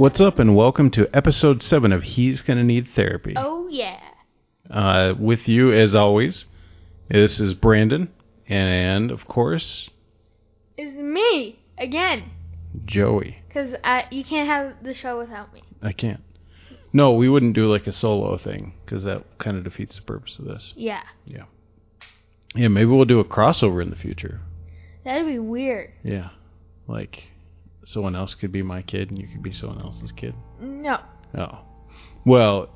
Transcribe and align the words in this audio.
What's 0.00 0.18
up, 0.18 0.38
and 0.38 0.56
welcome 0.56 0.90
to 0.92 1.14
episode 1.14 1.62
7 1.62 1.92
of 1.92 2.02
He's 2.02 2.40
Gonna 2.40 2.64
Need 2.64 2.88
Therapy. 2.88 3.34
Oh 3.36 3.68
yeah. 3.70 4.00
Uh, 4.70 5.12
with 5.18 5.46
you, 5.46 5.74
as 5.74 5.94
always, 5.94 6.46
this 7.10 7.38
is 7.38 7.52
Brandon, 7.52 8.10
and 8.48 9.10
of 9.10 9.26
course, 9.26 9.90
It's 10.78 10.96
me 10.96 11.58
again. 11.76 12.30
Joey. 12.86 13.42
Cause 13.52 13.74
you 14.10 14.24
can't 14.24 14.48
have 14.48 14.82
the 14.82 14.94
show 14.94 15.18
without 15.18 15.52
me. 15.52 15.64
I 15.82 15.92
can't. 15.92 16.22
No, 16.94 17.12
we 17.12 17.28
wouldn't 17.28 17.54
do 17.54 17.70
like 17.70 17.86
a 17.86 17.92
solo 17.92 18.38
thing, 18.38 18.72
because 18.86 19.04
that 19.04 19.22
kind 19.36 19.58
of 19.58 19.64
defeats 19.64 19.96
the 19.96 20.02
purpose 20.02 20.38
of 20.38 20.46
this. 20.46 20.72
Yeah. 20.76 21.02
Yeah. 21.26 21.44
Yeah, 22.54 22.68
maybe 22.68 22.86
we'll 22.86 23.04
do 23.04 23.20
a 23.20 23.24
crossover 23.26 23.82
in 23.82 23.90
the 23.90 23.96
future. 23.96 24.40
That'd 25.04 25.26
be 25.26 25.38
weird. 25.38 25.92
Yeah. 26.02 26.30
Like, 26.88 27.32
someone 27.90 28.14
else 28.14 28.34
could 28.34 28.52
be 28.52 28.62
my 28.62 28.82
kid, 28.82 29.10
and 29.10 29.18
you 29.18 29.26
could 29.26 29.42
be 29.42 29.52
someone 29.52 29.80
else's 29.80 30.12
kid. 30.12 30.34
No. 30.60 31.00
Oh. 31.36 31.58
Well, 32.24 32.68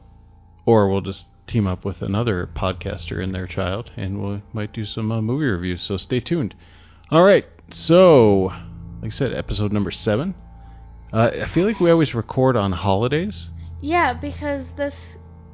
or 0.66 0.88
we'll 0.88 1.00
just 1.00 1.27
team 1.46 1.66
up 1.66 1.84
with 1.84 2.02
another 2.02 2.48
podcaster 2.55 3.22
and 3.22 3.34
their 3.34 3.47
child, 3.47 3.91
and 3.97 4.22
we 4.22 4.42
might 4.52 4.72
do 4.72 4.84
some 4.84 5.12
uh, 5.12 5.20
movie 5.20 5.47
reviews. 5.47 5.83
So 5.83 5.97
stay 5.97 6.20
tuned. 6.20 6.55
All 7.11 7.22
right. 7.22 7.47
So, 7.70 8.52
like 9.02 9.06
I 9.06 9.08
said, 9.11 9.33
episode 9.33 9.72
number 9.72 9.91
seven. 9.91 10.34
Uh, 11.12 11.30
I 11.42 11.46
feel 11.46 11.67
like 11.67 11.80
we 11.80 11.91
always 11.91 12.14
record 12.14 12.56
on 12.56 12.72
holidays. 12.72 13.46
Yeah, 13.80 14.14
because 14.14 14.67
this 14.77 14.94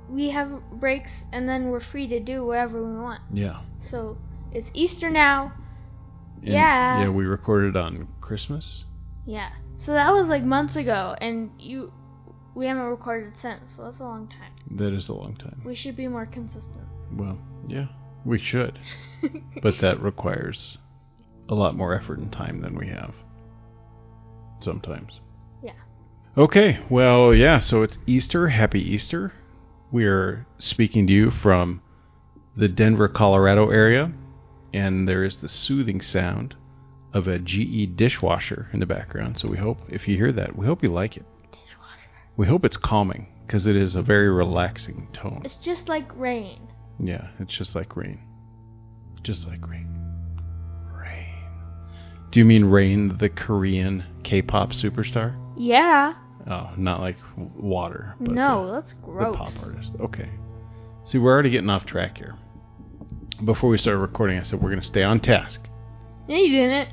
we 0.09 0.31
have 0.31 0.51
breaks 0.73 1.11
and 1.33 1.49
then 1.49 1.69
we're 1.69 1.81
free 1.81 2.07
to 2.09 2.19
do 2.21 2.45
whatever 2.45 2.83
we 2.83 2.99
want. 2.99 3.21
Yeah. 3.33 3.61
So 3.81 4.17
it's 4.53 4.69
Easter 4.75 5.11
now. 5.11 5.53
And, 6.43 6.53
Yeah. 6.53 7.03
Yeah, 7.03 7.09
we 7.11 7.27
recorded 7.27 7.77
on 7.77 8.09
Christmas. 8.21 8.85
Yeah. 9.27 9.51
So 9.79 9.93
that 9.93 10.13
was 10.13 10.27
like 10.27 10.43
months 10.43 10.77
ago 10.77 11.15
and 11.21 11.51
you 11.59 11.93
we 12.55 12.67
haven't 12.67 12.83
recorded 12.85 13.37
since, 13.37 13.61
so 13.77 13.85
that's 13.85 14.01
a 14.01 14.05
long 14.05 14.29
time. 14.29 14.53
That 14.73 14.93
is 14.93 15.09
a 15.09 15.15
long 15.15 15.37
time. 15.37 15.63
We 15.65 15.75
should 15.75 15.97
be 15.97 16.09
more 16.09 16.27
consistent. 16.27 16.85
Well, 17.13 17.39
yeah, 17.67 17.87
we 18.25 18.39
should, 18.39 18.79
but 19.63 19.79
that 19.81 20.01
requires 20.03 20.79
a 21.49 21.55
lot 21.55 21.77
more 21.77 21.95
effort 21.95 22.19
and 22.19 22.33
time 22.33 22.61
than 22.61 22.77
we 22.77 22.89
have. 22.89 23.15
Sometimes. 24.61 25.21
Yeah. 25.63 25.73
Okay, 26.37 26.81
well, 26.91 27.35
yeah, 27.35 27.59
so 27.59 27.83
it's 27.83 27.99
Easter. 28.07 28.49
Happy 28.49 28.81
Easter. 28.81 29.33
We're 29.91 30.47
speaking 30.59 31.07
to 31.07 31.13
you 31.13 31.31
from 31.31 31.83
the 32.57 32.69
Denver, 32.69 33.09
Colorado 33.09 33.71
area, 33.71 34.13
and 34.73 35.09
there 35.09 35.25
is 35.25 35.39
the 35.39 35.49
soothing 35.49 36.01
sound 36.01 36.55
of 37.13 37.29
a 37.29 37.39
GE 37.39 37.97
dishwasher 37.97 38.69
in 38.73 38.81
the 38.81 38.87
background. 38.87 39.39
So 39.39 39.49
we 39.49 39.59
hope, 39.59 39.79
if 39.89 40.07
you 40.07 40.17
hear 40.17 40.33
that, 40.33 40.57
we 40.57 40.67
hope 40.67 40.83
you 40.83 40.91
like 40.91 41.17
it. 41.17 41.25
Dishwasher. 41.51 42.11
We 42.37 42.47
hope 42.47 42.65
it's 42.65 42.77
calming 42.77 43.27
because 43.47 43.67
it 43.67 43.77
is 43.77 43.95
a 43.95 44.03
very 44.03 44.31
relaxing 44.31 45.09
tone. 45.13 45.43
It's 45.45 45.57
just 45.57 45.89
like 45.89 46.09
rain. 46.17 46.69
Yeah, 46.99 47.29
it's 47.39 47.57
just 47.57 47.75
like 47.75 47.97
rain. 47.97 48.21
Just 49.23 49.49
like 49.49 49.67
rain. 49.69 49.89
Rain. 50.95 51.35
Do 52.31 52.39
you 52.39 52.45
mean 52.45 52.65
Rain, 52.65 53.17
the 53.19 53.29
Korean 53.29 54.05
K-pop 54.23 54.71
superstar? 54.71 55.37
Yeah. 55.57 56.15
Oh, 56.49 56.71
not 56.77 57.01
like 57.01 57.17
water. 57.37 58.15
But 58.21 58.35
no, 58.35 58.67
the, 58.67 58.73
that's 58.73 58.93
the 58.93 59.33
pop 59.37 59.53
artist. 59.63 59.93
Okay. 60.01 60.29
See, 61.05 61.19
we're 61.19 61.33
already 61.33 61.51
getting 61.51 61.71
off 61.71 61.87
track 61.87 62.19
here. 62.19 62.37
Before 63.45 63.69
we 63.69 63.79
started 63.79 63.99
recording, 63.99 64.39
I 64.39 64.43
said 64.43 64.63
we're 64.63 64.71
going 64.71 64.81
to 64.81 64.87
stay 64.87 65.03
on 65.03 65.21
task. 65.21 65.61
No, 66.29 66.37
you 66.37 66.49
didn't. 66.51 66.91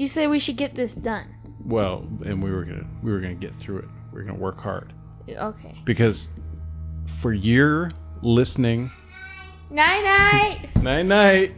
You 0.00 0.08
said 0.08 0.30
we 0.30 0.40
should 0.40 0.56
get 0.56 0.74
this 0.74 0.92
done. 0.92 1.26
Well, 1.62 2.06
and 2.24 2.42
we 2.42 2.50
were 2.50 2.64
gonna 2.64 2.86
we 3.02 3.12
were 3.12 3.20
gonna 3.20 3.34
get 3.34 3.52
through 3.60 3.80
it. 3.80 3.84
We 4.14 4.20
are 4.20 4.24
gonna 4.24 4.38
work 4.38 4.58
hard 4.58 4.94
Okay. 5.28 5.74
because 5.84 6.26
for 7.20 7.34
your 7.34 7.90
listening, 8.22 8.90
Night 9.70 10.02
night. 10.02 10.68
night 10.82 11.02
night. 11.04 11.54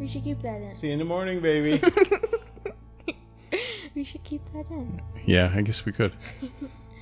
we 0.00 0.08
should 0.08 0.24
keep 0.24 0.40
that 0.40 0.62
in. 0.62 0.74
See 0.78 0.86
you 0.86 0.94
in 0.94 1.00
the 1.00 1.04
morning, 1.04 1.42
baby. 1.42 1.82
we 3.94 4.04
should 4.04 4.24
keep 4.24 4.40
that 4.54 4.70
in. 4.70 5.02
Yeah, 5.26 5.52
I 5.54 5.60
guess 5.60 5.84
we 5.84 5.92
could. 5.92 6.14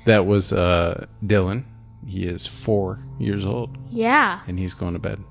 That 0.06 0.26
was 0.26 0.52
uh, 0.52 1.06
Dylan. 1.24 1.66
He 2.04 2.24
is 2.24 2.48
four 2.64 2.98
years 3.20 3.44
old, 3.44 3.78
Yeah. 3.90 4.40
and 4.48 4.58
he's 4.58 4.74
going 4.74 4.94
to 4.94 4.98
bed. 4.98 5.22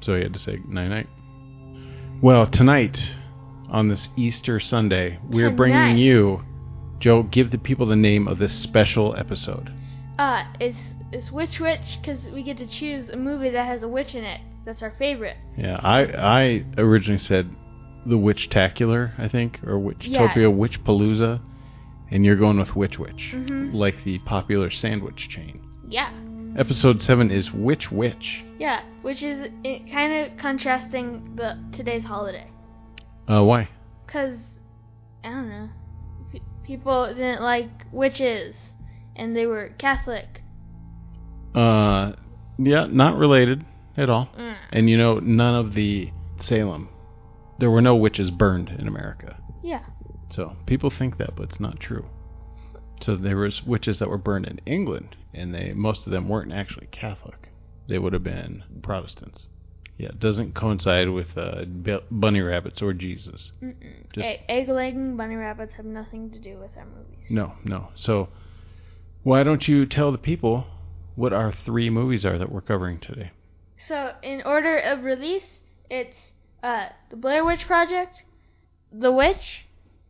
So 0.00 0.16
he 0.16 0.22
had 0.22 0.32
to 0.32 0.40
say 0.40 0.58
night 0.66 0.88
night. 0.88 1.06
Well, 2.22 2.46
tonight, 2.46 3.12
on 3.70 3.88
this 3.88 4.08
Easter 4.16 4.60
Sunday, 4.60 5.18
we're 5.30 5.44
Tonight. 5.50 5.56
bringing 5.56 5.98
you. 5.98 6.42
Joe, 6.98 7.22
give 7.22 7.50
the 7.50 7.58
people 7.58 7.86
the 7.86 7.96
name 7.96 8.28
of 8.28 8.38
this 8.38 8.52
special 8.52 9.16
episode. 9.16 9.72
Uh, 10.18 10.44
it's 10.60 10.78
it's 11.12 11.30
Witch 11.32 11.58
Witch 11.60 11.98
because 12.00 12.22
we 12.26 12.42
get 12.42 12.58
to 12.58 12.66
choose 12.66 13.08
a 13.08 13.16
movie 13.16 13.50
that 13.50 13.64
has 13.66 13.82
a 13.82 13.88
witch 13.88 14.14
in 14.14 14.22
it. 14.24 14.40
That's 14.66 14.82
our 14.82 14.90
favorite. 14.98 15.36
Yeah, 15.56 15.78
I 15.82 16.02
I 16.04 16.64
originally 16.76 17.18
said 17.20 17.48
the 18.06 18.18
Witch 18.18 18.48
Witchtacular, 18.50 19.12
I 19.18 19.28
think, 19.28 19.60
or 19.64 19.78
Witchtopia, 19.78 20.54
Witch 20.54 20.82
Palooza, 20.84 21.40
and 22.10 22.24
you're 22.24 22.36
going 22.36 22.58
with 22.58 22.76
Witch 22.76 22.98
Witch, 22.98 23.32
Mhm. 23.34 23.72
like 23.74 24.04
the 24.04 24.18
popular 24.20 24.70
sandwich 24.70 25.28
chain. 25.28 25.60
Yeah. 25.88 26.10
Episode 26.56 27.02
seven 27.02 27.30
is 27.30 27.52
Witch 27.52 27.90
Witch. 27.92 28.42
Yeah. 28.58 28.80
Which 29.02 29.22
is 29.22 29.48
kind 29.92 30.12
of 30.32 30.36
contrasting 30.36 31.36
the 31.36 31.56
today's 31.72 32.04
holiday. 32.04 32.49
Uh, 33.30 33.44
why? 33.44 33.68
Cause 34.08 34.38
I 35.22 35.28
don't 35.28 35.48
know. 35.48 35.68
P- 36.32 36.42
people 36.64 37.06
didn't 37.06 37.42
like 37.42 37.70
witches, 37.92 38.56
and 39.14 39.36
they 39.36 39.46
were 39.46 39.68
Catholic. 39.78 40.42
Uh, 41.54 42.12
yeah, 42.58 42.86
not 42.90 43.16
related 43.16 43.64
at 43.96 44.10
all. 44.10 44.30
Mm. 44.36 44.56
And 44.72 44.90
you 44.90 44.96
know, 44.98 45.20
none 45.20 45.54
of 45.54 45.74
the 45.74 46.10
Salem, 46.38 46.88
there 47.60 47.70
were 47.70 47.82
no 47.82 47.94
witches 47.94 48.30
burned 48.30 48.70
in 48.70 48.88
America. 48.88 49.36
Yeah. 49.62 49.84
So 50.30 50.56
people 50.66 50.90
think 50.90 51.18
that, 51.18 51.36
but 51.36 51.50
it's 51.50 51.60
not 51.60 51.78
true. 51.78 52.06
So 53.02 53.14
there 53.14 53.36
was 53.36 53.62
witches 53.62 54.00
that 54.00 54.08
were 54.08 54.18
burned 54.18 54.46
in 54.46 54.60
England, 54.66 55.14
and 55.32 55.54
they 55.54 55.72
most 55.72 56.04
of 56.06 56.12
them 56.12 56.28
weren't 56.28 56.52
actually 56.52 56.88
Catholic. 56.88 57.48
They 57.86 57.98
would 57.98 58.12
have 58.12 58.24
been 58.24 58.64
Protestants. 58.82 59.46
Yeah, 60.00 60.08
it 60.08 60.18
doesn't 60.18 60.54
coincide 60.54 61.10
with 61.10 61.36
uh, 61.36 61.64
bunny 62.10 62.40
rabbits 62.40 62.80
or 62.80 62.94
Jesus. 62.94 63.52
Just- 64.14 64.26
E- 64.26 64.40
egg-laying 64.48 65.16
bunny 65.18 65.34
rabbits 65.36 65.74
have 65.74 65.84
nothing 65.84 66.30
to 66.30 66.38
do 66.38 66.56
with 66.58 66.70
our 66.78 66.86
movies. 66.86 67.26
No, 67.28 67.52
no. 67.64 67.88
So 67.94 68.28
why 69.24 69.42
don't 69.42 69.68
you 69.68 69.84
tell 69.84 70.10
the 70.10 70.16
people 70.18 70.64
what 71.16 71.34
our 71.34 71.52
three 71.52 71.90
movies 71.90 72.24
are 72.24 72.38
that 72.38 72.50
we're 72.50 72.62
covering 72.62 72.98
today? 72.98 73.32
So, 73.86 74.12
in 74.22 74.40
order 74.42 74.76
of 74.78 75.04
release, 75.04 75.44
it's 75.90 76.16
uh, 76.62 76.86
The 77.10 77.16
Blair 77.16 77.44
Witch 77.44 77.66
Project, 77.66 78.24
The 78.90 79.12
Witch, 79.12 79.66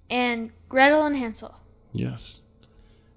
and 0.08 0.50
Gretel 0.68 1.04
and 1.04 1.16
Hansel. 1.16 1.54
Yes. 1.92 2.38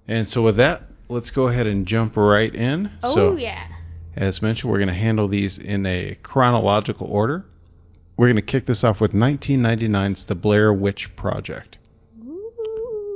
And 0.08 0.28
so 0.28 0.42
with 0.42 0.56
that, 0.56 0.82
let's 1.08 1.30
go 1.30 1.46
ahead 1.48 1.66
and 1.68 1.86
jump 1.86 2.16
right 2.16 2.52
in. 2.52 2.90
Oh, 3.04 3.14
so, 3.14 3.36
yeah. 3.36 3.68
As 4.16 4.40
mentioned, 4.40 4.70
we're 4.70 4.78
going 4.78 4.88
to 4.88 4.94
handle 4.94 5.26
these 5.26 5.58
in 5.58 5.86
a 5.86 6.16
chronological 6.22 7.06
order. 7.08 7.44
We're 8.16 8.26
going 8.26 8.36
to 8.36 8.42
kick 8.42 8.66
this 8.66 8.84
off 8.84 9.00
with 9.00 9.12
1999's 9.12 10.26
The 10.26 10.36
Blair 10.36 10.72
Witch 10.72 11.16
Project. 11.16 11.78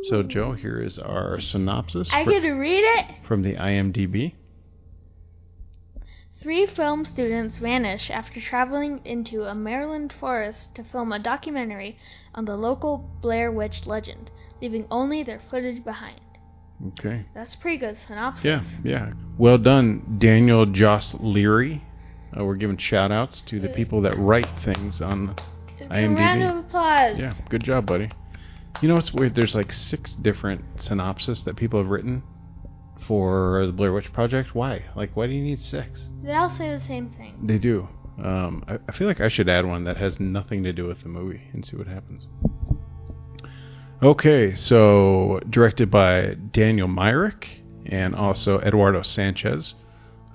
So, 0.08 0.22
Joe, 0.22 0.52
here 0.52 0.80
is 0.80 0.98
our 0.98 1.40
synopsis 1.40 2.10
I 2.12 2.24
get 2.24 2.40
to 2.40 2.52
read 2.52 2.82
it? 2.82 3.06
from 3.24 3.42
the 3.42 3.54
IMDb. 3.54 4.34
Three 6.40 6.66
film 6.66 7.04
students 7.04 7.58
vanish 7.58 8.10
after 8.10 8.40
traveling 8.40 9.00
into 9.04 9.42
a 9.42 9.54
Maryland 9.54 10.12
forest 10.18 10.74
to 10.76 10.84
film 10.84 11.12
a 11.12 11.18
documentary 11.18 11.98
on 12.34 12.44
the 12.44 12.56
local 12.56 13.10
Blair 13.20 13.50
Witch 13.50 13.86
legend, 13.86 14.30
leaving 14.62 14.86
only 14.90 15.24
their 15.24 15.40
footage 15.50 15.84
behind. 15.84 16.20
Okay. 16.86 17.24
That's 17.34 17.54
a 17.54 17.58
pretty 17.58 17.78
good 17.78 17.96
synopsis. 18.06 18.44
Yeah, 18.44 18.62
yeah. 18.84 19.12
Well 19.36 19.58
done, 19.58 20.16
Daniel 20.18 20.64
Joss 20.66 21.14
Leary. 21.18 21.82
Uh, 22.36 22.44
we're 22.44 22.56
giving 22.56 22.76
shout 22.76 23.10
outs 23.10 23.40
to 23.46 23.58
the 23.58 23.68
people 23.68 24.02
that 24.02 24.16
write 24.16 24.48
things 24.64 25.00
on. 25.00 25.34
Just 25.76 25.90
IMDb. 25.90 26.12
a 26.12 26.14
round 26.14 26.42
of 26.42 26.56
applause. 26.64 27.18
Yeah, 27.18 27.34
good 27.48 27.64
job, 27.64 27.86
buddy. 27.86 28.10
You 28.80 28.88
know 28.88 28.94
what's 28.94 29.12
weird? 29.12 29.34
There's 29.34 29.54
like 29.54 29.72
six 29.72 30.12
different 30.12 30.62
synopses 30.76 31.44
that 31.44 31.56
people 31.56 31.80
have 31.80 31.88
written 31.88 32.22
for 33.06 33.64
the 33.66 33.72
Blair 33.72 33.92
Witch 33.92 34.12
Project. 34.12 34.54
Why? 34.54 34.84
Like, 34.94 35.16
why 35.16 35.26
do 35.26 35.32
you 35.32 35.42
need 35.42 35.60
six? 35.60 36.08
They 36.22 36.34
all 36.34 36.50
say 36.50 36.76
the 36.76 36.84
same 36.84 37.10
thing. 37.10 37.38
They 37.42 37.58
do. 37.58 37.88
Um, 38.22 38.64
I, 38.68 38.78
I 38.88 38.92
feel 38.92 39.06
like 39.08 39.20
I 39.20 39.28
should 39.28 39.48
add 39.48 39.64
one 39.66 39.84
that 39.84 39.96
has 39.96 40.20
nothing 40.20 40.64
to 40.64 40.72
do 40.72 40.86
with 40.86 41.02
the 41.02 41.08
movie 41.08 41.42
and 41.52 41.64
see 41.64 41.76
what 41.76 41.86
happens. 41.86 42.26
Okay, 44.00 44.54
so 44.54 45.40
directed 45.50 45.90
by 45.90 46.36
Daniel 46.52 46.86
Myrick 46.86 47.62
and 47.86 48.14
also 48.14 48.60
Eduardo 48.60 49.02
Sanchez. 49.02 49.74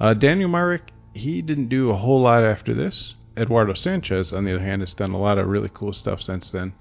Uh, 0.01 0.13
Daniel 0.13 0.49
Myrick, 0.49 0.91
he 1.13 1.41
didn't 1.41 1.69
do 1.69 1.89
a 1.89 1.95
whole 1.95 2.19
lot 2.19 2.43
after 2.43 2.73
this. 2.73 3.15
Eduardo 3.37 3.73
Sanchez, 3.73 4.33
on 4.33 4.43
the 4.43 4.53
other 4.53 4.65
hand, 4.65 4.81
has 4.81 4.93
done 4.93 5.11
a 5.11 5.17
lot 5.17 5.37
of 5.37 5.47
really 5.47 5.69
cool 5.73 5.93
stuff 5.93 6.21
since 6.21 6.51
then. 6.51 6.73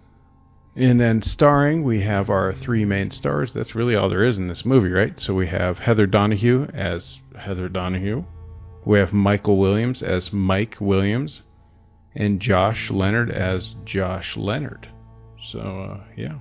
And 0.75 0.99
then 0.99 1.23
starring, 1.23 1.85
we 1.85 2.01
have 2.01 2.31
our 2.31 2.53
three 2.53 2.85
main 2.85 3.13
stars. 3.13 3.53
That's 3.55 3.77
really 3.77 3.95
all 3.95 4.09
there 4.09 4.25
is 4.25 4.39
in 4.39 4.49
this 4.49 4.65
movie, 4.65 4.91
right? 4.91 5.21
So 5.21 5.35
we 5.35 5.47
have 5.47 5.79
Heather 5.79 6.09
Donahue 6.09 6.67
as 6.75 7.21
Heather 7.39 7.69
Donahue. 7.69 8.25
We 8.85 8.99
have 8.99 9.13
Michael 9.13 9.57
Williams 9.57 10.03
as 10.03 10.33
Mike 10.33 10.79
Williams. 10.81 11.43
And 12.17 12.41
Josh 12.41 12.91
Leonard 12.91 13.31
as 13.31 13.77
Josh 13.85 14.37
Leonard. 14.37 14.89
So, 15.41 15.61
uh, 15.61 16.01
yeah. 16.17 16.39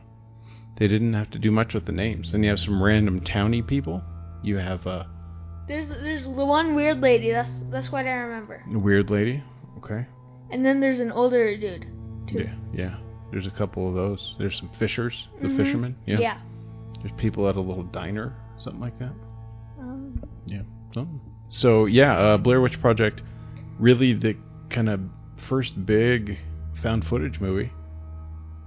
They 0.82 0.88
didn't 0.88 1.14
have 1.14 1.30
to 1.30 1.38
do 1.38 1.52
much 1.52 1.76
with 1.76 1.86
the 1.86 1.92
names. 1.92 2.32
Then 2.32 2.42
you 2.42 2.50
have 2.50 2.60
some 2.60 2.82
random 2.82 3.20
towny 3.22 3.62
people. 3.62 4.02
You 4.42 4.58
have 4.58 4.88
uh, 4.88 5.04
There's 5.68 5.88
there's 5.90 6.24
the 6.24 6.32
one 6.44 6.74
weird 6.74 7.02
lady. 7.02 7.30
That's 7.32 7.52
that's 7.70 7.92
what 7.92 8.08
I 8.08 8.14
remember. 8.14 8.64
a 8.74 8.80
weird 8.80 9.12
lady. 9.12 9.44
Okay. 9.78 10.08
And 10.50 10.66
then 10.66 10.80
there's 10.80 11.00
an 11.00 11.12
older 11.12 11.56
dude. 11.56 11.86
Too. 12.28 12.40
Yeah, 12.40 12.56
yeah. 12.74 12.96
There's 13.30 13.46
a 13.46 13.52
couple 13.52 13.88
of 13.88 13.94
those. 13.94 14.36
There's 14.40 14.58
some 14.58 14.72
fishers, 14.80 15.28
the 15.40 15.50
Mhm. 15.50 15.58
fishermen. 15.58 15.96
Yeah. 16.08 16.18
Yeah. 16.18 16.38
There's 17.00 17.12
people 17.12 17.48
at 17.48 17.58
a 17.58 17.62
little 17.62 17.84
diner, 17.84 18.34
something 18.58 18.82
like 18.82 18.98
that. 18.98 19.14
Um, 19.80 20.20
Yeah. 20.48 20.64
So, 20.96 21.08
so 21.50 21.86
yeah, 21.86 22.18
uh, 22.18 22.38
Blair 22.38 22.60
Witch 22.60 22.82
Project, 22.82 23.22
really 23.78 24.14
the 24.14 24.36
kind 24.72 24.90
of 24.90 25.00
first 25.48 25.86
big 25.86 26.40
found 26.82 27.06
footage 27.06 27.40
movie, 27.40 27.72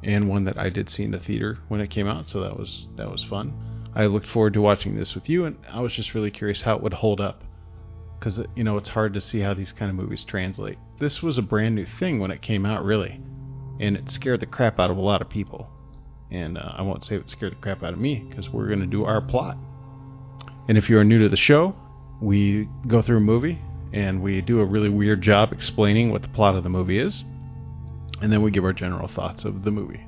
and 0.05 0.29
one 0.29 0.45
that 0.45 0.59
I 0.59 0.69
did 0.69 0.91
see 0.91 1.03
in 1.03 1.11
the 1.11 1.19
theater 1.19 1.59
when 1.69 1.81
it 1.81 1.91
came 1.91 2.07
out. 2.07 2.29
So 2.29 2.41
that 2.41 2.59
was 2.59 2.89
that 2.97 3.11
was 3.11 3.25
fun. 3.25 3.53
I 3.95 4.07
looked 4.07 4.27
forward 4.27 4.55
to 4.55 4.61
watching 4.61 4.97
this 4.97 5.15
with 5.15 5.29
you, 5.29 5.45
and 5.45 5.57
I 5.71 5.81
was 5.81 5.93
just 5.93 6.15
really 6.15 6.31
curious 6.31 6.63
how 6.63 6.75
it 6.77 6.83
would 6.83 6.95
hold 6.95 7.21
up, 7.21 7.45
because 8.19 8.41
you 8.57 8.65
know 8.65 8.77
it's 8.77 8.89
hard 8.89 9.15
to 9.15 9.21
see 9.21 9.41
how 9.41 9.55
these 9.55 9.73
kind 9.73 9.91
of 9.91 9.97
movies 9.97 10.25
translate. 10.25 10.79
This 10.99 11.23
was 11.23 11.39
a 11.39 11.43
brand 11.43 11.75
new 11.75 11.87
thing 11.87 12.19
when 12.19 12.31
it 12.31 12.43
came 12.43 12.67
out, 12.67 12.85
really, 12.85 13.21
and 13.81 13.97
it 13.97 14.11
scared 14.11 14.41
the 14.41 14.47
crap 14.47 14.81
out 14.81 14.91
of 14.91 14.97
a 14.97 15.01
lot 15.01 15.23
of 15.23 15.29
people. 15.29 15.69
And 16.31 16.59
uh, 16.59 16.73
I 16.77 16.83
won't 16.83 17.05
say 17.05 17.17
it 17.17 17.31
scared 17.31 17.53
the 17.53 17.57
crap 17.57 17.85
out 17.85 17.93
of 17.93 18.01
me, 18.01 18.27
because 18.29 18.51
we're 18.51 18.67
going 18.67 18.81
to 18.81 18.87
do 18.87 19.05
our 19.05 19.21
plot. 19.21 19.57
And 20.69 20.77
if 20.77 20.91
you 20.91 20.99
are 20.99 21.05
new 21.05 21.21
to 21.21 21.29
the 21.29 21.37
show, 21.37 21.77
we 22.21 22.69
go 22.89 23.03
through 23.03 23.19
a 23.19 23.21
movie 23.21 23.61
and 23.93 24.23
we 24.23 24.41
do 24.41 24.61
a 24.61 24.65
really 24.65 24.89
weird 24.89 25.21
job 25.21 25.53
explaining 25.53 26.11
what 26.11 26.23
the 26.23 26.29
plot 26.29 26.57
of 26.57 26.65
the 26.65 26.69
movie 26.69 26.99
is, 26.99 27.23
and 28.25 28.33
then 28.33 28.41
we 28.41 28.51
give 28.51 28.65
our 28.65 28.73
general 28.73 29.07
thoughts 29.07 29.45
of 29.45 29.65
the 29.65 29.71
movie. 29.71 30.01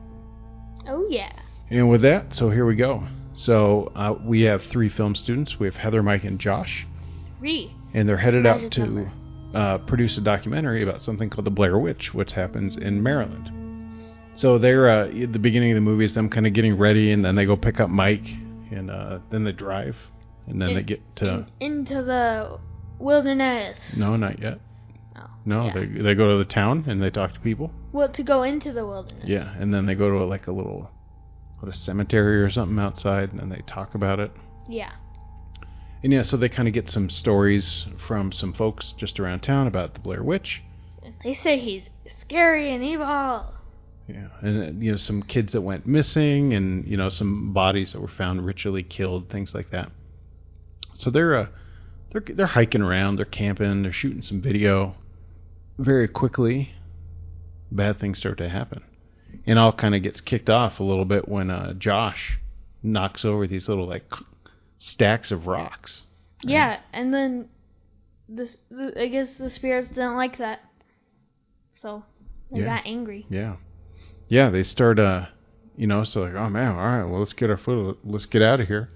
oh 0.89 1.07
yeah. 1.11 1.33
And 1.69 1.91
with 1.91 2.01
that, 2.03 2.33
so 2.33 2.49
here 2.49 2.65
we 2.65 2.77
go. 2.77 3.07
So 3.35 3.93
uh, 3.95 4.15
we 4.25 4.41
have 4.43 4.63
three 4.63 4.89
film 4.89 5.15
students. 5.15 5.59
We 5.61 5.67
have 5.67 5.77
Heather, 5.77 6.03
Mike, 6.03 6.25
and 6.25 6.39
Josh, 6.41 6.87
Re. 7.41 7.71
and 7.93 8.09
they're 8.09 8.17
headed 8.17 8.47
out 8.47 8.71
to 8.73 9.07
uh, 9.53 9.79
produce 9.79 10.17
a 10.17 10.23
documentary 10.23 10.83
about 10.83 11.03
something 11.03 11.29
called 11.29 11.45
the 11.45 11.51
Blair 11.51 11.79
Witch, 11.79 12.15
which 12.15 12.33
happens 12.33 12.77
in 12.77 13.03
Maryland. 13.03 13.51
So 14.33 14.57
they're 14.59 14.89
uh, 14.89 15.09
at 15.09 15.33
the 15.35 15.39
beginning 15.39 15.73
of 15.73 15.75
the 15.77 15.81
movie 15.83 16.05
is 16.07 16.15
them 16.15 16.31
kind 16.31 16.47
of 16.47 16.53
getting 16.55 16.79
ready, 16.79 17.13
and 17.13 17.23
then 17.25 17.35
they 17.35 17.45
go 17.45 17.57
pick 17.57 17.81
up 17.81 17.91
Mike, 17.91 18.27
and 18.71 18.91
uh, 18.91 19.19
then 19.31 19.45
they 19.45 19.53
drive, 19.53 19.97
and 20.47 20.63
then 20.63 20.71
In- 20.71 20.75
they 20.77 20.83
get 20.85 21.17
to 21.17 21.47
In, 21.61 21.73
into 21.75 22.03
the 22.03 22.59
wilderness. 22.99 23.79
no, 23.99 24.17
not 24.17 24.39
yet. 24.41 24.61
No, 25.47 25.67
yeah. 25.67 25.73
they 25.75 25.87
they 25.87 26.15
go 26.15 26.33
to 26.33 26.37
the 26.37 26.45
town 26.45 26.85
and 26.89 27.01
they 27.01 27.11
talk 27.11 27.33
to 27.35 27.41
people. 27.41 27.71
Well, 27.93 28.09
to 28.09 28.23
go 28.25 28.43
into 28.43 28.73
the 28.73 28.85
wilderness. 28.85 29.25
Yeah, 29.27 29.55
and 29.59 29.73
then 29.73 29.87
they 29.87 29.95
go 29.95 30.11
to 30.11 30.25
like 30.25 30.49
a 30.49 30.53
little 30.53 30.91
what 31.61 31.73
a 31.73 31.75
cemetery 31.75 32.43
or 32.43 32.51
something 32.51 32.79
outside, 32.79 33.31
and 33.31 33.39
then 33.39 33.49
they 33.49 33.63
talk 33.67 33.95
about 33.95 34.19
it. 34.19 34.33
Yeah. 34.69 34.93
And 36.03 36.13
yeah, 36.13 36.23
so 36.23 36.37
they 36.37 36.49
kind 36.49 36.69
of 36.69 36.75
get 36.75 36.91
some 36.91 37.09
stories 37.09 37.87
from 38.07 38.33
some 38.33 38.53
folks 38.53 38.93
just 38.99 39.19
around 39.19 39.41
town 39.41 39.67
about 39.67 39.95
the 39.95 40.01
Blair 40.01 40.23
Witch. 40.23 40.63
They 41.23 41.35
say 41.35 41.59
he's 41.59 41.85
scary 42.21 42.75
and 42.75 42.83
evil. 42.83 43.53
Yeah, 44.09 44.29
and 44.41 44.63
uh, 44.63 44.85
you 44.85 44.91
know 44.91 44.97
some 44.97 45.23
kids 45.23 45.53
that 45.53 45.63
went 45.63 45.87
missing, 45.87 46.55
and 46.55 46.87
you 46.87 46.97
know 46.97 47.09
some 47.09 47.53
bodies 47.53 47.93
that 47.93 48.01
were 48.01 48.09
found 48.09 48.45
ritually 48.45 48.83
killed, 48.83 49.31
things 49.31 49.55
like 49.55 49.71
that. 49.71 49.91
So 50.95 51.11
they're 51.11 51.37
uh, 51.37 51.47
they're 52.11 52.23
they're 52.35 52.47
hiking 52.47 52.83
around, 52.83 53.17
they're 53.17 53.25
camping, 53.25 53.83
they're 53.83 53.93
shooting 53.93 54.23
some 54.23 54.41
video. 54.41 54.97
Very 55.79 56.09
quickly, 56.09 56.73
bad 57.71 57.99
things 57.99 58.19
start 58.19 58.39
to 58.39 58.49
happen, 58.49 58.83
and 59.47 59.59
all 59.59 59.73
kind 59.73 59.95
of 59.95 60.03
gets 60.03 60.21
kicked 60.21 60.49
off 60.49 60.81
a 60.81 60.85
little 60.85 61.05
bit 61.05 61.29
when 61.29 61.51
uh, 61.51 61.75
Josh 61.75 62.39
knocks 62.83 63.25
over 63.25 63.47
these 63.47 63.69
little 63.69 63.87
like 63.87 64.11
stacks 64.79 65.31
of 65.31 65.47
rocks. 65.47 66.03
Yeah, 66.43 66.81
and 66.93 67.13
then 67.13 67.49
this, 68.29 68.59
the, 68.71 68.93
I 69.03 69.09
guess 69.09 69.37
the 69.37 69.51
spirits 69.51 69.89
didn't 69.89 70.17
like 70.17 70.39
that, 70.39 70.61
so 71.75 72.05
they 72.53 72.61
Yeah. 72.61 72.77
got 72.77 72.87
angry. 72.87 73.27
Yeah. 73.29 73.57
Yeah, 74.29 74.51
they 74.51 74.63
start 74.63 74.99
uh 74.99 75.27
you 75.77 75.87
know, 75.87 76.05
so 76.05 76.23
like, 76.23 76.35
oh 76.35 76.49
man, 76.49 76.71
all 76.75 76.77
right, 76.77 77.05
well 77.05 77.21
let's 77.21 77.35
get 77.35 77.51
our 77.51 77.57
foot 77.59 77.99
let's 78.03 78.25
get 78.27 78.41
out 78.41 78.61
of 78.61 78.69
here. 78.69 78.89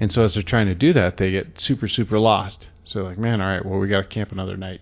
And 0.00 0.10
so 0.10 0.24
as 0.24 0.34
they're 0.34 0.42
trying 0.42 0.66
to 0.66 0.74
do 0.74 0.92
that, 0.94 1.16
they 1.16 1.30
get 1.30 1.60
super, 1.60 1.86
super 1.86 2.18
lost. 2.18 2.70
So 2.84 3.04
like, 3.04 3.18
man, 3.18 3.40
all 3.40 3.46
right, 3.48 3.64
well 3.64 3.78
we 3.78 3.86
gotta 3.86 4.08
camp 4.08 4.32
another 4.32 4.56
night. 4.56 4.80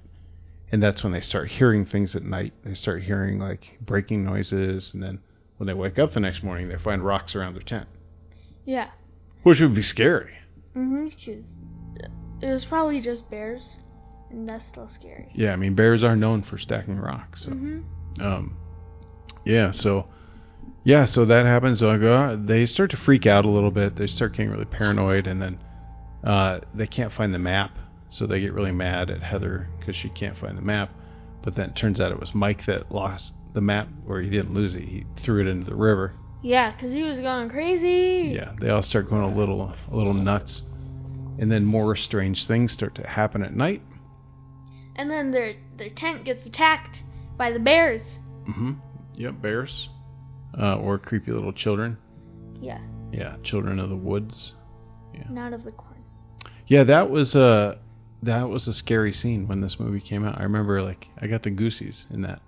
And 0.73 0.83
that's 0.83 1.03
when 1.03 1.13
they 1.13 1.21
start 1.21 1.49
hearing 1.49 1.85
things 1.85 2.15
at 2.15 2.23
night. 2.23 2.53
They 2.65 2.75
start 2.75 3.03
hearing 3.03 3.39
like 3.39 3.79
breaking 3.81 4.25
noises 4.25 4.95
and 4.95 5.03
then 5.03 5.19
when 5.57 5.67
they 5.67 5.75
wake 5.75 5.99
up 5.99 6.13
the 6.13 6.21
next 6.21 6.43
morning 6.43 6.69
they 6.69 6.77
find 6.79 7.05
rocks 7.05 7.35
around 7.35 7.55
their 7.55 7.63
tent. 7.63 7.89
Yeah. 8.65 8.91
Which 9.43 9.61
would 9.61 9.75
be 9.75 9.83
scary. 9.83 10.35
Mm-hmm. 10.77 11.41
It 12.43 12.47
was 12.49 12.65
probably 12.65 13.01
just 13.01 13.29
bears, 13.31 13.63
and 14.31 14.49
that's 14.49 14.65
still 14.67 14.89
scary. 14.89 15.31
Yeah, 15.35 15.53
I 15.53 15.57
mean 15.57 15.75
bears 15.75 16.03
are 16.03 16.17
known 16.17 16.43
for 16.43 16.57
stacking 16.59 16.99
rocks. 16.99 17.45
So 17.45 17.51
Mm-hmm. 17.51 18.23
um 18.25 18.57
yeah 19.45 19.71
so 19.71 20.07
yeah 20.85 21.05
so 21.07 21.25
that 21.25 21.47
happens 21.47 21.79
so 21.81 21.91
I 21.91 21.97
go, 21.97 22.37
they 22.37 22.67
start 22.67 22.91
to 22.91 22.97
freak 22.97 23.27
out 23.27 23.45
a 23.45 23.49
little 23.49 23.71
bit 23.71 23.97
they 23.97 24.07
start 24.07 24.33
getting 24.33 24.51
really 24.51 24.67
paranoid 24.67 25.27
and 25.27 25.41
then 25.41 25.59
uh, 26.23 26.61
they 26.75 26.87
can't 26.87 27.11
find 27.13 27.33
the 27.33 27.39
map 27.39 27.71
so 28.11 28.27
they 28.27 28.41
get 28.41 28.53
really 28.53 28.73
mad 28.73 29.09
at 29.09 29.23
heather 29.23 29.69
because 29.79 29.97
she 29.97 30.09
can't 30.11 30.37
find 30.37 30.59
the 30.59 30.63
map. 30.63 30.91
But 31.43 31.55
then 31.55 31.71
it 31.71 31.77
turns 31.77 32.01
out 32.01 32.13
it 32.13 32.21
was 32.21 32.35
mike 32.35 32.67
that 32.67 32.93
lost 32.93 33.33
the 33.55 33.61
map 33.63 33.89
or 34.07 34.21
he 34.21 34.29
didn't 34.29 34.53
lose 34.53 34.75
it. 34.75 34.83
He 34.83 35.07
threw 35.17 35.41
it 35.41 35.49
into 35.49 35.71
the 35.71 35.77
river. 35.77 36.13
Yeah, 36.43 36.73
because 36.73 36.93
he 36.93 37.03
was 37.03 37.19
going 37.19 37.49
crazy. 37.49 38.35
yeah 38.35 38.53
they 38.61 38.69
all 38.69 38.83
start 38.83 39.09
going 39.09 39.23
a 39.23 39.35
little 39.35 39.75
a 39.91 39.97
little 39.97 40.13
nuts. 40.13 40.63
And 41.39 41.51
then 41.51 41.65
more 41.65 41.97
strange 41.97 42.47
things 42.47 42.73
start 42.73 42.95
to 42.97 43.07
happen 43.07 43.43
at 43.43 43.55
night. 43.55 43.81
And 44.97 45.11
then 45.11 45.31
their 45.31 45.55
their 45.79 45.89
tent 45.91 46.25
gets 46.25 46.45
attacked 46.45 47.03
by 47.39 47.53
the 47.53 47.61
bears. 47.61 48.03
mm-hmm. 48.47 48.73
Yep 49.15 49.41
bears. 49.41 49.89
Uh, 50.59 50.77
or 50.77 50.99
creepy 50.99 51.31
little 51.31 51.53
children. 51.53 51.97
Yeah, 52.61 52.81
yeah 53.13 53.37
children 53.45 53.79
of 53.79 53.89
the 53.89 53.97
woods. 53.97 54.55
Not 55.31 55.53
of 55.53 55.65
the 55.65 55.71
corn. 55.71 56.03
Yeah, 56.67 56.85
that 56.85 57.09
was 57.11 57.35
a 57.35 57.79
that 58.23 58.49
was 58.49 58.69
a 58.69 58.75
scary 58.75 59.13
scene 59.13 59.49
when 59.49 59.61
this 59.61 59.81
movie 59.81 60.01
came 60.01 60.25
out. 60.25 60.39
I 60.39 60.43
remember 60.43 60.83
like 60.83 61.09
I 61.21 61.27
got 61.27 61.43
the 61.43 61.51
goosies 61.51 62.07
in 62.11 62.23
that, 62.23 62.43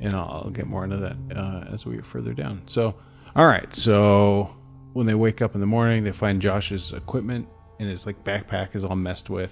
and 0.00 0.14
I'll, 0.14 0.50
get 0.50 0.66
more 0.66 0.84
into 0.84 0.98
that 0.98 1.36
uh, 1.36 1.64
as 1.72 1.84
we 1.84 1.96
get 1.96 2.06
further 2.06 2.32
down. 2.32 2.62
So, 2.66 2.94
all 3.34 3.46
right, 3.46 3.72
so 3.74 4.54
when 4.92 5.06
they 5.06 5.14
wake 5.14 5.42
up 5.42 5.54
in 5.54 5.60
the 5.60 5.66
morning, 5.66 6.04
they 6.04 6.12
find 6.12 6.40
Josh's 6.40 6.92
equipment 6.92 7.48
and 7.78 7.88
his 7.88 8.06
like 8.06 8.24
backpack 8.24 8.74
is 8.74 8.84
all 8.84 8.96
messed 8.96 9.30
with, 9.30 9.50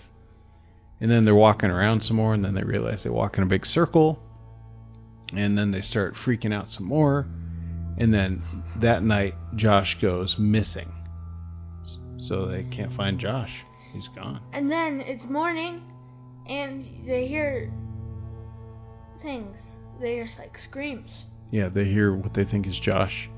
and 1.00 1.10
then 1.10 1.24
they're 1.24 1.34
walking 1.34 1.70
around 1.70 2.02
some 2.02 2.16
more, 2.16 2.34
and 2.34 2.44
then 2.44 2.54
they 2.54 2.64
realize 2.64 3.02
they 3.02 3.10
walk 3.10 3.36
in 3.36 3.42
a 3.42 3.46
big 3.46 3.66
circle, 3.66 4.20
and 5.32 5.58
then 5.58 5.70
they 5.70 5.80
start 5.80 6.14
freaking 6.14 6.54
out 6.54 6.70
some 6.70 6.86
more, 6.86 7.26
and 7.98 8.14
then 8.14 8.42
that 8.76 9.02
night 9.02 9.34
Josh 9.56 9.98
goes 10.00 10.38
missing. 10.38 10.92
So 12.18 12.46
they 12.46 12.64
can't 12.64 12.92
find 12.92 13.18
Josh. 13.18 13.65
He's 13.96 14.08
gone. 14.08 14.42
And 14.52 14.70
then 14.70 15.00
it's 15.00 15.24
morning, 15.24 15.82
and 16.46 16.84
they 17.06 17.26
hear 17.26 17.72
things. 19.22 19.56
They 20.00 20.22
just 20.22 20.38
like 20.38 20.58
screams. 20.58 21.10
Yeah, 21.50 21.70
they 21.70 21.86
hear 21.86 22.14
what 22.14 22.34
they 22.34 22.44
think 22.44 22.66
is 22.66 22.78
Josh. 22.78 23.30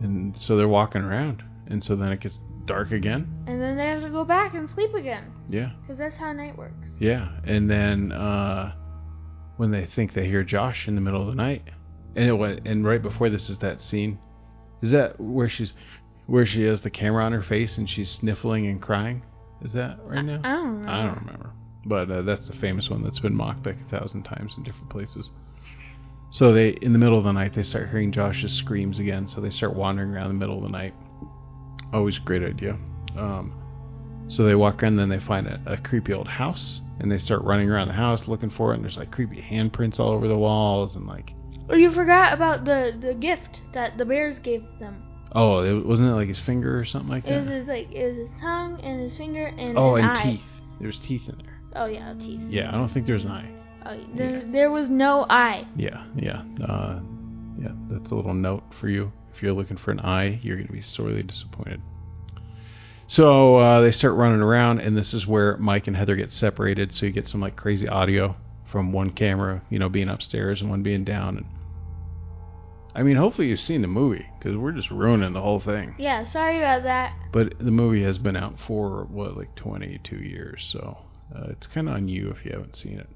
And 0.00 0.36
so 0.36 0.56
they're 0.56 0.66
walking 0.66 1.02
around. 1.02 1.44
And 1.68 1.82
so 1.82 1.94
then 1.94 2.10
it 2.10 2.20
gets 2.20 2.40
dark 2.64 2.90
again. 2.90 3.32
And 3.46 3.62
then 3.62 3.76
they 3.76 3.86
have 3.86 4.02
to 4.02 4.10
go 4.10 4.24
back 4.24 4.54
and 4.54 4.68
sleep 4.68 4.94
again. 4.94 5.30
Yeah. 5.48 5.70
Because 5.82 5.98
that's 5.98 6.16
how 6.16 6.32
night 6.32 6.58
works. 6.58 6.88
Yeah. 6.98 7.28
And 7.44 7.70
then 7.70 8.12
uh 8.12 8.74
when 9.56 9.70
they 9.70 9.86
think 9.86 10.14
they 10.14 10.26
hear 10.26 10.42
Josh 10.42 10.88
in 10.88 10.94
the 10.94 11.00
middle 11.00 11.20
of 11.20 11.28
the 11.28 11.34
night. 11.34 11.62
And 12.16 12.28
it 12.28 12.32
went, 12.32 12.66
and 12.66 12.84
right 12.84 13.02
before 13.02 13.28
this 13.28 13.48
is 13.50 13.58
that 13.58 13.80
scene. 13.80 14.18
Is 14.82 14.90
that 14.92 15.20
where 15.20 15.48
she's 15.48 15.74
where 16.26 16.46
she 16.46 16.64
has 16.64 16.80
the 16.80 16.90
camera 16.90 17.24
on 17.24 17.32
her 17.32 17.42
face 17.42 17.78
and 17.78 17.88
she's 17.88 18.10
sniffling 18.10 18.66
and 18.66 18.80
crying? 18.80 19.22
Is 19.62 19.72
that 19.72 19.98
right 20.04 20.24
now? 20.24 20.40
I 20.44 20.52
don't 20.54 20.84
know. 20.84 20.92
I 20.92 21.02
don't 21.06 21.18
remember. 21.18 21.50
But 21.84 22.10
uh, 22.10 22.22
that's 22.22 22.48
the 22.48 22.56
famous 22.56 22.90
one 22.90 23.02
that's 23.02 23.18
been 23.18 23.34
mocked 23.34 23.66
like 23.66 23.76
a 23.80 23.90
thousand 23.90 24.24
times 24.24 24.56
in 24.56 24.62
different 24.62 24.90
places. 24.90 25.30
So 26.30 26.52
they, 26.52 26.70
in 26.82 26.92
the 26.92 26.98
middle 26.98 27.16
of 27.16 27.24
the 27.24 27.32
night, 27.32 27.54
they 27.54 27.62
start 27.62 27.88
hearing 27.88 28.12
Josh's 28.12 28.52
screams 28.52 28.98
again. 28.98 29.26
So 29.26 29.40
they 29.40 29.50
start 29.50 29.74
wandering 29.74 30.14
around 30.14 30.28
the 30.28 30.34
middle 30.34 30.58
of 30.58 30.62
the 30.64 30.68
night. 30.68 30.94
Always 31.92 32.18
a 32.18 32.20
great 32.20 32.42
idea. 32.42 32.76
Um, 33.16 33.54
so 34.28 34.44
they 34.44 34.54
walk 34.54 34.82
in, 34.82 34.96
then 34.96 35.08
they 35.08 35.20
find 35.20 35.46
a, 35.46 35.60
a 35.66 35.76
creepy 35.78 36.12
old 36.12 36.28
house, 36.28 36.82
and 37.00 37.10
they 37.10 37.16
start 37.16 37.42
running 37.42 37.70
around 37.70 37.88
the 37.88 37.94
house 37.94 38.28
looking 38.28 38.50
for 38.50 38.72
it. 38.72 38.76
And 38.76 38.84
there's 38.84 38.98
like 38.98 39.10
creepy 39.10 39.40
handprints 39.40 39.98
all 39.98 40.10
over 40.10 40.28
the 40.28 40.36
walls, 40.36 40.96
and 40.96 41.06
like 41.06 41.32
Oh, 41.70 41.76
you 41.76 41.90
forgot 41.90 42.32
about 42.32 42.64
the 42.64 42.96
the 43.00 43.14
gift 43.14 43.62
that 43.72 43.96
the 43.96 44.04
bears 44.04 44.38
gave 44.38 44.64
them. 44.78 45.02
Oh, 45.34 45.60
it, 45.60 45.84
wasn't 45.86 46.08
it 46.08 46.14
like 46.14 46.28
his 46.28 46.38
finger 46.38 46.78
or 46.78 46.84
something 46.84 47.10
like 47.10 47.24
that? 47.24 47.32
It 47.32 47.38
was 47.40 47.48
his 47.48 47.66
like 47.66 47.92
it 47.92 48.06
was 48.06 48.16
his 48.16 48.40
tongue 48.40 48.80
and 48.80 49.00
his 49.02 49.16
finger 49.16 49.46
and 49.46 49.76
Oh, 49.78 49.96
an 49.96 50.04
and 50.04 50.12
eye. 50.12 50.22
teeth. 50.22 50.42
There's 50.80 50.98
teeth 50.98 51.28
in 51.28 51.36
there. 51.44 51.60
Oh 51.74 51.86
yeah, 51.86 52.14
teeth. 52.18 52.40
Yeah, 52.48 52.68
I 52.68 52.72
don't 52.72 52.88
think 52.88 53.06
there's 53.06 53.24
an 53.24 53.30
eye. 53.30 53.50
Oh, 53.86 53.98
there, 54.14 54.42
there 54.50 54.70
was 54.70 54.88
no 54.88 55.26
eye. 55.30 55.66
Yeah, 55.76 56.04
yeah, 56.16 56.42
uh, 56.64 57.00
yeah. 57.60 57.68
That's 57.90 58.10
a 58.10 58.14
little 58.14 58.34
note 58.34 58.62
for 58.80 58.88
you. 58.88 59.12
If 59.34 59.42
you're 59.42 59.52
looking 59.52 59.76
for 59.76 59.92
an 59.92 60.00
eye, 60.00 60.40
you're 60.42 60.56
going 60.56 60.66
to 60.66 60.72
be 60.72 60.80
sorely 60.82 61.22
disappointed. 61.22 61.80
So 63.06 63.56
uh, 63.56 63.80
they 63.80 63.90
start 63.90 64.14
running 64.14 64.40
around, 64.42 64.80
and 64.80 64.96
this 64.96 65.14
is 65.14 65.26
where 65.26 65.56
Mike 65.56 65.86
and 65.86 65.96
Heather 65.96 66.16
get 66.16 66.32
separated. 66.32 66.92
So 66.92 67.06
you 67.06 67.12
get 67.12 67.28
some 67.28 67.40
like 67.40 67.56
crazy 67.56 67.88
audio 67.88 68.36
from 68.66 68.92
one 68.92 69.10
camera, 69.10 69.62
you 69.70 69.78
know, 69.78 69.88
being 69.88 70.08
upstairs 70.10 70.60
and 70.60 70.68
one 70.68 70.82
being 70.82 71.04
down. 71.04 71.38
And 71.38 71.46
I 72.98 73.02
mean, 73.04 73.16
hopefully 73.16 73.46
you've 73.46 73.60
seen 73.60 73.82
the 73.82 73.86
movie 73.88 74.26
because 74.38 74.56
we're 74.56 74.72
just 74.72 74.90
ruining 74.90 75.32
the 75.32 75.40
whole 75.40 75.60
thing. 75.60 75.94
Yeah, 75.98 76.24
sorry 76.24 76.58
about 76.58 76.82
that. 76.82 77.14
But 77.30 77.56
the 77.60 77.70
movie 77.70 78.02
has 78.02 78.18
been 78.18 78.36
out 78.36 78.58
for 78.58 79.04
what, 79.04 79.36
like 79.36 79.54
22 79.54 80.16
years, 80.16 80.68
so 80.68 80.98
uh, 81.32 81.44
it's 81.50 81.68
kind 81.68 81.88
of 81.88 81.94
on 81.94 82.08
you 82.08 82.30
if 82.30 82.44
you 82.44 82.50
haven't 82.50 82.74
seen 82.74 82.98
it. 82.98 83.08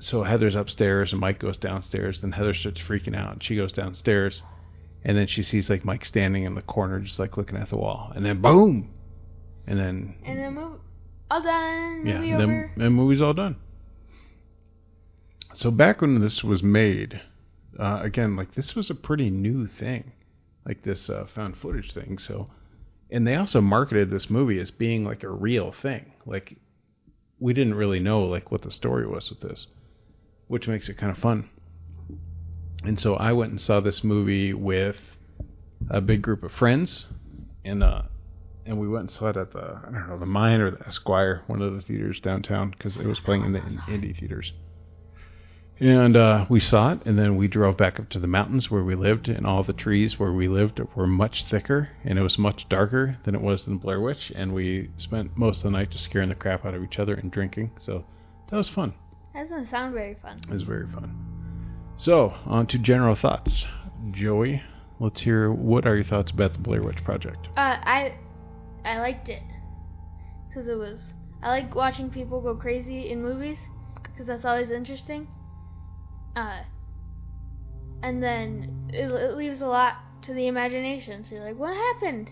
So 0.00 0.24
Heather's 0.24 0.56
upstairs 0.56 1.12
and 1.12 1.20
Mike 1.20 1.38
goes 1.38 1.58
downstairs. 1.58 2.22
Then 2.22 2.32
Heather 2.32 2.54
starts 2.54 2.80
freaking 2.80 3.16
out. 3.16 3.34
And 3.34 3.42
she 3.42 3.54
goes 3.54 3.72
downstairs, 3.72 4.42
and 5.04 5.16
then 5.16 5.28
she 5.28 5.44
sees 5.44 5.70
like 5.70 5.84
Mike 5.84 6.04
standing 6.04 6.42
in 6.42 6.56
the 6.56 6.62
corner, 6.62 6.98
just 6.98 7.20
like 7.20 7.36
looking 7.36 7.56
at 7.56 7.68
the 7.70 7.76
wall. 7.76 8.10
And 8.16 8.26
then 8.26 8.42
boom, 8.42 8.90
and 9.68 9.78
then 9.78 10.16
And 10.24 10.40
the 10.40 10.50
movie 10.50 10.80
all 11.30 11.40
done. 11.40 12.04
yeah, 12.04 12.18
Movie 12.18 12.30
and 12.32 12.40
then 12.40 12.70
the 12.76 12.90
movie's 12.90 13.20
all 13.22 13.32
done. 13.34 13.54
So 15.54 15.70
back 15.70 16.00
when 16.00 16.20
this 16.20 16.42
was 16.42 16.64
made, 16.64 17.20
uh, 17.78 18.00
again, 18.02 18.36
like 18.36 18.54
this 18.54 18.74
was 18.74 18.90
a 18.90 18.94
pretty 18.94 19.30
new 19.30 19.66
thing, 19.66 20.12
like 20.66 20.82
this 20.82 21.08
uh, 21.08 21.26
found 21.34 21.56
footage 21.56 21.92
thing. 21.92 22.18
So, 22.18 22.48
and 23.10 23.26
they 23.26 23.36
also 23.36 23.60
marketed 23.60 24.10
this 24.10 24.28
movie 24.28 24.58
as 24.58 24.70
being 24.70 25.04
like 25.04 25.22
a 25.22 25.30
real 25.30 25.72
thing. 25.72 26.12
Like 26.26 26.56
we 27.38 27.54
didn't 27.54 27.74
really 27.74 28.00
know 28.00 28.24
like 28.24 28.50
what 28.50 28.62
the 28.62 28.70
story 28.70 29.06
was 29.06 29.30
with 29.30 29.40
this, 29.40 29.66
which 30.48 30.66
makes 30.66 30.88
it 30.88 30.98
kind 30.98 31.12
of 31.12 31.18
fun. 31.18 31.48
And 32.84 32.98
so 32.98 33.14
I 33.14 33.32
went 33.32 33.50
and 33.50 33.60
saw 33.60 33.80
this 33.80 34.04
movie 34.04 34.54
with 34.54 34.96
a 35.90 36.00
big 36.00 36.22
group 36.22 36.42
of 36.42 36.52
friends, 36.52 37.06
and 37.64 37.82
uh, 37.82 38.02
and 38.66 38.78
we 38.78 38.88
went 38.88 39.02
and 39.02 39.10
saw 39.10 39.28
it 39.28 39.36
at 39.36 39.52
the 39.52 39.80
I 39.86 39.90
don't 39.90 40.08
know 40.08 40.18
the 40.18 40.26
Mayan 40.26 40.60
or 40.60 40.70
the 40.70 40.86
Esquire, 40.86 41.42
one 41.46 41.62
of 41.62 41.74
the 41.74 41.82
theaters 41.82 42.20
downtown, 42.20 42.70
because 42.70 42.96
it 42.96 43.06
was 43.06 43.20
playing 43.20 43.44
in 43.44 43.52
the 43.52 43.64
in- 43.64 43.78
indie 43.86 44.16
theaters. 44.16 44.52
And 45.80 46.16
uh, 46.16 46.46
we 46.48 46.58
saw 46.58 46.92
it, 46.92 47.00
and 47.04 47.16
then 47.16 47.36
we 47.36 47.46
drove 47.46 47.76
back 47.76 48.00
up 48.00 48.08
to 48.10 48.18
the 48.18 48.26
mountains 48.26 48.68
where 48.68 48.82
we 48.82 48.96
lived, 48.96 49.28
and 49.28 49.46
all 49.46 49.62
the 49.62 49.72
trees 49.72 50.18
where 50.18 50.32
we 50.32 50.48
lived 50.48 50.80
were 50.96 51.06
much 51.06 51.44
thicker, 51.44 51.90
and 52.04 52.18
it 52.18 52.22
was 52.22 52.36
much 52.36 52.68
darker 52.68 53.16
than 53.24 53.36
it 53.36 53.40
was 53.40 53.66
in 53.68 53.78
Blair 53.78 54.00
Witch. 54.00 54.32
And 54.34 54.52
we 54.52 54.90
spent 54.96 55.36
most 55.36 55.58
of 55.58 55.70
the 55.70 55.78
night 55.78 55.90
just 55.90 56.04
scaring 56.04 56.30
the 56.30 56.34
crap 56.34 56.66
out 56.66 56.74
of 56.74 56.82
each 56.82 56.98
other 56.98 57.14
and 57.14 57.30
drinking. 57.30 57.70
So 57.78 58.04
that 58.48 58.56
was 58.56 58.68
fun. 58.68 58.92
That 59.34 59.48
doesn't 59.48 59.66
sound 59.66 59.94
very 59.94 60.14
fun. 60.14 60.38
It 60.38 60.52
was 60.52 60.62
very 60.62 60.88
fun. 60.88 61.14
So 61.96 62.34
on 62.44 62.66
to 62.68 62.78
general 62.78 63.14
thoughts, 63.14 63.64
Joey. 64.10 64.62
Let's 64.98 65.20
hear 65.20 65.52
what 65.52 65.86
are 65.86 65.94
your 65.94 66.04
thoughts 66.04 66.32
about 66.32 66.54
the 66.54 66.58
Blair 66.58 66.82
Witch 66.82 67.04
Project? 67.04 67.46
Uh, 67.56 67.76
I 67.82 68.14
I 68.84 68.98
liked 68.98 69.28
it 69.28 69.42
because 70.48 70.66
it 70.66 70.76
was. 70.76 71.12
I 71.40 71.50
like 71.50 71.74
watching 71.76 72.10
people 72.10 72.40
go 72.40 72.56
crazy 72.56 73.10
in 73.10 73.22
movies 73.22 73.58
because 74.02 74.26
that's 74.26 74.44
always 74.44 74.72
interesting. 74.72 75.28
Uh, 76.36 76.60
and 78.02 78.22
then 78.22 78.90
it, 78.92 79.10
it 79.10 79.36
leaves 79.36 79.60
a 79.60 79.66
lot 79.66 79.94
to 80.22 80.34
the 80.34 80.46
imagination. 80.46 81.24
So 81.24 81.34
you're 81.34 81.44
like, 81.44 81.58
what 81.58 81.74
happened? 81.74 82.30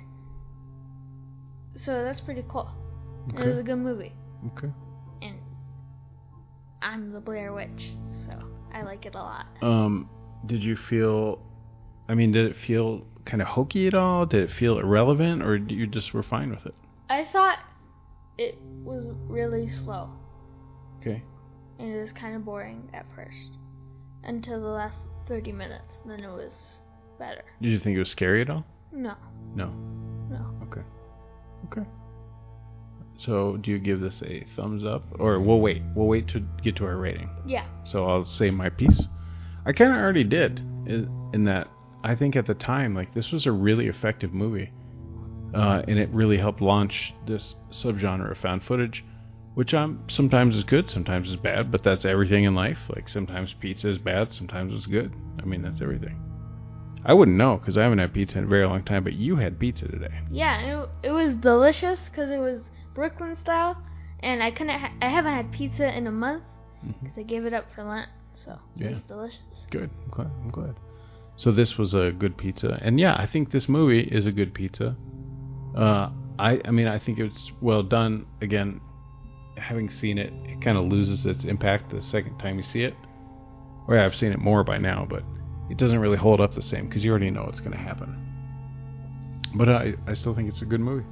So 1.74 2.02
that's 2.04 2.20
pretty 2.20 2.44
cool. 2.48 2.70
It 3.36 3.44
was 3.44 3.58
a 3.58 3.62
good 3.62 3.76
movie, 3.78 4.12
Okay. 4.56 4.72
and 5.20 5.36
I'm 6.80 7.10
the 7.12 7.18
Blair 7.20 7.52
Witch, 7.52 7.90
so 8.24 8.32
I 8.72 8.82
like 8.82 9.04
it 9.04 9.16
a 9.16 9.18
lot. 9.18 9.46
Um, 9.62 10.08
did 10.46 10.62
you 10.62 10.76
feel? 10.76 11.42
I 12.08 12.14
mean, 12.14 12.30
did 12.30 12.46
it 12.48 12.56
feel 12.56 13.04
kind 13.24 13.42
of 13.42 13.48
hokey 13.48 13.88
at 13.88 13.94
all? 13.94 14.26
Did 14.26 14.44
it 14.44 14.50
feel 14.52 14.78
irrelevant, 14.78 15.42
or 15.42 15.56
you 15.56 15.88
just 15.88 16.14
were 16.14 16.22
fine 16.22 16.50
with 16.50 16.66
it? 16.66 16.76
I 17.10 17.24
thought 17.24 17.58
it 18.38 18.58
was 18.84 19.08
really 19.26 19.68
slow. 19.68 20.08
Okay. 21.00 21.22
and 21.80 21.92
it 21.92 22.00
was 22.00 22.12
kind 22.12 22.36
of 22.36 22.44
boring 22.44 22.88
at 22.94 23.06
first 23.14 23.50
until 24.26 24.60
the 24.60 24.68
last 24.68 24.96
30 25.26 25.52
minutes. 25.52 25.94
Then 26.04 26.20
it 26.20 26.28
was 26.30 26.76
better. 27.18 27.42
Did 27.62 27.70
you 27.70 27.78
think 27.78 27.96
it 27.96 28.00
was 28.00 28.10
scary 28.10 28.42
at 28.42 28.50
all? 28.50 28.64
No, 28.92 29.14
No. 29.54 29.68
no. 30.30 30.50
Okay. 30.64 30.82
Okay. 31.66 31.86
So, 33.18 33.56
do 33.56 33.70
you 33.70 33.78
give 33.78 34.00
this 34.00 34.22
a 34.22 34.46
thumbs 34.56 34.84
up, 34.84 35.02
or 35.18 35.40
we'll 35.40 35.60
wait? 35.60 35.82
We'll 35.94 36.06
wait 36.06 36.28
to 36.28 36.40
get 36.62 36.76
to 36.76 36.84
our 36.84 36.96
rating. 36.96 37.30
Yeah, 37.46 37.64
So 37.84 38.04
I'll 38.06 38.26
say 38.26 38.50
my 38.50 38.68
piece. 38.68 39.02
I 39.64 39.72
kind 39.72 39.90
of 39.92 39.96
already 40.02 40.22
did, 40.24 40.58
in, 40.86 41.30
in 41.32 41.44
that 41.44 41.68
I 42.04 42.14
think 42.14 42.36
at 42.36 42.46
the 42.46 42.54
time, 42.54 42.94
like 42.94 43.14
this 43.14 43.32
was 43.32 43.46
a 43.46 43.52
really 43.52 43.86
effective 43.88 44.34
movie, 44.34 44.70
uh, 45.54 45.82
and 45.88 45.98
it 45.98 46.10
really 46.10 46.36
helped 46.36 46.60
launch 46.60 47.14
this 47.26 47.56
subgenre 47.70 48.30
of 48.30 48.38
found 48.38 48.62
footage, 48.62 49.02
which 49.56 49.72
um 49.72 49.98
sometimes 50.08 50.54
is 50.54 50.64
good, 50.64 50.88
sometimes 50.90 51.30
is 51.30 51.36
bad, 51.36 51.72
but 51.72 51.82
that's 51.82 52.04
everything 52.04 52.44
in 52.44 52.54
life. 52.54 52.78
Like 52.94 53.08
sometimes 53.08 53.54
pizza 53.54 53.88
is 53.88 53.96
bad, 53.98 54.30
sometimes 54.30 54.72
it's 54.74 54.86
good. 54.86 55.10
I 55.42 55.46
mean 55.46 55.62
that's 55.62 55.80
everything. 55.80 56.20
I 57.04 57.14
wouldn't 57.14 57.36
know 57.38 57.56
because 57.56 57.78
I 57.78 57.82
haven't 57.84 57.98
had 57.98 58.12
pizza 58.12 58.36
in 58.38 58.44
a 58.44 58.46
very 58.48 58.66
long 58.66 58.82
time, 58.84 59.02
but 59.02 59.14
you 59.14 59.36
had 59.36 59.58
pizza 59.58 59.88
today. 59.88 60.14
yeah. 60.30 60.60
It, 60.60 60.88
it 61.04 61.10
was 61.12 61.36
delicious 61.36 61.98
because 62.10 62.30
it 62.30 62.38
was 62.38 62.60
Brooklyn 62.94 63.34
style, 63.36 63.76
and 64.20 64.42
I 64.42 64.50
couldn't. 64.50 64.78
Ha- 64.78 64.92
I 65.00 65.08
haven't 65.08 65.34
had 65.34 65.50
pizza 65.52 65.96
in 65.96 66.06
a 66.06 66.12
month 66.12 66.42
because 67.02 67.16
I 67.18 67.22
gave 67.22 67.46
it 67.46 67.54
up 67.54 67.66
for 67.74 67.82
Lent. 67.84 68.08
So 68.34 68.58
Yeah. 68.74 68.88
it 68.88 68.94
was 68.94 69.04
delicious. 69.04 69.66
Good. 69.70 69.88
I'm 70.04 70.10
glad. 70.10 70.30
I'm 70.44 70.50
glad. 70.50 70.74
So 71.36 71.50
this 71.52 71.78
was 71.78 71.94
a 71.94 72.12
good 72.12 72.36
pizza, 72.36 72.78
and 72.82 73.00
yeah, 73.00 73.14
I 73.18 73.26
think 73.26 73.50
this 73.50 73.68
movie 73.68 74.00
is 74.00 74.26
a 74.26 74.32
good 74.32 74.52
pizza. 74.52 74.96
Uh, 75.74 76.10
I 76.38 76.60
I 76.64 76.70
mean 76.72 76.88
I 76.88 76.98
think 76.98 77.18
it's 77.18 77.52
well 77.62 77.82
done. 77.82 78.26
Again, 78.42 78.80
having 79.56 79.88
seen 79.88 80.18
it, 80.18 80.32
it 80.44 80.60
kind 80.60 80.76
of 80.76 80.84
loses 80.84 81.26
its 81.26 81.44
impact 81.44 81.90
the 81.90 82.02
second 82.02 82.38
time 82.38 82.56
you 82.56 82.62
see 82.62 82.82
it. 82.82 82.94
Or 83.88 83.96
yeah, 83.96 84.04
I've 84.04 84.16
seen 84.16 84.32
it 84.32 84.38
more 84.38 84.64
by 84.64 84.78
now, 84.78 85.06
but 85.08 85.22
it 85.70 85.78
doesn't 85.78 85.98
really 85.98 86.16
hold 86.16 86.40
up 86.40 86.54
the 86.54 86.62
same 86.62 86.86
because 86.86 87.04
you 87.04 87.10
already 87.10 87.30
know 87.30 87.44
what's 87.44 87.60
going 87.60 87.72
to 87.72 87.78
happen. 87.78 88.22
But 89.54 89.68
I 89.68 89.94
I 90.06 90.14
still 90.14 90.34
think 90.34 90.48
it's 90.48 90.62
a 90.62 90.66
good 90.66 90.80
movie. 90.80 91.06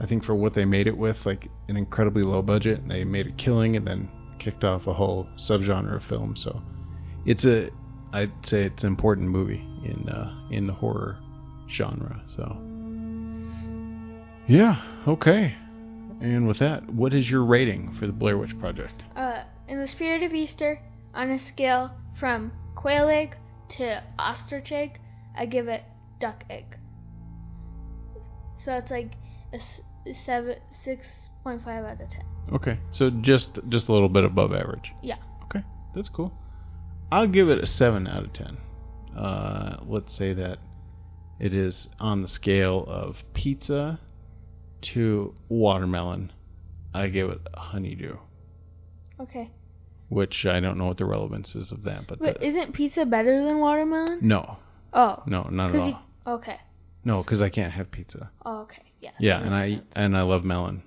I 0.00 0.06
think 0.06 0.24
for 0.24 0.34
what 0.34 0.54
they 0.54 0.64
made 0.64 0.86
it 0.86 0.96
with, 0.96 1.26
like 1.26 1.48
an 1.68 1.76
incredibly 1.76 2.22
low 2.22 2.42
budget, 2.42 2.80
and 2.80 2.90
they 2.90 3.04
made 3.04 3.26
a 3.26 3.32
killing 3.32 3.76
and 3.76 3.86
then 3.86 4.08
kicked 4.38 4.64
off 4.64 4.86
a 4.86 4.92
whole 4.92 5.28
subgenre 5.36 5.96
of 5.96 6.04
film. 6.04 6.36
So 6.36 6.62
it's 7.26 7.44
a 7.44 7.70
I'd 8.12 8.32
say 8.46 8.64
it's 8.64 8.84
an 8.84 8.88
important 8.88 9.28
movie 9.28 9.64
in 9.84 10.08
uh, 10.08 10.48
in 10.50 10.66
the 10.66 10.72
horror 10.72 11.18
genre. 11.68 12.22
So 12.26 12.56
yeah, 14.46 14.80
okay. 15.06 15.56
And 16.20 16.48
with 16.48 16.58
that, 16.58 16.88
what 16.92 17.14
is 17.14 17.30
your 17.30 17.44
rating 17.44 17.94
for 17.94 18.06
the 18.06 18.12
Blair 18.12 18.36
Witch 18.36 18.58
Project? 18.58 19.02
Uh, 19.14 19.42
in 19.68 19.80
the 19.80 19.88
spirit 19.88 20.22
of 20.22 20.34
Easter, 20.34 20.80
on 21.14 21.30
a 21.30 21.38
scale 21.38 21.92
from 22.18 22.52
quail 22.74 23.08
egg 23.08 23.36
to 23.70 24.02
ostrich 24.18 24.72
egg, 24.72 25.00
I 25.36 25.46
give 25.46 25.68
it 25.68 25.84
duck 26.20 26.44
egg. 26.50 26.76
So 28.56 28.74
it's 28.74 28.90
like 28.90 29.12
a 29.52 30.14
seven, 30.24 30.56
six 30.84 31.06
point 31.44 31.62
five 31.62 31.84
out 31.84 32.00
of 32.00 32.10
ten. 32.10 32.24
Okay, 32.52 32.78
so 32.90 33.10
just 33.10 33.58
just 33.68 33.88
a 33.88 33.92
little 33.92 34.08
bit 34.08 34.24
above 34.24 34.52
average. 34.52 34.92
Yeah. 35.02 35.16
Okay, 35.44 35.62
that's 35.94 36.08
cool. 36.08 36.32
I'll 37.12 37.28
give 37.28 37.48
it 37.48 37.58
a 37.62 37.66
seven 37.66 38.06
out 38.08 38.24
of 38.24 38.32
ten. 38.32 38.56
Uh, 39.16 39.78
let's 39.86 40.14
say 40.14 40.32
that 40.34 40.58
it 41.38 41.54
is 41.54 41.88
on 42.00 42.22
the 42.22 42.28
scale 42.28 42.84
of 42.88 43.22
pizza 43.32 44.00
to 44.82 45.34
watermelon. 45.48 46.32
I 46.94 47.08
give 47.08 47.30
it 47.30 47.40
honeydew, 47.54 48.16
Okay. 49.20 49.50
which 50.08 50.46
I 50.46 50.60
don't 50.60 50.78
know 50.78 50.86
what 50.86 50.96
the 50.96 51.04
relevance 51.04 51.54
is 51.54 51.70
of 51.72 51.84
that, 51.84 52.06
but, 52.06 52.18
But 52.18 52.40
the- 52.40 52.46
isn't 52.46 52.72
pizza 52.72 53.04
better 53.04 53.44
than 53.44 53.58
watermelon? 53.58 54.18
no, 54.22 54.56
Oh. 54.92 55.22
no, 55.26 55.42
not 55.44 55.74
at 55.74 55.80
all. 55.80 55.88
you- 55.88 55.96
okay. 56.26 56.56
No, 57.04 57.22
because 57.22 57.42
I 57.42 57.48
can't 57.50 57.72
have 57.72 57.90
pizza. 57.90 58.30
Oh, 58.44 58.62
okay. 58.62 58.82
Yeah. 59.00 59.10
Yeah, 59.18 59.40
and 59.40 59.54
I 59.54 59.70
sense. 59.76 59.86
and 59.94 60.16
I 60.16 60.22
love 60.22 60.44
melon, 60.44 60.82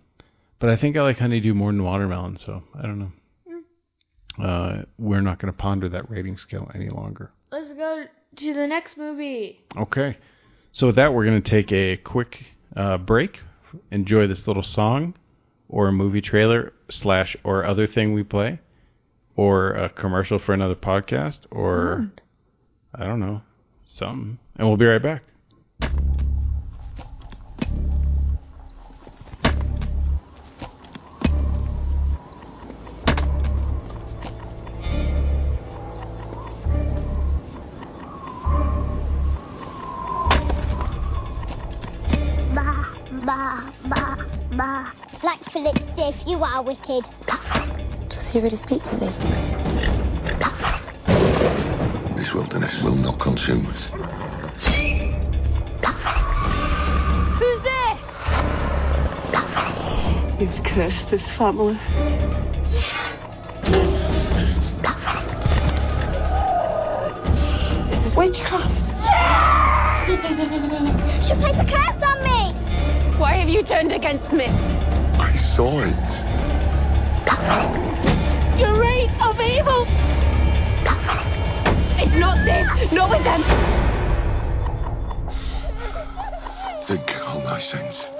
but 0.60 0.70
I 0.70 0.76
think 0.76 0.98
I 0.98 1.02
like 1.02 1.18
honeydew 1.20 1.54
more 1.54 1.72
than 1.72 1.84
watermelon. 1.84 2.38
So 2.38 2.64
I 2.76 2.82
don't 2.82 3.00
know. 3.00 3.12
Hmm. 3.48 4.42
Uh, 4.44 4.82
we're 4.98 5.22
not 5.22 5.40
going 5.40 5.52
to 5.52 5.58
ponder 5.58 5.88
that 5.90 6.10
rating 6.10 6.38
scale 6.38 6.70
any 6.76 6.90
longer. 6.90 7.32
Let's 7.52 7.72
go 7.74 8.06
to 8.36 8.54
the 8.54 8.68
next 8.68 8.98
movie. 8.98 9.62
Okay. 9.78 10.18
So 10.74 10.88
with 10.88 10.96
that, 10.98 11.14
we're 11.14 11.26
going 11.26 11.42
to 11.42 11.50
take 11.50 11.72
a 11.72 11.98
quick 11.98 12.44
uh, 12.76 12.98
break. 12.98 13.40
Enjoy 13.92 14.28
this 14.28 14.48
little 14.48 14.64
song, 14.64 15.14
or 15.70 15.88
a 15.88 15.94
movie 15.94 16.22
trailer 16.22 16.74
slash 16.90 17.36
or 17.44 17.66
other 17.66 17.88
thing 17.88 18.14
we 18.14 18.24
play, 18.24 18.60
or 19.36 19.72
a 19.72 19.90
commercial 19.90 20.40
for 20.40 20.54
another 20.54 20.76
podcast, 20.76 21.42
or 21.52 22.10
hmm. 22.96 23.02
I 23.02 23.06
don't 23.06 23.20
know, 23.20 23.42
something. 23.88 24.38
And 24.58 24.68
we'll 24.68 24.78
be 24.78 24.86
right 24.86 25.02
back. 25.02 25.24
Bah, 43.32 43.64
bah, 43.86 44.18
bah, 44.18 44.18
bah. 44.58 44.92
Like 45.24 45.40
Philip 45.54 45.78
Stiff, 45.94 46.16
you 46.28 46.44
are 46.44 46.62
wicked. 46.62 47.06
Does 48.10 48.28
he 48.30 48.42
really 48.42 48.58
speak 48.58 48.84
to 48.84 48.96
thee? 48.98 49.08
This 52.18 52.34
wilderness 52.34 52.84
will 52.84 52.98
not 52.98 53.22
consume 53.22 53.68
us. 53.68 53.84
Who's 57.40 57.62
there? 57.64 57.96
You've 60.38 60.64
cursed 60.66 61.10
this 61.10 61.24
family. 61.38 61.80
This 67.92 68.06
is 68.06 68.18
witchcraft. 68.18 68.90
She 70.02 70.18
played 71.36 71.56
the 71.56 71.64
curse 71.64 72.04
on 72.04 72.11
me. 72.11 72.11
Why 73.22 73.36
have 73.36 73.50
you 73.50 73.62
turned 73.62 73.92
against 73.92 74.34
me? 74.34 74.46
I 74.48 75.36
saw 75.36 75.82
it. 75.84 76.08
Your 78.60 78.74
reign 78.82 79.12
of 79.22 79.40
evil. 79.40 79.86
It's 82.02 82.16
not 82.16 82.44
safe. 82.44 82.92
Not 82.92 83.12
with 83.12 83.24
them. 83.24 83.44
Think 86.88 87.22
on 87.28 87.44
thy 87.44 87.60
sins. 87.60 88.11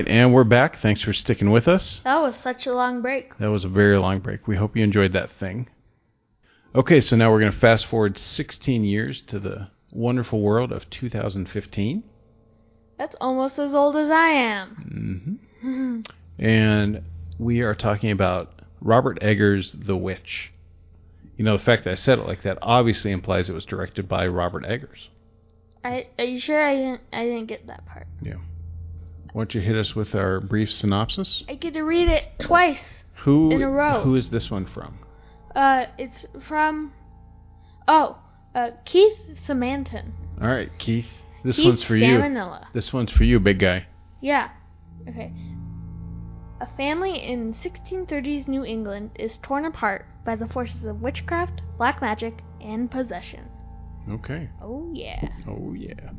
Right, 0.00 0.10
and 0.10 0.32
we're 0.32 0.44
back. 0.44 0.78
Thanks 0.80 1.02
for 1.02 1.12
sticking 1.12 1.50
with 1.50 1.68
us. 1.68 2.00
That 2.04 2.20
was 2.20 2.34
such 2.36 2.66
a 2.66 2.74
long 2.74 3.02
break. 3.02 3.36
That 3.38 3.50
was 3.50 3.64
a 3.64 3.68
very 3.68 3.98
long 3.98 4.20
break. 4.20 4.46
We 4.46 4.56
hope 4.56 4.76
you 4.76 4.82
enjoyed 4.82 5.12
that 5.12 5.30
thing. 5.30 5.68
Okay, 6.74 7.00
so 7.00 7.16
now 7.16 7.30
we're 7.30 7.40
going 7.40 7.52
to 7.52 7.58
fast 7.58 7.86
forward 7.86 8.16
16 8.16 8.84
years 8.84 9.20
to 9.22 9.38
the 9.38 9.68
wonderful 9.90 10.40
world 10.40 10.72
of 10.72 10.88
2015. 10.88 12.04
That's 12.96 13.16
almost 13.20 13.58
as 13.58 13.74
old 13.74 13.96
as 13.96 14.10
I 14.10 14.28
am. 14.28 15.40
hmm 15.62 16.00
And 16.38 17.02
we 17.38 17.60
are 17.60 17.74
talking 17.74 18.10
about 18.10 18.62
Robert 18.80 19.18
Eggers' 19.20 19.72
The 19.72 19.96
Witch. 19.96 20.52
You 21.36 21.44
know, 21.44 21.56
the 21.56 21.62
fact 21.62 21.84
that 21.84 21.90
I 21.90 21.96
said 21.96 22.18
it 22.18 22.26
like 22.26 22.42
that 22.42 22.58
obviously 22.62 23.10
implies 23.10 23.50
it 23.50 23.54
was 23.54 23.66
directed 23.66 24.08
by 24.08 24.26
Robert 24.26 24.64
Eggers. 24.64 25.08
I, 25.84 26.06
are 26.18 26.24
you 26.24 26.40
sure 26.40 26.62
I 26.62 26.76
didn't? 26.76 27.00
I 27.12 27.24
didn't 27.24 27.46
get 27.46 27.66
that 27.66 27.84
part. 27.86 28.06
Why 29.32 29.42
don't 29.42 29.54
you 29.54 29.60
hit 29.60 29.76
us 29.76 29.94
with 29.94 30.14
our 30.14 30.40
brief 30.40 30.72
synopsis? 30.72 31.44
I 31.48 31.54
get 31.54 31.74
to 31.74 31.82
read 31.82 32.08
it 32.08 32.24
twice. 32.40 32.82
Who 33.24 33.50
In 33.50 33.62
a 33.62 33.70
row. 33.70 34.02
Who 34.02 34.16
is 34.16 34.30
this 34.30 34.50
one 34.50 34.66
from? 34.66 34.98
Uh, 35.54 35.86
it's 35.98 36.26
from. 36.48 36.92
Oh, 37.86 38.18
uh, 38.54 38.70
Keith 38.84 39.18
Samanton. 39.46 40.12
All 40.40 40.48
right, 40.48 40.70
Keith. 40.78 41.06
This 41.44 41.56
Keith 41.56 41.66
one's 41.66 41.84
for 41.84 41.96
you. 41.96 42.18
Samanilla. 42.18 42.66
This 42.72 42.92
one's 42.92 43.12
for 43.12 43.24
you, 43.24 43.38
big 43.40 43.58
guy. 43.58 43.86
Yeah. 44.20 44.50
Okay. 45.08 45.32
A 46.60 46.66
family 46.76 47.16
in 47.16 47.54
1630s 47.54 48.46
New 48.46 48.64
England 48.64 49.12
is 49.14 49.38
torn 49.42 49.64
apart 49.64 50.06
by 50.24 50.36
the 50.36 50.46
forces 50.48 50.84
of 50.84 51.00
witchcraft, 51.00 51.62
black 51.78 52.02
magic, 52.02 52.42
and 52.60 52.90
possession. 52.90 53.48
Okay. 54.10 54.50
Oh 54.60 54.90
yeah. 54.92 55.28
Oh 55.48 55.72
yeah. 55.72 56.10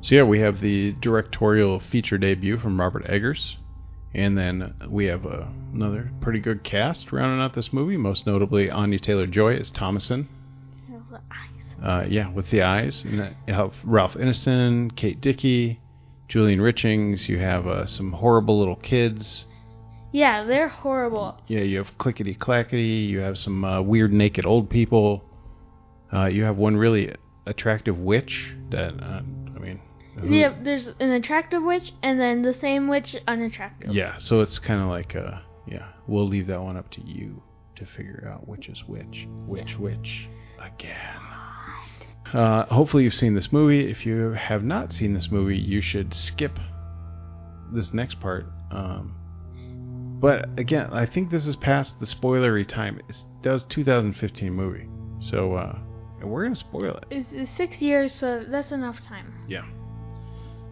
So 0.00 0.14
yeah, 0.14 0.22
we 0.22 0.38
have 0.40 0.60
the 0.60 0.92
directorial 1.00 1.80
feature 1.80 2.18
debut 2.18 2.58
from 2.58 2.80
Robert 2.80 3.04
Eggers, 3.08 3.56
and 4.14 4.38
then 4.38 4.74
we 4.88 5.06
have 5.06 5.26
uh, 5.26 5.46
another 5.74 6.12
pretty 6.20 6.38
good 6.38 6.62
cast 6.62 7.10
rounding 7.10 7.40
out 7.40 7.52
this 7.52 7.72
movie. 7.72 7.96
Most 7.96 8.24
notably, 8.26 8.70
Anya 8.70 9.00
Taylor 9.00 9.26
Joy 9.26 9.56
as 9.56 9.72
Thomasin. 9.72 10.26
Uh, 11.82 12.04
yeah, 12.08 12.30
with 12.30 12.48
the 12.50 12.62
eyes, 12.62 13.04
and 13.04 13.18
that, 13.18 13.32
you 13.46 13.54
have 13.54 13.72
Ralph 13.84 14.14
Ineson, 14.14 14.94
Kate 14.94 15.20
Dickie, 15.20 15.80
Julian 16.28 16.60
Richings. 16.60 17.28
You 17.28 17.38
have 17.38 17.66
uh, 17.66 17.84
some 17.86 18.12
horrible 18.12 18.58
little 18.58 18.76
kids. 18.76 19.46
Yeah, 20.12 20.44
they're 20.44 20.68
horrible. 20.68 21.40
Yeah, 21.48 21.60
you 21.60 21.78
have 21.78 21.98
Clickety 21.98 22.34
Clackety. 22.34 23.08
You 23.10 23.18
have 23.18 23.36
some 23.36 23.64
uh, 23.64 23.82
weird 23.82 24.12
naked 24.12 24.46
old 24.46 24.70
people. 24.70 25.24
Uh, 26.12 26.26
you 26.26 26.44
have 26.44 26.56
one 26.56 26.76
really 26.76 27.14
attractive 27.46 27.98
witch 27.98 28.54
that 28.70 28.94
uh. 29.02 29.22
Who- 30.20 30.34
Yeah, 30.34 30.54
there's 30.62 30.88
an 31.00 31.10
attractive 31.12 31.62
witch 31.62 31.92
and 32.02 32.18
then 32.20 32.42
the 32.42 32.52
same 32.54 32.88
witch 32.88 33.16
unattractive. 33.26 33.94
Yeah, 33.94 34.16
so 34.16 34.40
it's 34.40 34.58
kind 34.58 34.80
of 34.82 34.88
like, 34.88 35.14
uh, 35.16 35.38
yeah, 35.66 35.88
we'll 36.06 36.26
leave 36.28 36.46
that 36.48 36.62
one 36.62 36.76
up 36.76 36.90
to 36.92 37.00
you 37.02 37.42
to 37.76 37.86
figure 37.86 38.28
out 38.32 38.46
which 38.48 38.68
is 38.68 38.82
which, 38.86 39.26
which, 39.46 39.76
which, 39.78 40.28
again. 40.60 41.20
Uh, 42.32 42.66
hopefully 42.66 43.04
you've 43.04 43.14
seen 43.14 43.34
this 43.34 43.52
movie. 43.52 43.88
If 43.90 44.04
you 44.04 44.30
have 44.32 44.62
not 44.64 44.92
seen 44.92 45.14
this 45.14 45.30
movie, 45.30 45.56
you 45.56 45.80
should 45.80 46.12
skip 46.12 46.58
this 47.72 47.94
next 47.94 48.20
part. 48.20 48.46
Um, 48.70 49.14
but 50.20 50.48
again, 50.58 50.88
I 50.92 51.06
think 51.06 51.30
this 51.30 51.46
is 51.46 51.56
past 51.56 51.98
the 52.00 52.06
spoilery 52.06 52.66
time. 52.66 53.00
It 53.08 53.22
does 53.40 53.64
2015 53.66 54.52
movie, 54.52 54.88
so 55.20 55.54
uh, 55.54 55.78
we're 56.22 56.42
gonna 56.42 56.56
spoil 56.56 56.96
it. 56.96 57.04
It's, 57.10 57.28
it's 57.32 57.50
six 57.56 57.80
years, 57.80 58.12
so 58.12 58.44
that's 58.46 58.72
enough 58.72 59.00
time. 59.02 59.32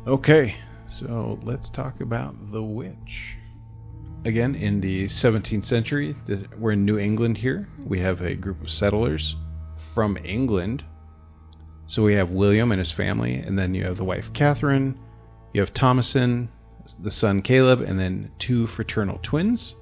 Okay, 0.07 0.55
so 0.87 1.37
let's 1.43 1.69
talk 1.69 2.01
about 2.01 2.53
the 2.53 2.63
witch. 2.63 3.37
Again, 4.25 4.55
in 4.55 4.81
the 4.81 5.07
17th 5.07 5.65
century, 5.65 6.15
we're 6.57 6.73
in 6.73 6.85
New 6.85 6.97
England 6.97 7.39
here. 7.39 7.69
We 7.85 7.99
have 7.99 8.21
a 8.21 8.37
group 8.37 8.63
of 8.63 8.71
settlers 8.71 9.35
from 9.95 10.17
England. 10.19 10.85
So 11.89 12.05
we 12.05 12.15
have 12.15 12.31
William 12.31 12.71
and 12.71 12.79
his 12.79 12.93
family, 12.93 13.35
and 13.35 13.59
then 13.59 13.75
you 13.75 13.83
have 13.83 13.97
the 13.97 14.05
wife 14.05 14.33
Catherine, 14.33 14.97
you 15.53 15.61
have 15.61 15.75
Thomasin, 15.75 16.51
the 17.01 17.11
son 17.11 17.43
Caleb, 17.43 17.81
and 17.81 17.99
then 17.99 18.31
two 18.39 18.69
fraternal 18.69 19.19
twins. 19.25 19.75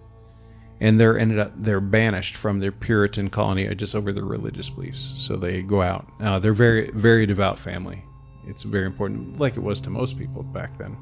And 0.80 0.98
they're 0.98 1.18
ended 1.18 1.38
up 1.38 1.52
they're 1.54 1.82
banished 1.82 2.38
from 2.38 2.60
their 2.60 2.72
Puritan 2.72 3.28
colony 3.28 3.72
just 3.74 3.94
over 3.94 4.10
their 4.10 4.24
religious 4.24 4.70
beliefs. 4.70 5.26
So 5.26 5.36
they 5.36 5.60
go 5.60 5.82
out. 5.82 6.06
Uh, 6.18 6.38
they're 6.38 6.54
very 6.54 6.90
very 6.92 7.26
devout 7.26 7.58
family. 7.58 8.04
It's 8.46 8.62
very 8.62 8.86
important, 8.86 9.38
like 9.38 9.56
it 9.56 9.62
was 9.62 9.80
to 9.82 9.90
most 9.90 10.18
people 10.18 10.42
back 10.42 10.78
then. 10.78 10.96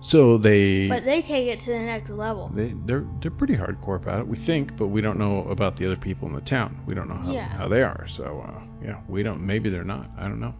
So 0.00 0.36
they 0.36 0.86
But 0.88 1.04
they 1.04 1.22
take 1.22 1.46
it 1.48 1.60
to 1.60 1.70
the 1.72 1.78
next 1.78 2.10
level. 2.10 2.50
they 2.54 2.74
they're 2.84 3.06
they're 3.22 3.30
pretty 3.30 3.56
hardcore 3.56 3.96
about 3.96 4.20
it. 4.20 4.28
We 4.28 4.36
think, 4.36 4.76
but 4.76 4.88
we 4.88 5.00
don't 5.00 5.18
know 5.18 5.48
about 5.48 5.76
the 5.76 5.86
other 5.86 5.96
people 5.96 6.28
in 6.28 6.34
the 6.34 6.42
town. 6.42 6.78
We 6.86 6.94
don't 6.94 7.08
know 7.08 7.14
how, 7.16 7.32
Yeah. 7.32 7.48
how 7.48 7.68
they 7.68 7.82
are. 7.82 8.06
So 8.08 8.44
uh, 8.46 8.60
yeah, 8.84 9.00
we 9.08 9.22
don't. 9.22 9.40
Maybe 9.46 9.70
they're 9.70 9.82
not. 9.84 10.10
I 10.18 10.24
don't 10.28 10.40
know. 10.40 10.54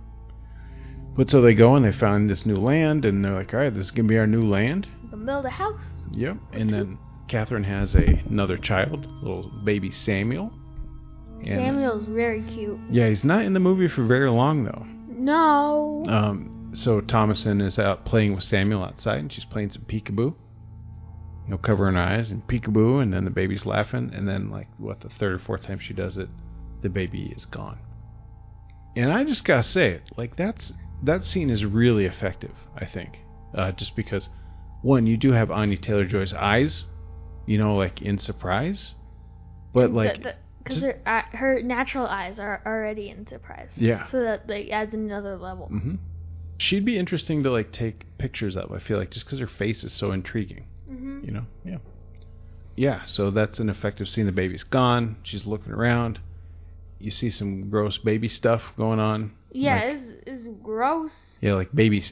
But 1.16 1.30
so 1.30 1.40
they 1.42 1.54
go 1.54 1.76
and 1.76 1.84
they 1.84 1.92
find 1.92 2.28
this 2.28 2.44
new 2.46 2.56
land, 2.56 3.04
and 3.04 3.24
they're 3.24 3.34
like, 3.34 3.52
all 3.54 3.60
right, 3.60 3.72
this 3.72 3.84
is 3.86 3.90
gonna 3.90 4.08
be 4.08 4.18
our 4.18 4.26
new 4.26 4.48
land. 4.48 4.88
You 5.02 5.10
can 5.10 5.26
build 5.26 5.44
a 5.44 5.50
house. 5.50 5.84
Yep. 6.12 6.38
And 6.52 6.70
then 6.70 6.98
Catherine 7.28 7.64
has 7.64 7.94
a 7.94 8.22
another 8.28 8.56
child, 8.56 9.06
little 9.22 9.50
baby 9.64 9.90
Samuel. 9.90 10.52
And- 11.40 11.48
Samuel's 11.60 12.06
very 12.06 12.42
cute. 12.44 12.78
Yeah, 12.88 13.08
he's 13.10 13.24
not 13.24 13.44
in 13.44 13.52
the 13.52 13.60
movie 13.60 13.88
for 13.88 14.04
very 14.04 14.30
long 14.30 14.64
though. 14.64 14.86
No. 15.24 16.04
Um, 16.06 16.70
so 16.74 17.00
Thomasin 17.00 17.62
is 17.62 17.78
out 17.78 18.04
playing 18.04 18.34
with 18.34 18.44
Samuel 18.44 18.84
outside, 18.84 19.20
and 19.20 19.32
she's 19.32 19.46
playing 19.46 19.70
some 19.70 19.82
peekaboo. 19.82 20.34
You 21.44 21.50
know, 21.50 21.58
covering 21.58 21.94
her 21.94 22.02
eyes 22.02 22.30
and 22.30 22.46
peekaboo, 22.46 23.02
and 23.02 23.12
then 23.12 23.24
the 23.24 23.30
baby's 23.30 23.64
laughing, 23.64 24.10
and 24.14 24.28
then 24.28 24.50
like 24.50 24.68
what 24.76 25.00
the 25.00 25.08
third 25.08 25.32
or 25.32 25.38
fourth 25.38 25.62
time 25.62 25.78
she 25.78 25.94
does 25.94 26.18
it, 26.18 26.28
the 26.82 26.90
baby 26.90 27.32
is 27.34 27.46
gone. 27.46 27.78
And 28.96 29.10
I 29.10 29.24
just 29.24 29.44
gotta 29.44 29.62
say 29.62 29.92
it, 29.92 30.10
like 30.16 30.36
that's 30.36 30.72
that 31.02 31.24
scene 31.24 31.48
is 31.48 31.64
really 31.64 32.04
effective. 32.04 32.54
I 32.76 32.84
think, 32.84 33.22
uh, 33.54 33.72
just 33.72 33.96
because 33.96 34.28
one, 34.82 35.06
you 35.06 35.16
do 35.16 35.32
have 35.32 35.50
Anya 35.50 35.78
Taylor 35.78 36.04
Joy's 36.04 36.34
eyes, 36.34 36.84
you 37.46 37.56
know, 37.56 37.76
like 37.76 38.02
in 38.02 38.18
surprise, 38.18 38.94
but 39.72 39.90
like 39.90 40.22
because 40.64 40.82
her 40.82 41.00
uh, 41.06 41.22
her 41.36 41.62
natural 41.62 42.06
eyes 42.06 42.38
are 42.38 42.60
already 42.66 43.10
in 43.10 43.26
surprise. 43.26 43.70
Yeah. 43.76 44.06
So 44.06 44.22
that 44.22 44.48
like 44.48 44.70
adds 44.70 44.94
another 44.94 45.36
level. 45.36 45.66
hmm 45.68 45.94
she'd 46.58 46.84
be 46.84 46.96
interesting 46.96 47.42
to 47.42 47.50
like 47.50 47.72
take 47.72 48.06
pictures 48.18 48.56
of. 48.56 48.72
I 48.72 48.78
feel 48.78 48.96
like 48.98 49.10
just 49.10 49.26
because 49.26 49.38
her 49.40 49.46
face 49.46 49.84
is 49.84 49.92
so 49.92 50.12
intriguing. 50.12 50.64
hmm 50.88 51.20
you 51.24 51.30
know 51.32 51.44
yeah 51.64 51.78
yeah, 52.76 53.04
so 53.04 53.30
that's 53.30 53.60
an 53.60 53.68
effective 53.68 54.08
scene. 54.08 54.26
The 54.26 54.32
baby's 54.32 54.64
gone. 54.64 55.16
She's 55.22 55.46
looking 55.46 55.72
around. 55.72 56.18
You 56.98 57.12
see 57.12 57.30
some 57.30 57.70
gross 57.70 57.98
baby 57.98 58.28
stuff 58.28 58.62
going 58.76 58.98
on. 58.98 59.30
Yeah, 59.52 59.74
Like- 59.76 59.84
it's, 60.26 60.44
it's 60.46 60.56
gross. 60.60 61.12
Yeah, 61.40 61.54
like 61.54 61.72
baby. 61.72 62.04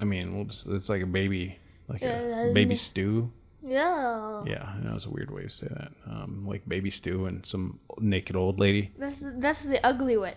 I 0.00 0.04
mean, 0.04 0.34
we'll 0.34 0.46
just, 0.46 0.66
it's 0.66 0.88
like 0.88 1.02
a 1.02 1.06
baby, 1.06 1.58
like 1.86 2.02
Yeah, 2.02 2.48
a 2.50 2.52
baby 2.52 2.74
stew. 2.76 3.30
Yeah. 3.62 4.42
Yeah, 4.46 4.74
that 4.82 4.94
was 4.94 5.06
a 5.06 5.10
weird 5.10 5.30
way 5.30 5.42
to 5.42 5.50
say 5.50 5.68
that. 5.68 5.92
Um, 6.06 6.44
like 6.46 6.66
baby 6.68 6.90
stew 6.90 7.26
and 7.26 7.44
some 7.46 7.78
naked 7.98 8.36
old 8.36 8.58
lady. 8.58 8.92
That's 8.98 9.16
that's 9.20 9.62
the 9.62 9.84
ugly 9.86 10.16
witch. 10.16 10.36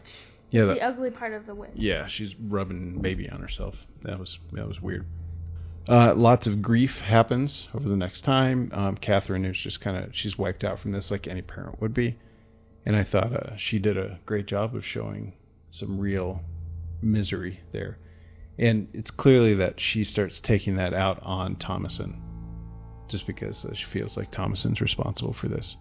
Yeah, 0.51 0.65
the 0.65 0.73
that, 0.75 0.83
ugly 0.83 1.09
part 1.09 1.33
of 1.33 1.45
the 1.47 1.55
witch. 1.55 1.71
yeah, 1.75 2.07
she's 2.07 2.35
rubbing 2.35 3.01
baby 3.01 3.29
on 3.29 3.39
herself. 3.39 3.75
That 4.03 4.19
was 4.19 4.37
that 4.51 4.67
was 4.67 4.81
weird. 4.81 5.05
Uh, 5.89 6.13
lots 6.15 6.47
of 6.47 6.61
grief 6.61 6.99
happens 6.99 7.67
over 7.73 7.89
the 7.89 7.95
next 7.97 8.21
time. 8.21 8.69
Um, 8.73 8.95
Catherine 8.95 9.45
is 9.45 9.57
just 9.57 9.81
kind 9.81 9.97
of 9.97 10.15
she's 10.15 10.37
wiped 10.37 10.63
out 10.63 10.79
from 10.79 10.91
this 10.91 11.11
like 11.11 11.27
any 11.27 11.41
parent 11.41 11.81
would 11.81 11.93
be, 11.93 12.17
and 12.85 12.95
I 12.95 13.03
thought 13.03 13.33
uh, 13.33 13.57
she 13.57 13.79
did 13.79 13.97
a 13.97 14.19
great 14.25 14.45
job 14.45 14.75
of 14.75 14.85
showing 14.85 15.33
some 15.71 15.99
real 15.99 16.41
misery 17.01 17.59
there, 17.71 17.97
and 18.57 18.87
it's 18.93 19.11
clearly 19.11 19.55
that 19.55 19.79
she 19.79 20.03
starts 20.03 20.39
taking 20.39 20.75
that 20.77 20.93
out 20.93 21.19
on 21.23 21.55
Thomasin, 21.55 22.15
just 23.13 23.27
because 23.27 23.63
uh, 23.63 23.73
she 23.73 23.85
feels 23.85 24.17
like 24.17 24.31
Thomasin's 24.31 24.81
responsible 24.81 25.33
for 25.33 25.47
this. 25.47 25.77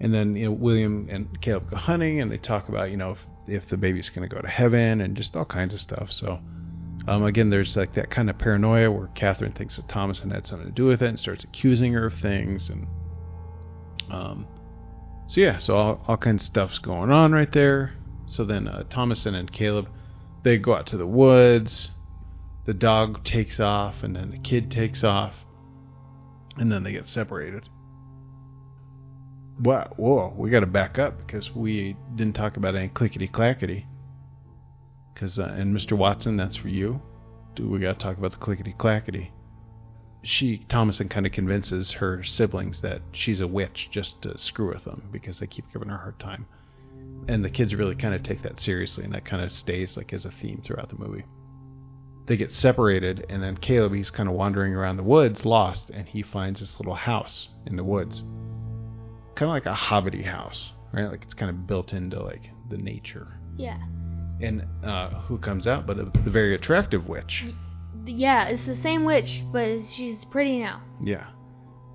And 0.00 0.14
then 0.14 0.36
you 0.36 0.46
know 0.46 0.52
William 0.52 1.08
and 1.10 1.40
Caleb 1.40 1.70
go 1.70 1.76
hunting, 1.76 2.20
and 2.20 2.30
they 2.30 2.38
talk 2.38 2.68
about 2.68 2.90
you 2.90 2.96
know 2.96 3.12
if, 3.12 3.26
if 3.46 3.68
the 3.68 3.76
baby's 3.76 4.08
going 4.10 4.28
to 4.28 4.34
go 4.34 4.40
to 4.40 4.48
heaven 4.48 5.00
and 5.00 5.16
just 5.16 5.36
all 5.36 5.44
kinds 5.44 5.74
of 5.74 5.80
stuff. 5.80 6.12
So 6.12 6.38
um, 7.08 7.24
again, 7.24 7.50
there's 7.50 7.76
like 7.76 7.94
that 7.94 8.10
kind 8.10 8.30
of 8.30 8.38
paranoia 8.38 8.90
where 8.90 9.08
Catherine 9.08 9.52
thinks 9.52 9.76
that 9.76 9.88
Thomasin 9.88 10.32
had 10.32 10.46
something 10.46 10.68
to 10.68 10.72
do 10.72 10.86
with 10.86 11.02
it 11.02 11.08
and 11.08 11.18
starts 11.18 11.44
accusing 11.44 11.92
her 11.94 12.06
of 12.06 12.14
things, 12.14 12.68
and 12.68 12.86
um, 14.10 14.46
so 15.26 15.40
yeah, 15.40 15.58
so 15.58 15.76
all, 15.76 16.04
all 16.06 16.16
kinds 16.16 16.42
of 16.42 16.46
stuff's 16.46 16.78
going 16.78 17.10
on 17.10 17.32
right 17.32 17.50
there. 17.50 17.94
So 18.26 18.44
then 18.44 18.68
uh, 18.68 18.84
Thomasin 18.88 19.34
and 19.34 19.50
Caleb 19.50 19.88
they 20.46 20.58
go 20.58 20.74
out 20.74 20.86
to 20.86 20.96
the 20.96 21.06
woods. 21.06 21.90
The 22.66 22.74
dog 22.74 23.24
takes 23.24 23.58
off, 23.58 24.04
and 24.04 24.14
then 24.14 24.30
the 24.30 24.38
kid 24.38 24.70
takes 24.70 25.02
off, 25.02 25.34
and 26.58 26.70
then 26.70 26.82
they 26.82 26.92
get 26.92 27.06
separated. 27.06 27.68
Wow, 29.60 29.92
whoa, 29.96 30.34
we 30.36 30.50
got 30.50 30.60
to 30.60 30.66
back 30.66 30.98
up 30.98 31.18
because 31.18 31.54
we 31.54 31.96
didn't 32.14 32.34
talk 32.34 32.56
about 32.56 32.74
any 32.74 32.88
clickety 32.88 33.26
clackety. 33.26 33.86
Because 35.14 35.38
uh, 35.38 35.54
and 35.56 35.74
Mr. 35.74 35.96
Watson, 35.96 36.36
that's 36.36 36.56
for 36.56 36.68
you. 36.68 37.00
Do 37.54 37.68
we 37.68 37.78
got 37.78 37.98
to 37.98 38.04
talk 38.04 38.18
about 38.18 38.32
the 38.32 38.36
clickety 38.36 38.74
clackety? 38.76 39.32
She 40.22 40.58
Thomasin 40.68 41.08
kind 41.08 41.24
of 41.24 41.32
convinces 41.32 41.92
her 41.92 42.22
siblings 42.22 42.82
that 42.82 43.00
she's 43.12 43.40
a 43.40 43.46
witch 43.46 43.88
just 43.90 44.20
to 44.22 44.36
screw 44.36 44.74
with 44.74 44.84
them 44.84 45.08
because 45.10 45.38
they 45.38 45.46
keep 45.46 45.64
giving 45.72 45.88
her 45.88 45.94
a 45.94 45.98
hard 45.98 46.18
time, 46.18 46.46
and 47.28 47.42
the 47.42 47.48
kids 47.48 47.74
really 47.74 47.94
kind 47.94 48.14
of 48.14 48.22
take 48.22 48.42
that 48.42 48.60
seriously, 48.60 49.04
and 49.04 49.14
that 49.14 49.24
kind 49.24 49.42
of 49.42 49.52
stays 49.52 49.96
like 49.96 50.12
as 50.12 50.26
a 50.26 50.30
theme 50.30 50.60
throughout 50.62 50.90
the 50.90 50.98
movie. 50.98 51.24
They 52.26 52.36
get 52.36 52.52
separated, 52.52 53.26
and 53.28 53.42
then 53.42 53.56
Caleb 53.56 53.94
he's 53.94 54.10
kind 54.10 54.28
of 54.28 54.34
wandering 54.34 54.74
around 54.74 54.96
the 54.96 55.04
woods, 55.04 55.44
lost, 55.44 55.90
and 55.90 56.08
he 56.08 56.22
finds 56.22 56.60
this 56.60 56.78
little 56.80 56.94
house 56.94 57.48
in 57.66 57.76
the 57.76 57.84
woods 57.84 58.22
kind 59.36 59.50
of 59.50 59.54
like 59.54 59.66
a 59.66 59.78
hobbity 59.78 60.24
house, 60.24 60.72
right? 60.92 61.04
Like 61.04 61.22
it's 61.22 61.34
kind 61.34 61.50
of 61.50 61.66
built 61.66 61.92
into 61.92 62.20
like 62.20 62.50
the 62.68 62.78
nature. 62.78 63.38
Yeah. 63.56 63.78
And 64.40 64.66
uh, 64.82 65.10
who 65.20 65.38
comes 65.38 65.66
out 65.66 65.86
but 65.86 65.98
a, 65.98 66.04
the 66.24 66.30
very 66.30 66.54
attractive 66.54 67.06
witch? 67.08 67.44
Yeah, 68.06 68.48
it's 68.48 68.66
the 68.66 68.76
same 68.76 69.04
witch, 69.04 69.42
but 69.52 69.80
she's 69.88 70.24
pretty 70.24 70.58
now. 70.58 70.82
Yeah, 71.02 71.26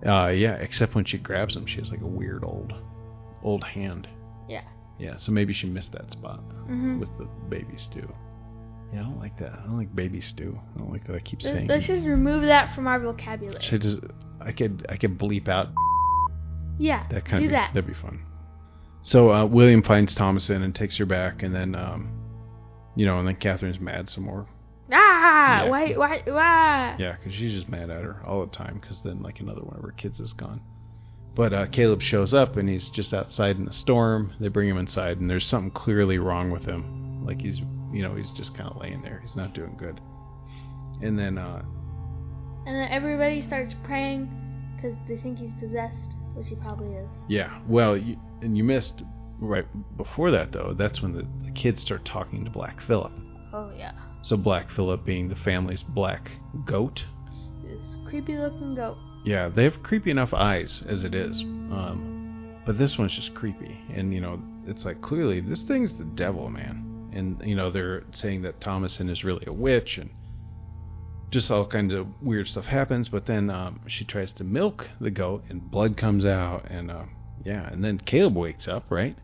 uh, 0.06 0.28
yeah. 0.28 0.54
Except 0.56 0.96
when 0.96 1.06
she 1.06 1.18
grabs 1.18 1.56
him, 1.56 1.66
she 1.66 1.78
has 1.78 1.92
like 1.92 2.02
a 2.02 2.08
weird 2.08 2.44
old, 2.44 2.74
old 3.44 3.64
hand. 3.64 4.08
Yeah. 4.48 4.64
Yeah. 5.00 5.16
So 5.16 5.32
maybe 5.32 5.54
she 5.54 5.68
missed 5.68 5.92
that 5.94 6.12
spot 6.12 6.40
hmm 6.40 7.00
with 7.00 7.10
the 7.18 7.26
babies 7.50 7.84
stew. 7.84 8.08
Yeah, 8.94 9.00
I 9.02 9.04
don't 9.04 9.20
like 9.20 9.38
that. 9.40 9.54
I 9.54 9.66
don't 9.68 9.78
like 9.78 9.96
baby 9.96 10.20
stew. 10.22 10.60
I 10.76 10.80
don't 10.80 10.92
like 10.92 11.06
that. 11.08 11.16
I 11.16 11.20
keep 11.20 11.42
saying. 11.42 11.68
Let's 11.68 11.88
just 11.88 12.06
remove 12.06 12.44
that 12.44 12.76
from 12.76 12.88
our 12.88 13.00
vocabulary. 13.00 13.62
Should 13.62 13.76
I 13.76 13.84
just 13.84 14.00
I 14.42 14.52
could 14.52 14.86
I 14.90 14.98
could 14.98 15.18
bleep 15.18 15.48
out 15.48 15.70
yeah, 16.78 17.06
That 17.10 17.26
kind 17.26 17.42
do 17.44 17.46
of 17.48 17.52
that. 17.52 17.74
that'd 17.74 17.88
be 17.88 17.94
fun. 17.94 18.24
So 19.04 19.32
uh, 19.32 19.46
William 19.46 19.84
finds 19.84 20.16
Thomasin 20.16 20.64
and 20.64 20.74
takes 20.74 20.98
her 20.98 21.06
back, 21.06 21.44
and 21.44 21.54
then 21.54 21.76
um, 21.76 22.12
you 22.96 23.06
know, 23.06 23.20
and 23.20 23.28
then 23.28 23.36
Catherine's 23.36 23.80
mad 23.80 24.10
some 24.10 24.24
more. 24.26 24.48
Ah, 24.92 25.64
Yeah. 25.64 25.70
why, 25.70 25.94
why, 25.94 26.22
why? 26.26 26.96
Yeah, 27.00 27.16
because 27.18 27.34
she's 27.34 27.54
just 27.54 27.70
mad 27.70 27.90
at 27.90 28.04
her 28.04 28.22
all 28.26 28.46
the 28.46 28.52
time. 28.52 28.80
Because 28.82 29.02
then 29.02 29.22
like 29.22 29.40
another 29.40 29.62
one 29.62 29.78
of 29.78 29.84
her 29.84 29.92
kids 29.92 30.20
is 30.20 30.34
gone. 30.34 30.62
But 31.34 31.54
uh, 31.54 31.66
Caleb 31.68 32.02
shows 32.02 32.34
up 32.34 32.58
and 32.58 32.68
he's 32.68 32.90
just 32.90 33.14
outside 33.14 33.56
in 33.58 33.66
the 33.66 33.72
storm. 33.74 34.34
They 34.40 34.50
bring 34.50 34.68
him 34.70 34.78
inside, 34.78 35.20
and 35.20 35.30
there's 35.30 35.46
something 35.46 35.72
clearly 35.72 36.18
wrong 36.18 36.52
with 36.52 36.66
him. 36.66 37.26
Like 37.26 37.42
he's 37.42 37.62
you 37.92 38.02
know 38.04 38.16
he's 38.16 38.32
just 38.32 38.56
kind 38.56 38.70
of 38.70 38.78
laying 38.78 39.02
there. 39.02 39.20
He's 39.22 39.36
not 39.36 39.54
doing 39.54 39.76
good. 39.78 40.00
And 41.02 41.18
then 41.18 41.38
uh, 41.38 41.64
And 42.66 42.76
then 42.76 42.90
everybody 42.90 43.42
starts 43.48 43.74
praying 43.84 44.30
because 44.76 44.96
they 45.08 45.18
think 45.18 45.40
he's 45.40 45.54
possessed, 45.56 46.16
which 46.36 46.48
he 46.48 46.56
probably 46.56 46.94
is. 46.96 47.10
Yeah, 47.28 47.60
well, 47.68 47.98
you, 47.98 48.18
and 48.42 48.58
you 48.58 48.64
missed 48.64 49.04
right 49.40 49.66
before 49.98 50.32
that 50.32 50.52
though. 50.52 50.74
That's 50.78 51.02
when 51.02 51.14
the, 51.14 51.28
the 51.46 51.52
kids 51.52 51.82
start 51.82 52.06
talking 52.06 52.44
to 52.46 52.52
Black 52.52 52.80
Phillip. 52.82 53.12
Oh 53.54 53.72
yeah, 53.76 53.92
So 54.22 54.38
Black 54.38 54.70
Phillip 54.70 55.04
being 55.04 55.28
the 55.28 55.36
family's 55.36 55.84
black 55.84 56.32
goat. 56.66 57.04
this 57.64 57.98
creepy 58.08 58.38
looking 58.38 58.76
goat. 58.76 58.98
Yeah, 59.26 59.50
they 59.50 59.64
have 59.66 59.84
creepy 59.84 60.10
enough 60.12 60.34
eyes 60.34 60.84
as 60.88 61.04
it 61.04 61.14
is. 61.14 61.42
Um, 61.42 62.56
but 62.66 62.78
this 62.78 62.98
one's 62.98 63.14
just 63.14 63.34
creepy, 63.34 63.78
and 63.94 64.14
you 64.14 64.22
know, 64.22 64.40
it's 64.68 64.86
like 64.86 65.02
clearly 65.02 65.42
this 65.42 65.64
thing's 65.64 65.94
the 65.96 66.04
devil, 66.06 66.50
man. 66.50 66.88
And 67.12 67.42
you 67.46 67.56
know, 67.56 67.72
they're 67.72 68.04
saying 68.12 68.44
that 68.44 68.60
Thomasin 68.60 69.10
is 69.10 69.24
really 69.24 69.46
a 69.46 69.54
witch, 69.54 69.98
and 69.98 70.10
just 71.30 71.52
all 71.52 71.66
kinds 71.66 71.94
of 71.94 72.08
weird 72.22 72.48
stuff 72.48 72.66
happens. 72.66 73.10
But 73.10 73.26
then 73.26 73.50
um, 73.50 73.82
she 73.88 74.06
tries 74.06 74.32
to 74.34 74.44
milk 74.44 74.90
the 75.00 75.12
goat, 75.12 75.44
and 75.50 75.70
blood 75.70 75.98
comes 75.98 76.26
out, 76.26 76.66
and 76.70 76.90
uh, 76.92 77.06
yeah, 77.44 77.68
and 77.70 77.84
then 77.84 77.98
Caleb 77.98 78.36
wakes 78.36 78.68
up, 78.68 78.86
right? 78.90 79.18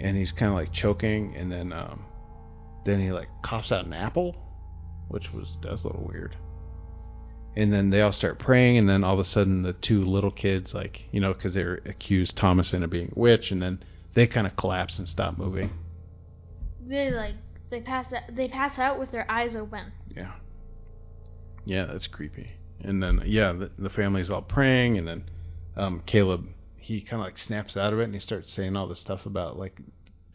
And 0.00 0.16
he's 0.16 0.32
kind 0.32 0.50
of 0.50 0.56
like 0.56 0.72
choking, 0.72 1.34
and 1.36 1.50
then 1.50 1.72
um, 1.72 2.04
then 2.84 3.00
he 3.00 3.12
like 3.12 3.28
coughs 3.42 3.72
out 3.72 3.84
an 3.84 3.92
apple, 3.92 4.36
which 5.08 5.32
was 5.32 5.56
that's 5.62 5.84
a 5.84 5.88
little 5.88 6.06
weird 6.06 6.36
and 7.58 7.72
then 7.72 7.90
they 7.90 8.02
all 8.02 8.12
start 8.12 8.38
praying 8.38 8.78
and 8.78 8.88
then 8.88 9.02
all 9.02 9.14
of 9.14 9.18
a 9.18 9.24
sudden 9.24 9.62
the 9.62 9.72
two 9.72 10.04
little 10.04 10.30
kids 10.30 10.72
like 10.72 11.02
you 11.10 11.20
know 11.20 11.34
because 11.34 11.52
they're 11.54 11.80
accused 11.86 12.36
thomasin 12.36 12.84
of 12.84 12.90
being 12.90 13.12
a 13.14 13.18
witch 13.18 13.50
and 13.50 13.60
then 13.60 13.82
they 14.14 14.26
kind 14.26 14.46
of 14.46 14.56
collapse 14.56 14.98
and 14.98 15.08
stop 15.08 15.36
moving 15.36 15.70
They 16.88 17.10
like 17.10 17.34
they 17.70 17.80
pass 17.82 18.12
out, 18.12 18.22
they 18.34 18.48
pass 18.48 18.78
out 18.78 18.98
with 18.98 19.10
their 19.10 19.30
eyes 19.30 19.54
open. 19.54 19.92
yeah. 20.14 20.32
Yeah 21.66 21.84
that's 21.84 22.06
creepy. 22.06 22.50
And 22.80 23.02
then 23.02 23.22
yeah 23.26 23.52
the, 23.52 23.70
the 23.78 23.90
family's 23.90 24.30
all 24.30 24.42
praying 24.42 24.96
and 24.96 25.06
then 25.06 25.24
um, 25.76 26.02
caleb 26.06 26.48
he 26.76 27.02
kind 27.02 27.20
of 27.20 27.26
like 27.26 27.38
snaps 27.38 27.76
out 27.76 27.92
of 27.92 28.00
it 28.00 28.04
and 28.04 28.14
he 28.14 28.20
starts 28.20 28.52
saying 28.52 28.74
all 28.74 28.86
this 28.86 28.98
stuff 29.00 29.26
about 29.26 29.58
like 29.58 29.78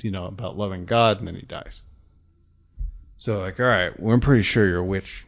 you 0.01 0.11
know 0.11 0.25
about 0.25 0.55
loving 0.55 0.85
god 0.85 1.17
and 1.17 1.27
then 1.27 1.35
he 1.35 1.41
dies. 1.41 1.81
So 3.17 3.39
like 3.39 3.59
all 3.59 3.65
right 3.65 3.99
well, 3.99 4.13
i'm 4.13 4.21
pretty 4.21 4.43
sure 4.43 4.67
you're 4.67 4.77
a 4.77 4.85
witch 4.85 5.25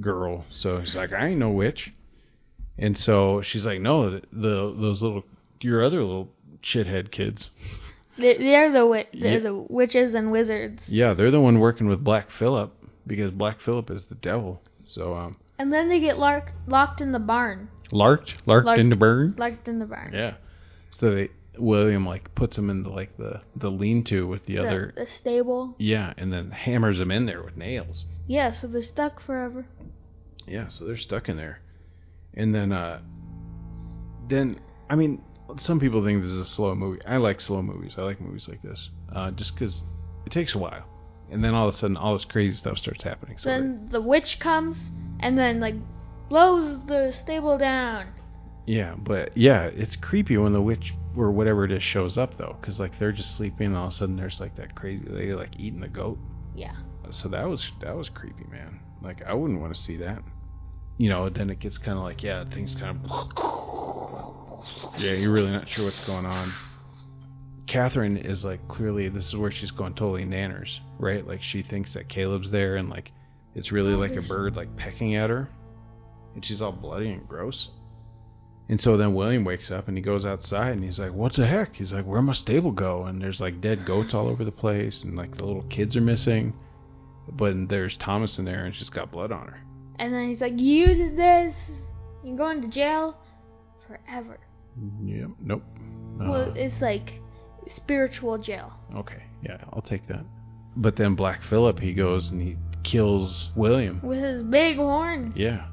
girl. 0.00 0.44
So 0.50 0.80
he's 0.80 0.94
like 0.94 1.12
i 1.14 1.28
ain't 1.28 1.38
no 1.38 1.50
witch. 1.50 1.94
And 2.76 2.96
so 2.96 3.40
she's 3.40 3.64
like 3.64 3.80
no 3.80 4.10
the, 4.10 4.22
the 4.32 4.76
those 4.78 5.02
little 5.02 5.24
your 5.62 5.82
other 5.82 6.02
little 6.02 6.28
shithead 6.62 7.10
kids 7.10 7.50
They, 8.18 8.36
they're 8.36 8.72
the 8.72 9.06
they're 9.14 9.40
the 9.40 9.54
witches 9.54 10.14
and 10.14 10.30
wizards. 10.30 10.88
yeah 10.88 11.14
they're 11.14 11.30
the 11.30 11.40
one 11.40 11.58
working 11.60 11.86
with 11.88 12.02
black 12.02 12.30
phillip 12.30 12.72
because 13.06 13.30
black 13.30 13.60
phillip 13.60 13.90
is 13.90 14.04
the 14.06 14.14
devil 14.16 14.60
so 14.84 15.14
um 15.14 15.36
And 15.58 15.72
then 15.72 15.88
they 15.88 16.00
get 16.00 16.18
lark- 16.18 16.52
locked 16.66 17.00
in 17.00 17.12
the 17.12 17.18
barn. 17.18 17.68
larked 17.92 18.34
larked, 18.46 18.66
Larked. 18.66 18.88
the 18.90 18.96
barn. 18.96 19.34
Locked 19.38 19.68
in 19.68 19.78
the 19.78 19.86
barn. 19.86 20.12
Yeah. 20.12 20.34
So 20.90 21.14
they 21.14 21.30
William 21.58 22.06
like 22.06 22.32
puts 22.34 22.56
him 22.56 22.70
in 22.70 22.82
the 22.84 22.90
like 22.90 23.16
the 23.16 23.40
the 23.56 23.70
lean-to 23.70 24.26
with 24.26 24.46
the, 24.46 24.56
The, 24.56 24.66
other. 24.66 24.94
the 24.96 25.06
stable. 25.06 25.74
Yeah, 25.78 26.12
and 26.16 26.32
then 26.32 26.50
hammers 26.52 26.98
them 26.98 27.10
in 27.10 27.26
there 27.26 27.42
with 27.42 27.56
nails. 27.56 28.04
Yeah, 28.28 28.52
so 28.52 28.66
they're 28.68 28.82
stuck 28.82 29.20
forever. 29.20 29.66
Yeah, 30.46 30.68
so 30.68 30.84
they're 30.84 30.96
stuck 30.96 31.28
in 31.28 31.36
there. 31.36 31.60
And 32.34 32.54
then 32.54 32.70
uh 32.72 33.00
then 34.28 34.60
I 34.90 34.94
mean 34.94 35.22
some 35.56 35.80
people 35.80 36.04
think 36.04 36.22
this 36.22 36.30
is 36.30 36.40
a 36.40 36.46
slow 36.46 36.74
movie. 36.74 37.00
I 37.06 37.16
like 37.16 37.40
slow 37.40 37.62
movies. 37.62 37.94
I 37.98 38.02
like 38.02 38.20
movies 38.20 38.48
like 38.48 38.62
this. 38.62 38.90
Uh 39.14 39.30
just 39.30 39.56
cuz 39.56 39.82
it 40.26 40.30
takes 40.32 40.54
a 40.54 40.58
while. 40.58 40.84
And 41.30 41.42
then 41.44 41.54
all 41.54 41.68
of 41.68 41.74
a 41.74 41.76
sudden 41.76 41.96
all 41.96 42.12
this 42.14 42.24
crazy 42.24 42.54
stuff 42.56 42.78
starts 42.78 43.02
happening. 43.04 43.38
So 43.38 43.48
they- 43.50 43.56
then 43.60 43.88
the 43.90 44.00
witch 44.00 44.38
comes 44.40 44.92
and 45.20 45.36
then 45.38 45.60
like 45.60 45.74
blows 46.28 46.78
the 46.86 47.10
stable 47.12 47.56
down. 47.58 48.06
yeah, 48.66 48.94
but 48.98 49.34
yeah, 49.36 49.62
it's 49.64 49.96
creepy 49.96 50.36
when 50.36 50.52
the 50.52 50.60
witch 50.60 50.92
or 51.16 51.30
whatever 51.30 51.64
it 51.64 51.72
is 51.72 51.82
shows 51.82 52.18
up 52.18 52.36
though 52.36 52.56
cuz 52.60 52.78
like 52.78 52.98
they're 52.98 53.12
just 53.12 53.36
sleeping 53.36 53.68
and 53.68 53.76
all 53.76 53.86
of 53.86 53.92
a 53.92 53.94
sudden 53.94 54.16
there's 54.16 54.40
like 54.40 54.54
that 54.56 54.74
crazy 54.74 55.04
they 55.08 55.32
like 55.34 55.58
eating 55.58 55.80
the 55.80 55.88
goat. 55.88 56.18
Yeah. 56.54 56.76
So 57.10 57.28
that 57.30 57.48
was 57.48 57.70
that 57.80 57.96
was 57.96 58.10
creepy, 58.10 58.44
man. 58.50 58.80
Like 59.02 59.22
I 59.26 59.32
wouldn't 59.32 59.60
want 59.60 59.74
to 59.74 59.80
see 59.80 59.96
that. 59.98 60.22
you 61.00 61.08
know, 61.08 61.28
then 61.28 61.48
it 61.48 61.60
gets 61.60 61.78
kind 61.78 61.96
of 61.96 62.02
like, 62.02 62.24
yeah, 62.24 62.42
things 62.50 62.74
kind 62.74 62.98
of. 63.08 64.37
Yeah, 64.98 65.12
you're 65.12 65.30
really 65.30 65.52
not 65.52 65.68
sure 65.68 65.84
what's 65.84 66.00
going 66.00 66.26
on. 66.26 66.52
Catherine 67.68 68.16
is 68.16 68.44
like 68.44 68.66
clearly 68.66 69.08
this 69.08 69.28
is 69.28 69.36
where 69.36 69.52
she's 69.52 69.70
going 69.70 69.94
totally 69.94 70.24
nanners, 70.24 70.80
right? 70.98 71.24
Like 71.24 71.40
she 71.40 71.62
thinks 71.62 71.94
that 71.94 72.08
Caleb's 72.08 72.50
there 72.50 72.76
and 72.76 72.88
like 72.90 73.12
it's 73.54 73.70
really 73.70 73.94
like 73.94 74.16
a 74.16 74.22
bird 74.22 74.56
like 74.56 74.74
pecking 74.76 75.14
at 75.14 75.30
her, 75.30 75.48
and 76.34 76.44
she's 76.44 76.60
all 76.60 76.72
bloody 76.72 77.10
and 77.10 77.28
gross. 77.28 77.68
And 78.68 78.80
so 78.80 78.96
then 78.96 79.14
William 79.14 79.44
wakes 79.44 79.70
up 79.70 79.86
and 79.86 79.96
he 79.96 80.02
goes 80.02 80.26
outside 80.26 80.72
and 80.72 80.82
he's 80.82 80.98
like, 80.98 81.12
"What 81.12 81.34
the 81.34 81.46
heck?" 81.46 81.76
He's 81.76 81.92
like, 81.92 82.04
"Where 82.04 82.20
my 82.20 82.32
stable 82.32 82.72
go?" 82.72 83.04
And 83.04 83.22
there's 83.22 83.40
like 83.40 83.60
dead 83.60 83.86
goats 83.86 84.14
all 84.14 84.26
over 84.26 84.44
the 84.44 84.50
place 84.50 85.04
and 85.04 85.16
like 85.16 85.36
the 85.36 85.46
little 85.46 85.62
kids 85.64 85.94
are 85.94 86.00
missing, 86.00 86.54
but 87.30 87.68
there's 87.68 87.96
Thomas 87.98 88.38
in 88.38 88.44
there 88.44 88.64
and 88.64 88.74
she's 88.74 88.90
got 88.90 89.12
blood 89.12 89.30
on 89.30 89.46
her. 89.46 89.60
And 90.00 90.12
then 90.12 90.28
he's 90.28 90.40
like, 90.40 90.58
"You 90.58 90.86
did 90.86 91.16
this. 91.16 91.54
You're 92.24 92.36
going 92.36 92.62
to 92.62 92.68
jail 92.68 93.16
forever." 93.86 94.40
Yep. 95.02 95.30
Nope. 95.40 95.62
Well, 96.18 96.50
Uh, 96.50 96.54
it's 96.54 96.80
like 96.80 97.20
spiritual 97.76 98.38
jail. 98.38 98.72
okay. 98.96 99.22
Yeah, 99.42 99.58
I'll 99.72 99.82
take 99.82 100.06
that. 100.08 100.24
But 100.76 100.96
then 100.96 101.14
Black 101.14 101.42
Phillip, 101.42 101.78
he 101.80 101.92
goes 101.92 102.30
and 102.30 102.40
he 102.40 102.56
kills 102.82 103.50
William. 103.56 104.00
with 104.02 104.18
his 104.22 104.42
big 104.42 104.76
horn. 104.76 105.32
Yeah. 105.36 105.66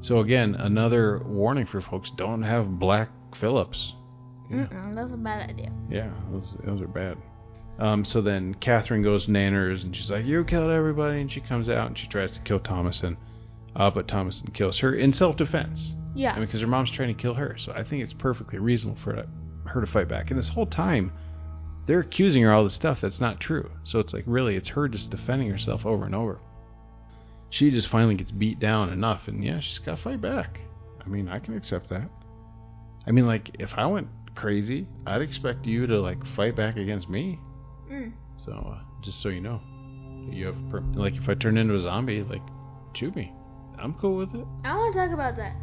So 0.00 0.20
again, 0.20 0.54
another 0.54 1.22
warning 1.26 1.66
for 1.66 1.80
folks: 1.80 2.10
don't 2.16 2.42
have 2.42 2.78
Black 2.78 3.08
Phillips. 3.40 3.94
Yeah. 4.50 4.66
Mm-mm, 4.66 4.94
that's 4.94 5.12
a 5.12 5.16
bad 5.16 5.50
idea. 5.50 5.72
Yeah, 5.90 6.10
those, 6.30 6.54
those 6.64 6.80
are 6.80 6.86
bad. 6.88 7.16
Um, 7.78 8.04
so 8.04 8.22
then 8.22 8.54
Catherine 8.54 9.02
goes 9.02 9.26
nanners 9.26 9.82
and 9.82 9.94
she's 9.94 10.10
like, 10.10 10.24
"You 10.24 10.44
killed 10.44 10.70
everybody," 10.70 11.20
and 11.20 11.30
she 11.30 11.40
comes 11.40 11.68
out 11.68 11.88
and 11.88 11.98
she 11.98 12.06
tries 12.06 12.32
to 12.32 12.40
kill 12.40 12.60
Thomasin, 12.60 13.16
uh, 13.76 13.90
but 13.90 14.08
Thomasin 14.08 14.52
kills 14.52 14.78
her 14.78 14.94
in 14.94 15.12
self-defense. 15.12 15.92
Yeah. 16.14 16.32
I 16.32 16.36
mean, 16.36 16.46
because 16.46 16.62
her 16.62 16.66
mom's 16.66 16.90
trying 16.90 17.14
to 17.14 17.20
kill 17.22 17.34
her. 17.34 17.56
So 17.58 17.72
I 17.72 17.84
think 17.84 18.02
it's 18.02 18.14
perfectly 18.14 18.58
reasonable 18.58 18.98
for 19.00 19.14
her- 19.14 19.28
her 19.66 19.80
to 19.82 19.86
fight 19.86 20.08
back. 20.08 20.30
And 20.30 20.38
this 20.38 20.48
whole 20.48 20.66
time, 20.66 21.12
they're 21.86 22.00
accusing 22.00 22.42
her 22.42 22.52
all 22.52 22.64
this 22.64 22.74
stuff 22.74 23.00
that's 23.00 23.20
not 23.20 23.38
true. 23.38 23.70
So 23.84 23.98
it's 23.98 24.12
like 24.12 24.24
really, 24.26 24.56
it's 24.56 24.68
her 24.68 24.88
just 24.88 25.10
defending 25.10 25.50
herself 25.50 25.84
over 25.86 26.06
and 26.06 26.14
over. 26.14 26.40
She 27.50 27.70
just 27.70 27.88
finally 27.88 28.16
gets 28.16 28.32
beat 28.32 28.58
down 28.58 28.90
enough, 28.92 29.28
and 29.28 29.44
yeah, 29.44 29.60
she's 29.60 29.78
got 29.78 29.96
to 29.96 30.02
fight 30.02 30.20
back. 30.20 30.60
I 31.04 31.08
mean, 31.08 31.28
I 31.28 31.38
can 31.38 31.56
accept 31.56 31.88
that. 31.90 32.08
I 33.06 33.12
mean, 33.12 33.26
like 33.26 33.50
if 33.60 33.72
I 33.74 33.86
went 33.86 34.08
crazy, 34.34 34.86
I'd 35.06 35.22
expect 35.22 35.64
you 35.64 35.86
to 35.86 36.00
like 36.00 36.26
fight 36.34 36.56
back 36.56 36.76
against 36.76 37.08
me. 37.08 37.38
Mm. 37.88 38.12
So 38.38 38.52
uh, 38.52 38.80
just 39.04 39.22
so 39.22 39.28
you 39.28 39.40
know, 39.40 39.60
you 40.28 40.46
have 40.46 40.56
per- 40.70 40.80
like 40.94 41.14
if 41.14 41.28
I 41.28 41.34
turn 41.34 41.56
into 41.56 41.74
a 41.74 41.80
zombie, 41.80 42.22
like 42.22 42.42
shoot 42.94 43.14
me. 43.14 43.32
I'm 43.78 43.94
cool 43.94 44.16
with 44.16 44.34
it. 44.34 44.44
I 44.64 44.74
want 44.76 44.94
to 44.94 45.00
talk 45.00 45.12
about 45.12 45.36
that. 45.36 45.54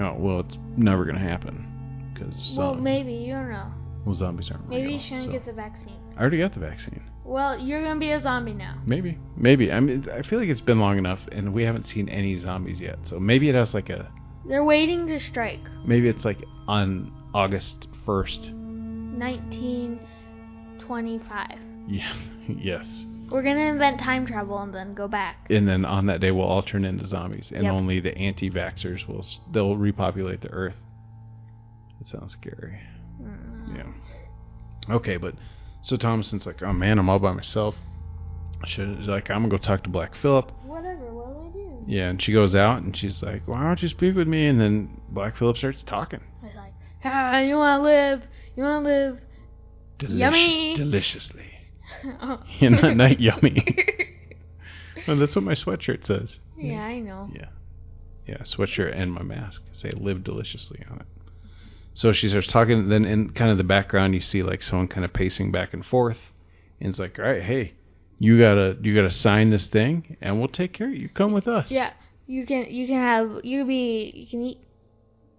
Oh 0.00 0.14
well, 0.18 0.40
it's 0.40 0.56
never 0.76 1.04
gonna 1.04 1.18
happen 1.18 2.10
because 2.14 2.54
Well, 2.56 2.74
maybe 2.74 3.12
you 3.12 3.32
don't 3.34 3.50
know. 3.50 3.70
well, 4.04 4.14
zombies 4.14 4.50
aren't 4.50 4.68
Maybe 4.68 4.84
real. 4.86 4.92
you 4.96 5.00
shouldn't 5.00 5.26
so- 5.26 5.32
get 5.32 5.44
the 5.44 5.52
vaccine. 5.52 5.96
I 6.16 6.20
already 6.20 6.38
got 6.38 6.52
the 6.54 6.60
vaccine. 6.60 7.02
Well, 7.24 7.58
you're 7.58 7.82
gonna 7.84 8.00
be 8.00 8.10
a 8.12 8.20
zombie 8.20 8.52
now. 8.54 8.74
Maybe, 8.86 9.18
maybe. 9.36 9.70
I 9.72 9.80
mean, 9.80 10.06
I 10.12 10.22
feel 10.22 10.38
like 10.40 10.48
it's 10.48 10.60
been 10.60 10.80
long 10.80 10.98
enough, 10.98 11.20
and 11.30 11.52
we 11.54 11.62
haven't 11.64 11.86
seen 11.86 12.08
any 12.08 12.36
zombies 12.36 12.80
yet. 12.80 12.98
So 13.04 13.20
maybe 13.20 13.48
it 13.48 13.54
has 13.54 13.74
like 13.74 13.90
a, 13.90 14.10
They're 14.46 14.64
waiting 14.64 15.06
to 15.06 15.20
strike. 15.20 15.60
maybe 15.86 16.08
it's 16.08 16.24
like 16.24 16.38
on 16.68 17.12
August 17.34 17.86
first. 18.04 18.50
1925. 20.78 21.58
Yeah. 21.88 22.12
yes. 22.48 23.06
We're 23.32 23.42
gonna 23.42 23.60
invent 23.60 23.98
time 23.98 24.26
travel 24.26 24.58
and 24.58 24.74
then 24.74 24.94
go 24.94 25.08
back. 25.08 25.46
And 25.50 25.66
then 25.66 25.84
on 25.84 26.06
that 26.06 26.20
day, 26.20 26.30
we'll 26.30 26.44
all 26.46 26.62
turn 26.62 26.84
into 26.84 27.06
zombies, 27.06 27.50
and 27.54 27.64
Yep. 27.64 27.72
only 27.72 28.00
the 28.00 28.16
anti-vaxxers 28.16 29.06
will 29.08 29.20
s- 29.20 29.38
they'll 29.50 29.76
repopulate 29.76 30.40
the 30.42 30.50
Earth. 30.50 30.76
That 31.98 32.08
sounds 32.08 32.32
scary. 32.32 32.78
Mm. 33.22 33.76
Yeah. 33.76 34.94
Okay, 34.94 35.16
but 35.16 35.34
so 35.82 35.96
Thomasin's 35.96 36.46
like, 36.46 36.62
oh 36.62 36.72
man, 36.72 36.98
I'm 36.98 37.08
all 37.08 37.18
by 37.18 37.32
myself. 37.32 37.76
Should 38.66 39.06
like 39.06 39.30
I'm 39.30 39.38
gonna 39.42 39.48
go 39.48 39.58
talk 39.58 39.82
to 39.84 39.90
Black 39.90 40.14
Phillip. 40.14 40.52
Whatever. 40.64 41.12
What'll 41.12 41.48
I 41.48 41.52
do? 41.52 41.84
Yeah, 41.86 42.10
and 42.10 42.20
she 42.22 42.32
goes 42.32 42.54
out 42.54 42.82
and 42.82 42.96
she's 42.96 43.22
like, 43.22 43.48
why 43.48 43.62
don't 43.62 43.82
you 43.82 43.88
speak 43.88 44.14
with 44.14 44.28
me? 44.28 44.46
And 44.46 44.60
then 44.60 45.00
Black 45.08 45.36
Phillip 45.36 45.56
starts 45.56 45.82
talking. 45.82 46.20
It's 46.44 46.54
like, 46.56 46.72
ah, 47.04 47.38
you 47.38 47.56
wanna 47.56 47.82
live? 47.82 48.22
You 48.56 48.62
wanna 48.62 48.84
live? 48.88 49.20
Delici- 49.98 50.18
Yummy. 50.18 50.74
Deliciously. 50.76 51.44
Oh. 52.20 52.42
Yeah, 52.58 52.68
not, 52.70 52.96
not 52.96 53.20
yummy. 53.20 53.64
well, 55.06 55.16
that's 55.16 55.34
what 55.36 55.44
my 55.44 55.54
sweatshirt 55.54 56.06
says. 56.06 56.38
yeah, 56.56 56.82
I 56.82 57.00
know. 57.00 57.30
Yeah. 57.32 57.46
Yeah, 58.26 58.38
sweatshirt 58.38 58.96
and 58.96 59.12
my 59.12 59.22
mask 59.22 59.62
say 59.72 59.90
live 59.90 60.22
deliciously 60.22 60.84
on 60.90 61.00
it. 61.00 61.06
So 61.94 62.12
she 62.12 62.28
starts 62.28 62.46
talking, 62.46 62.88
then 62.88 63.04
in 63.04 63.30
kind 63.30 63.50
of 63.50 63.58
the 63.58 63.64
background 63.64 64.14
you 64.14 64.20
see 64.20 64.42
like 64.42 64.62
someone 64.62 64.88
kind 64.88 65.04
of 65.04 65.12
pacing 65.12 65.50
back 65.52 65.74
and 65.74 65.84
forth. 65.84 66.18
And 66.80 66.90
it's 66.90 66.98
like, 66.98 67.18
all 67.18 67.24
right, 67.24 67.42
hey, 67.42 67.74
you 68.18 68.38
gotta 68.38 68.76
you 68.80 68.94
gotta 68.94 69.10
sign 69.10 69.50
this 69.50 69.66
thing 69.66 70.16
and 70.20 70.38
we'll 70.38 70.48
take 70.48 70.72
care 70.72 70.88
of 70.88 70.94
you. 70.94 71.08
Come 71.08 71.32
with 71.32 71.48
us. 71.48 71.70
Yeah, 71.70 71.92
you 72.26 72.46
can 72.46 72.66
you 72.70 72.86
can 72.86 72.96
have 72.96 73.44
you 73.44 73.60
can 73.60 73.68
be 73.68 74.12
you 74.14 74.26
can 74.28 74.42
eat 74.42 74.58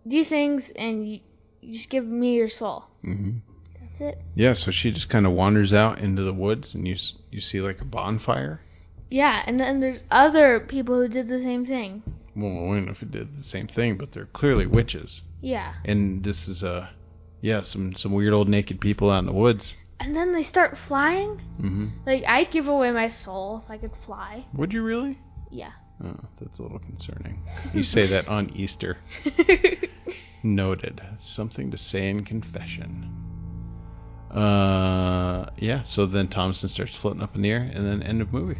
do 0.07 0.23
things 0.25 0.63
and 0.75 1.07
you, 1.09 1.19
you 1.61 1.73
just 1.77 1.89
give 1.89 2.05
me 2.05 2.35
your 2.35 2.49
soul. 2.49 2.85
hmm 3.01 3.37
That's 3.99 4.15
it. 4.17 4.21
Yeah, 4.35 4.53
so 4.53 4.71
she 4.71 4.91
just 4.91 5.09
kind 5.09 5.25
of 5.25 5.31
wanders 5.33 5.73
out 5.73 5.99
into 5.99 6.23
the 6.23 6.33
woods 6.33 6.73
and 6.75 6.87
you 6.87 6.95
you 7.31 7.39
see 7.41 7.61
like 7.61 7.81
a 7.81 7.85
bonfire. 7.85 8.61
Yeah, 9.09 9.43
and 9.45 9.59
then 9.59 9.79
there's 9.79 10.01
other 10.09 10.59
people 10.59 10.99
who 10.99 11.07
did 11.07 11.27
the 11.27 11.41
same 11.41 11.65
thing. 11.65 12.01
Well, 12.35 12.51
I 12.51 12.75
don't 12.75 12.85
know 12.85 12.91
if 12.91 13.03
it 13.03 13.11
did 13.11 13.37
the 13.37 13.43
same 13.43 13.67
thing, 13.67 13.97
but 13.97 14.11
they're 14.11 14.25
clearly 14.25 14.65
witches. 14.65 15.21
Yeah, 15.41 15.73
And 15.85 16.23
this 16.23 16.47
is 16.47 16.63
uh 16.63 16.87
yeah, 17.41 17.61
some 17.61 17.93
some 17.95 18.13
weird 18.13 18.33
old 18.33 18.47
naked 18.49 18.79
people 18.81 19.11
out 19.11 19.19
in 19.19 19.25
the 19.25 19.33
woods. 19.33 19.75
and 19.99 20.15
then 20.15 20.33
they 20.33 20.43
start 20.43 20.77
flying. 20.87 21.41
Mm-hmm. 21.59 21.87
Like 22.05 22.23
I'd 22.27 22.49
give 22.51 22.67
away 22.67 22.91
my 22.91 23.09
soul 23.09 23.61
if 23.63 23.69
I 23.71 23.77
could 23.77 23.91
fly. 24.05 24.45
Would 24.55 24.73
you 24.73 24.81
really? 24.83 25.19
Yeah. 25.51 25.71
Oh, 26.03 26.15
that's 26.41 26.57
a 26.59 26.63
little 26.63 26.79
concerning. 26.79 27.39
You 27.73 27.83
say 27.83 28.07
that 28.07 28.27
on 28.27 28.49
Easter. 28.55 28.97
Noted. 30.43 31.01
Something 31.19 31.71
to 31.71 31.77
say 31.77 32.09
in 32.09 32.25
confession. 32.25 33.09
Uh, 34.33 35.49
yeah. 35.57 35.83
So 35.83 36.05
then 36.05 36.27
Thompson 36.27 36.69
starts 36.69 36.95
floating 36.95 37.21
up 37.21 37.35
in 37.35 37.41
the 37.41 37.51
air, 37.51 37.71
and 37.73 37.85
then 37.85 38.01
end 38.01 38.21
of 38.21 38.33
movie. 38.33 38.59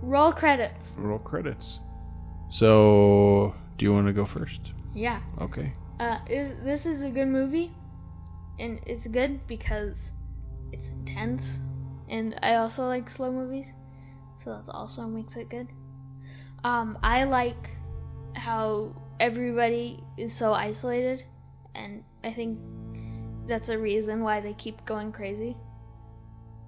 Roll 0.00 0.32
credits. 0.32 0.88
Roll 0.96 1.18
credits. 1.18 1.78
So, 2.48 3.54
do 3.78 3.84
you 3.84 3.92
want 3.92 4.08
to 4.08 4.12
go 4.12 4.26
first? 4.26 4.72
Yeah. 4.94 5.20
Okay. 5.40 5.72
Uh, 6.00 6.18
is, 6.28 6.62
this 6.64 6.84
is 6.84 7.00
a 7.02 7.08
good 7.08 7.28
movie, 7.28 7.72
and 8.58 8.80
it's 8.84 9.06
good 9.06 9.46
because 9.46 9.96
it's 10.72 10.86
intense, 10.88 11.44
and 12.08 12.38
I 12.42 12.56
also 12.56 12.82
like 12.86 13.08
slow 13.08 13.30
movies, 13.30 13.66
so 14.42 14.50
that 14.50 14.70
also 14.72 15.02
makes 15.02 15.36
it 15.36 15.48
good. 15.48 15.68
Um, 16.64 16.98
I 17.02 17.24
like 17.24 17.70
how 18.34 18.94
everybody 19.20 20.02
is 20.18 20.36
so 20.36 20.52
isolated, 20.52 21.24
and 21.74 22.02
I 22.24 22.32
think 22.32 22.58
that's 23.46 23.68
a 23.68 23.78
reason 23.78 24.22
why 24.22 24.40
they 24.40 24.52
keep 24.54 24.84
going 24.84 25.12
crazy 25.12 25.56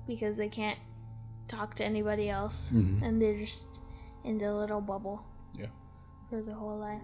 because 0.06 0.36
they 0.36 0.48
can't 0.48 0.78
talk 1.48 1.74
to 1.76 1.84
anybody 1.84 2.28
else, 2.28 2.70
Mhm. 2.74 3.02
and 3.02 3.20
they're 3.20 3.38
just 3.38 3.64
in 4.24 4.38
their 4.38 4.52
little 4.52 4.80
bubble. 4.80 5.22
Yeah. 5.54 5.66
For 6.30 6.40
their 6.42 6.54
whole 6.54 6.78
life 6.78 7.02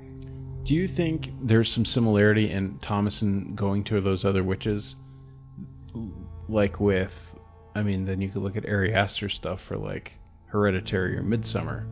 Do 0.64 0.74
you 0.74 0.88
think 0.88 1.30
there's 1.42 1.72
some 1.72 1.84
similarity 1.84 2.50
in 2.50 2.78
Thomasin 2.80 3.54
going 3.54 3.84
to 3.84 4.00
those 4.00 4.24
other 4.24 4.42
witches? 4.44 4.96
Like 6.48 6.80
with, 6.80 7.12
I 7.74 7.82
mean, 7.82 8.04
then 8.04 8.20
you 8.20 8.28
could 8.28 8.42
look 8.42 8.56
at 8.56 8.66
Ari 8.68 8.92
Aster 8.92 9.28
stuff 9.28 9.60
for 9.62 9.76
like 9.76 10.16
Hereditary 10.46 11.16
or 11.16 11.22
Midsommar. 11.22 11.86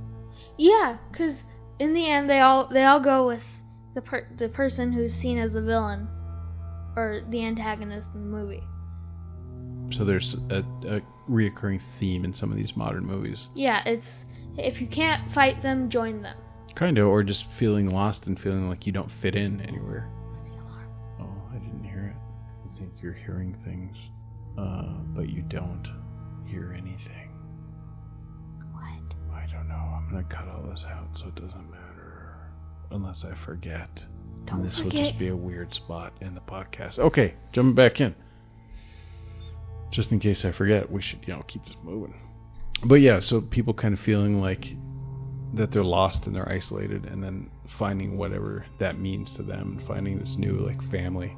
Yeah, 0.56 0.96
because 1.10 1.36
in 1.78 1.94
the 1.94 2.06
end, 2.08 2.28
they 2.28 2.40
all 2.40 2.66
they 2.66 2.84
all 2.84 3.00
go 3.00 3.26
with 3.26 3.42
the 3.94 4.02
per- 4.02 4.26
the 4.36 4.48
person 4.48 4.92
who's 4.92 5.14
seen 5.14 5.38
as 5.38 5.52
the 5.52 5.62
villain 5.62 6.08
or 6.96 7.22
the 7.30 7.44
antagonist 7.44 8.08
in 8.14 8.30
the 8.30 8.36
movie. 8.36 8.62
So 9.96 10.04
there's 10.04 10.36
a, 10.50 10.64
a 10.86 11.00
reoccurring 11.30 11.80
theme 11.98 12.24
in 12.24 12.34
some 12.34 12.50
of 12.50 12.56
these 12.56 12.76
modern 12.76 13.04
movies. 13.06 13.46
Yeah, 13.54 13.82
it's 13.86 14.24
if 14.56 14.80
you 14.80 14.86
can't 14.86 15.30
fight 15.32 15.62
them, 15.62 15.88
join 15.88 16.22
them. 16.22 16.36
Kind 16.74 16.98
of, 16.98 17.08
or 17.08 17.22
just 17.22 17.46
feeling 17.58 17.90
lost 17.90 18.26
and 18.26 18.38
feeling 18.38 18.68
like 18.68 18.86
you 18.86 18.92
don't 18.92 19.10
fit 19.22 19.34
in 19.34 19.60
anywhere. 19.62 20.10
It's 20.32 20.42
the 20.42 20.54
alarm. 20.54 20.88
Oh, 21.20 21.50
I 21.54 21.58
didn't 21.58 21.84
hear 21.84 22.14
it. 22.14 22.70
I 22.70 22.78
think 22.78 22.92
you're 23.00 23.12
hearing 23.14 23.56
things, 23.64 23.96
uh, 24.58 24.94
but 25.14 25.28
you 25.28 25.42
don't 25.42 25.86
hear 26.46 26.74
anything. 26.76 27.30
What? 28.72 29.34
I 29.34 29.46
don't 29.50 29.68
know. 29.68 29.74
I'm 29.74 30.08
gonna 30.10 30.24
cut 30.24 30.48
all 30.48 30.62
this 30.70 30.84
out 30.84 31.08
so 31.14 31.28
it 31.28 31.34
doesn't 31.34 31.70
matter. 31.70 32.36
Unless 32.90 33.24
I 33.24 33.34
forget. 33.44 34.02
Don't 34.48 34.60
and 34.60 34.70
this 34.70 34.80
will 34.80 34.90
just 34.90 35.18
be 35.18 35.28
a 35.28 35.36
weird 35.36 35.72
spot 35.74 36.12
in 36.20 36.34
the 36.34 36.40
podcast. 36.40 36.98
Okay, 36.98 37.34
jumping 37.52 37.74
back 37.74 38.00
in. 38.00 38.14
Just 39.90 40.12
in 40.12 40.18
case 40.20 40.44
I 40.44 40.52
forget, 40.52 40.90
we 40.90 41.00
should, 41.00 41.20
you 41.26 41.34
know, 41.34 41.42
keep 41.46 41.64
this 41.64 41.74
moving. 41.82 42.14
But 42.84 42.96
yeah, 42.96 43.18
so 43.20 43.40
people 43.40 43.74
kind 43.74 43.94
of 43.94 44.00
feeling 44.00 44.40
like 44.40 44.74
that 45.54 45.72
they're 45.72 45.82
lost 45.82 46.26
and 46.26 46.36
they're 46.36 46.48
isolated, 46.48 47.06
and 47.06 47.22
then 47.24 47.50
finding 47.78 48.18
whatever 48.18 48.66
that 48.78 48.98
means 48.98 49.34
to 49.36 49.42
them, 49.42 49.78
and 49.78 49.86
finding 49.86 50.18
this 50.18 50.36
new 50.36 50.58
like 50.58 50.80
family, 50.90 51.34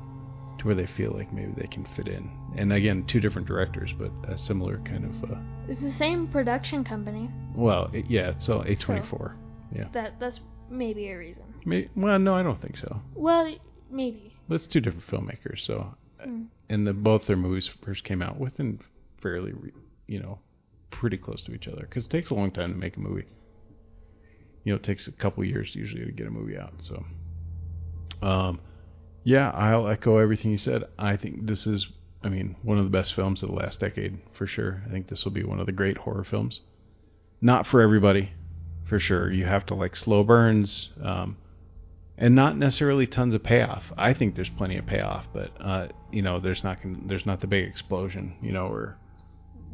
to 0.58 0.66
where 0.66 0.74
they 0.74 0.86
feel 0.86 1.12
like 1.12 1.32
maybe 1.32 1.52
they 1.56 1.68
can 1.68 1.86
fit 1.96 2.08
in. 2.08 2.28
And 2.56 2.72
again, 2.72 3.04
two 3.06 3.20
different 3.20 3.46
directors, 3.46 3.92
but 3.96 4.10
a 4.28 4.36
similar 4.36 4.78
kind 4.78 5.04
of. 5.04 5.30
Uh, 5.30 5.36
It's 5.68 5.80
the 5.80 5.92
same 5.92 6.26
production 6.26 6.82
company. 6.84 7.30
well, 7.54 7.88
it, 7.92 8.10
yeah, 8.10 8.30
it's 8.30 8.48
all 8.48 8.64
A24. 8.64 9.34
yeah. 9.74 9.84
That 9.92 10.18
that's 10.18 10.40
maybe 10.70 11.08
a 11.10 11.18
reason. 11.18 11.42
May, 11.66 11.88
well, 11.96 12.18
no, 12.18 12.34
I 12.34 12.42
don't 12.42 12.60
think 12.60 12.76
so. 12.76 13.00
Well, 13.14 13.52
maybe. 13.90 14.34
But 14.48 14.56
it's 14.56 14.66
two 14.66 14.80
different 14.80 15.06
filmmakers, 15.06 15.60
so 15.60 15.94
Mm. 16.26 16.48
and 16.68 16.86
the 16.86 16.92
both 16.92 17.26
their 17.26 17.36
movies 17.36 17.66
first 17.66 18.04
came 18.04 18.20
out 18.20 18.38
within 18.38 18.78
fairly, 19.22 19.52
re- 19.52 19.72
you 20.06 20.20
know, 20.20 20.38
pretty 20.90 21.16
close 21.16 21.42
to 21.44 21.54
each 21.54 21.66
other 21.66 21.80
because 21.82 22.04
it 22.06 22.10
takes 22.10 22.28
a 22.30 22.34
long 22.34 22.50
time 22.50 22.72
to 22.72 22.78
make 22.78 22.96
a 22.96 23.00
movie. 23.00 23.24
You 24.64 24.72
know, 24.72 24.76
it 24.76 24.82
takes 24.82 25.08
a 25.08 25.12
couple 25.12 25.42
years 25.44 25.74
usually 25.74 26.04
to 26.04 26.12
get 26.12 26.26
a 26.26 26.30
movie 26.30 26.58
out. 26.58 26.74
So, 26.80 27.04
um, 28.22 28.60
yeah, 29.24 29.50
I'll 29.50 29.88
echo 29.88 30.18
everything 30.18 30.50
you 30.50 30.58
said. 30.58 30.84
I 30.98 31.16
think 31.16 31.46
this 31.46 31.66
is, 31.66 31.88
I 32.22 32.28
mean, 32.28 32.56
one 32.62 32.76
of 32.78 32.84
the 32.84 32.90
best 32.90 33.14
films 33.14 33.42
of 33.42 33.48
the 33.48 33.54
last 33.54 33.80
decade 33.80 34.18
for 34.32 34.46
sure. 34.46 34.82
I 34.86 34.90
think 34.90 35.08
this 35.08 35.24
will 35.24 35.32
be 35.32 35.44
one 35.44 35.60
of 35.60 35.66
the 35.66 35.72
great 35.72 35.96
horror 35.98 36.24
films. 36.24 36.60
Not 37.40 37.66
for 37.66 37.80
everybody, 37.80 38.32
for 38.90 39.00
sure. 39.00 39.32
You 39.32 39.46
have 39.46 39.64
to 39.66 39.74
like 39.74 39.96
slow 39.96 40.22
burns. 40.22 40.90
Um, 41.02 41.38
and 42.18 42.34
not 42.34 42.58
necessarily 42.58 43.06
tons 43.06 43.34
of 43.34 43.42
payoff. 43.42 43.84
I 43.96 44.12
think 44.12 44.34
there's 44.34 44.50
plenty 44.50 44.76
of 44.76 44.84
payoff, 44.84 45.26
but 45.32 45.52
uh, 45.58 45.88
you 46.12 46.20
know, 46.20 46.38
there's 46.38 46.62
not 46.62 46.82
gonna, 46.82 46.98
there's 47.06 47.24
not 47.24 47.40
the 47.40 47.46
big 47.46 47.66
explosion, 47.66 48.34
you 48.42 48.52
know, 48.52 48.66
or 48.66 48.98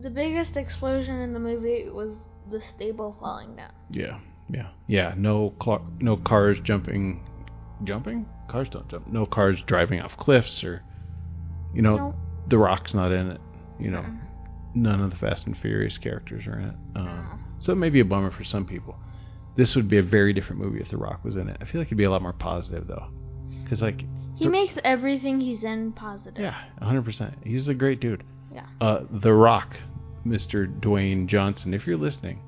The 0.00 0.10
biggest 0.10 0.56
explosion 0.56 1.18
in 1.22 1.32
the 1.32 1.40
movie 1.40 1.90
was 1.90 2.16
the 2.52 2.60
stable 2.60 3.16
falling 3.18 3.56
down. 3.56 3.72
yeah, 3.90 4.20
yeah, 4.48 4.68
yeah. 4.86 5.14
No, 5.16 5.54
cl- 5.60 5.84
no 5.98 6.16
cars 6.18 6.60
jumping, 6.60 7.26
jumping. 7.82 8.24
Cars 8.48 8.68
don't 8.68 8.88
jump. 8.88 9.08
No 9.08 9.26
cars 9.26 9.60
driving 9.66 10.00
off 10.00 10.16
cliffs, 10.16 10.62
or 10.62 10.82
you 11.74 11.82
know, 11.82 11.96
No. 11.96 12.14
the 12.46 12.58
Rock's 12.58 12.94
not 12.94 13.10
in 13.10 13.28
it. 13.28 13.40
You 13.80 13.90
know, 13.90 14.04
none 14.72 15.00
of 15.02 15.10
the 15.10 15.16
Fast 15.16 15.46
and 15.46 15.58
Furious 15.58 15.98
characters 15.98 16.46
are 16.46 16.60
in 16.60 16.68
it. 16.68 16.74
Um, 16.94 17.42
so 17.58 17.72
it 17.72 17.76
may 17.76 17.90
be 17.90 18.00
a 18.00 18.04
bummer 18.04 18.30
for 18.30 18.44
some 18.44 18.64
people. 18.64 18.96
This 19.56 19.74
would 19.74 19.88
be 19.88 19.98
a 19.98 20.02
very 20.02 20.32
different 20.32 20.60
movie 20.60 20.80
if 20.80 20.90
The 20.90 20.96
Rock 20.98 21.24
was 21.24 21.36
in 21.36 21.48
it. 21.48 21.56
I 21.60 21.64
feel 21.64 21.80
like 21.80 21.88
it'd 21.88 21.96
be 21.98 22.04
a 22.04 22.10
lot 22.10 22.22
more 22.22 22.32
positive 22.34 22.86
though, 22.86 23.06
because 23.62 23.82
like 23.82 24.04
He 24.36 24.44
The- 24.44 24.50
makes 24.50 24.74
everything 24.84 25.40
he's 25.40 25.64
in 25.64 25.92
positive. 25.92 26.38
Yeah, 26.42 26.56
100%. 26.82 27.32
He's 27.42 27.68
a 27.68 27.74
great 27.74 28.00
dude. 28.00 28.22
Yeah. 28.54 28.66
Uh, 28.82 29.00
The 29.10 29.32
Rock, 29.32 29.76
Mr. 30.26 30.66
Dwayne 30.80 31.26
Johnson. 31.26 31.72
If 31.72 31.86
you're 31.86 31.96
listening, 31.96 32.40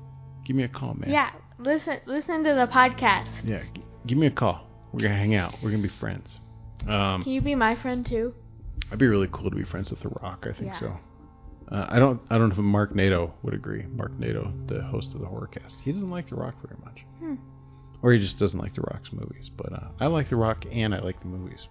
give 0.45 0.55
me 0.55 0.63
a 0.63 0.67
call, 0.67 0.93
man. 0.93 1.09
Yeah. 1.09 1.31
Listen 1.57 1.99
listen 2.05 2.43
to 2.43 2.53
the 2.53 2.67
podcast. 2.71 3.27
Yeah, 3.43 3.63
g- 3.73 3.83
give 4.05 4.17
me 4.19 4.27
a 4.27 4.31
call. 4.31 4.67
We're 4.93 5.01
gonna 5.01 5.17
hang 5.17 5.35
out. 5.35 5.55
We're 5.63 5.71
gonna 5.71 5.81
be 5.83 5.89
friends. 5.89 6.39
Um, 6.87 7.23
Can 7.23 7.31
you 7.33 7.41
be 7.41 7.55
my 7.55 7.75
friend 7.75 8.05
too? 8.05 8.33
I'd 8.91 8.97
be 8.99 9.07
really 9.07 9.27
cool 9.31 9.49
to 9.49 9.55
be 9.55 9.63
friends 9.65 9.89
with 9.91 9.99
The 9.99 10.09
Rock. 10.21 10.45
I 10.47 10.53
think 10.53 10.71
Yeah. 10.71 10.79
so. 10.79 10.97
Uh, 11.71 11.85
I 11.89 11.99
don't. 11.99 12.19
I 12.29 12.37
don't 12.37 12.49
know 12.49 12.53
if 12.53 12.59
Mark 12.59 12.95
Nato 12.95 13.33
would 13.43 13.53
agree. 13.53 13.85
Mark 13.93 14.17
Nato, 14.19 14.51
the 14.67 14.81
host 14.81 15.13
of 15.13 15.21
the 15.21 15.27
Horrorcast, 15.27 15.79
he 15.81 15.91
doesn't 15.91 16.09
like 16.09 16.27
The 16.29 16.35
Rock 16.35 16.55
very 16.65 16.79
much, 16.83 17.05
Hmm. 17.19 17.35
or 18.01 18.11
he 18.11 18.19
just 18.19 18.39
doesn't 18.39 18.59
like 18.59 18.73
The 18.73 18.81
Rock's 18.81 19.13
movies. 19.13 19.49
But 19.55 19.73
uh, 19.73 19.87
I 19.99 20.07
like 20.07 20.29
The 20.29 20.35
Rock 20.35 20.65
and 20.71 20.95
I 20.95 20.99
like 20.99 21.19
the 21.19 21.27
movies. 21.27 21.67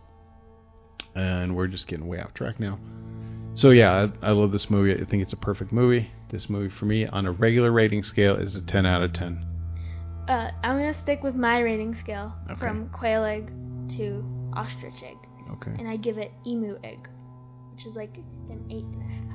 And 1.14 1.56
we're 1.56 1.66
just 1.66 1.88
getting 1.88 2.06
way 2.06 2.20
off 2.20 2.32
track 2.34 2.60
now. 2.60 2.78
So 3.54 3.70
yeah, 3.70 4.06
I, 4.22 4.28
I 4.28 4.30
love 4.30 4.52
this 4.52 4.70
movie. 4.70 4.92
I 4.94 5.04
think 5.04 5.22
it's 5.22 5.32
a 5.32 5.36
perfect 5.38 5.72
movie. 5.72 6.08
This 6.30 6.48
movie 6.48 6.68
for 6.72 6.84
me 6.84 7.06
on 7.06 7.26
a 7.26 7.32
regular 7.32 7.72
rating 7.72 8.04
scale 8.04 8.36
is 8.36 8.54
a 8.54 8.62
10 8.62 8.86
out 8.86 9.02
of 9.02 9.12
10. 9.14 9.44
Uh, 10.28 10.50
I'm 10.62 10.76
gonna 10.76 10.94
stick 11.02 11.22
with 11.24 11.34
my 11.34 11.58
rating 11.58 11.94
scale 11.96 12.32
Okay. 12.50 12.60
from 12.60 12.88
quail 12.90 13.24
egg 13.24 13.50
to 13.96 14.22
ostrich 14.54 15.02
egg, 15.02 15.16
Okay. 15.52 15.72
and 15.78 15.88
I 15.88 15.96
give 15.96 16.18
it 16.18 16.30
emu 16.46 16.76
egg, 16.84 17.08
which 17.72 17.84
is 17.86 17.96
like 17.96 18.16
an 18.50 18.64
eight 18.70 18.84
and 18.84 19.02
a 19.02 19.06
half. 19.06 19.27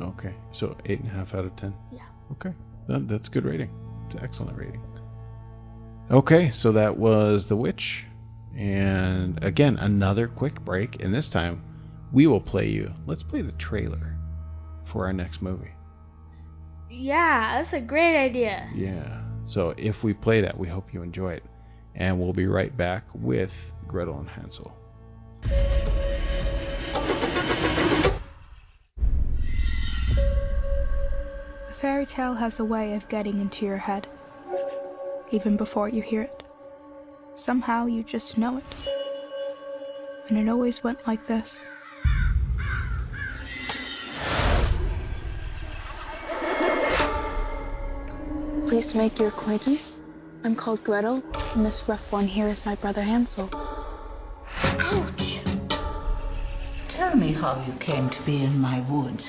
Okay. 0.00 0.34
So 0.52 0.76
eight 0.86 1.00
and 1.00 1.08
a 1.08 1.12
half 1.12 1.34
out 1.34 1.44
of 1.44 1.56
10. 1.56 1.74
Yeah. 1.92 2.00
Okay. 2.32 2.52
That, 2.88 3.08
that's 3.08 3.28
good 3.28 3.44
rating. 3.44 3.70
It's 4.06 4.14
an 4.14 4.24
excellent 4.24 4.58
rating. 4.58 4.82
Okay, 6.10 6.50
so 6.50 6.72
that 6.72 6.96
was 6.96 7.46
The 7.46 7.54
Witch. 7.54 8.04
And 8.56 9.42
again, 9.44 9.76
another 9.76 10.26
quick 10.26 10.60
break. 10.64 11.00
And 11.00 11.14
this 11.14 11.28
time, 11.28 11.62
we 12.12 12.26
will 12.26 12.40
play 12.40 12.68
you. 12.68 12.92
Let's 13.06 13.22
play 13.22 13.42
the 13.42 13.52
trailer 13.52 14.16
for 14.90 15.06
our 15.06 15.12
next 15.12 15.40
movie. 15.40 15.70
Yeah, 16.90 17.62
that's 17.62 17.72
a 17.72 17.80
great 17.80 18.20
idea. 18.20 18.68
Yeah. 18.74 19.22
So 19.44 19.72
if 19.76 20.02
we 20.02 20.12
play 20.12 20.40
that, 20.40 20.58
we 20.58 20.66
hope 20.66 20.92
you 20.92 21.02
enjoy 21.02 21.34
it. 21.34 21.44
And 21.94 22.18
we'll 22.18 22.32
be 22.32 22.48
right 22.48 22.76
back 22.76 23.04
with 23.14 23.52
Gretel 23.86 24.18
and 24.18 24.28
Hansel. 24.28 24.76
Fairy 31.80 32.04
tale 32.04 32.34
has 32.34 32.60
a 32.60 32.64
way 32.64 32.94
of 32.94 33.08
getting 33.08 33.40
into 33.40 33.64
your 33.64 33.78
head, 33.78 34.06
even 35.30 35.56
before 35.56 35.88
you 35.88 36.02
hear 36.02 36.22
it. 36.22 36.42
Somehow 37.36 37.86
you 37.86 38.04
just 38.04 38.36
know 38.36 38.58
it. 38.58 38.64
And 40.28 40.36
it 40.36 40.48
always 40.48 40.84
went 40.84 40.98
like 41.06 41.26
this. 41.26 41.56
Please 48.68 48.94
make 48.94 49.18
your 49.18 49.28
acquaintance. 49.28 49.80
I'm 50.44 50.54
called 50.54 50.84
Gretel, 50.84 51.22
and 51.54 51.64
this 51.64 51.82
rough 51.88 52.00
one 52.10 52.28
here 52.28 52.48
is 52.48 52.64
my 52.64 52.74
brother 52.74 53.02
Hansel. 53.02 53.48
Ouch! 54.62 55.40
Tell 56.88 57.16
me 57.16 57.32
how 57.32 57.64
you 57.66 57.72
came 57.78 58.10
to 58.10 58.22
be 58.24 58.42
in 58.42 58.58
my 58.58 58.80
woods. 58.88 59.26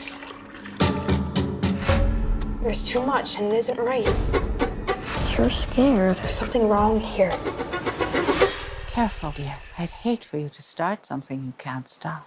There's 2.71 2.87
too 2.87 3.05
much 3.05 3.35
and 3.35 3.51
it 3.51 3.57
isn't 3.57 3.79
right. 3.79 4.05
You're 5.37 5.49
scared. 5.49 6.15
There's 6.15 6.37
something 6.37 6.69
wrong 6.69 7.01
here. 7.01 7.29
Careful, 8.87 9.33
dear. 9.33 9.57
I'd 9.77 9.89
hate 9.89 10.23
for 10.23 10.37
you 10.37 10.47
to 10.47 10.61
start 10.61 11.05
something 11.05 11.43
you 11.43 11.53
can't 11.57 11.85
stop. 11.89 12.25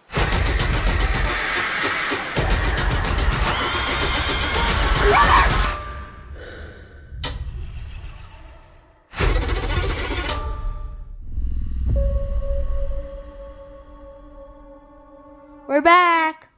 We're 15.67 15.81
back. 15.81 16.49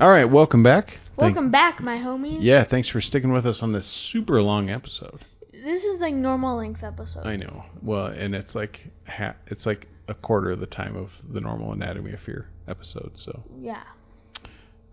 All 0.00 0.10
right, 0.10 0.24
welcome 0.24 0.64
back. 0.64 0.98
Welcome 1.20 1.50
back, 1.50 1.80
my 1.80 1.96
homies. 1.98 2.38
yeah, 2.40 2.64
thanks 2.64 2.88
for 2.88 3.00
sticking 3.00 3.32
with 3.32 3.46
us 3.46 3.62
on 3.62 3.72
this 3.72 3.86
super 3.86 4.40
long 4.42 4.70
episode. 4.70 5.20
This 5.52 5.84
is 5.84 6.00
like 6.00 6.14
normal 6.14 6.56
length 6.56 6.82
episode. 6.82 7.26
I 7.26 7.36
know. 7.36 7.64
Well, 7.82 8.06
and 8.06 8.34
it's 8.34 8.54
like 8.54 8.88
ha- 9.06 9.36
it's 9.46 9.66
like 9.66 9.88
a 10.08 10.14
quarter 10.14 10.50
of 10.50 10.60
the 10.60 10.66
time 10.66 10.96
of 10.96 11.10
the 11.28 11.40
normal 11.40 11.72
Anatomy 11.72 12.12
of 12.12 12.20
Fear 12.20 12.48
episode. 12.66 13.12
So, 13.16 13.42
Yeah, 13.60 13.82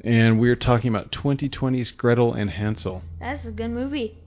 and 0.03 0.39
we're 0.39 0.55
talking 0.57 0.89
about 0.89 1.11
2020's 1.11 1.91
Gretel 1.91 2.33
and 2.33 2.49
Hansel. 2.49 3.01
that's 3.19 3.45
a 3.45 3.51
good 3.51 3.69
movie. 3.71 4.17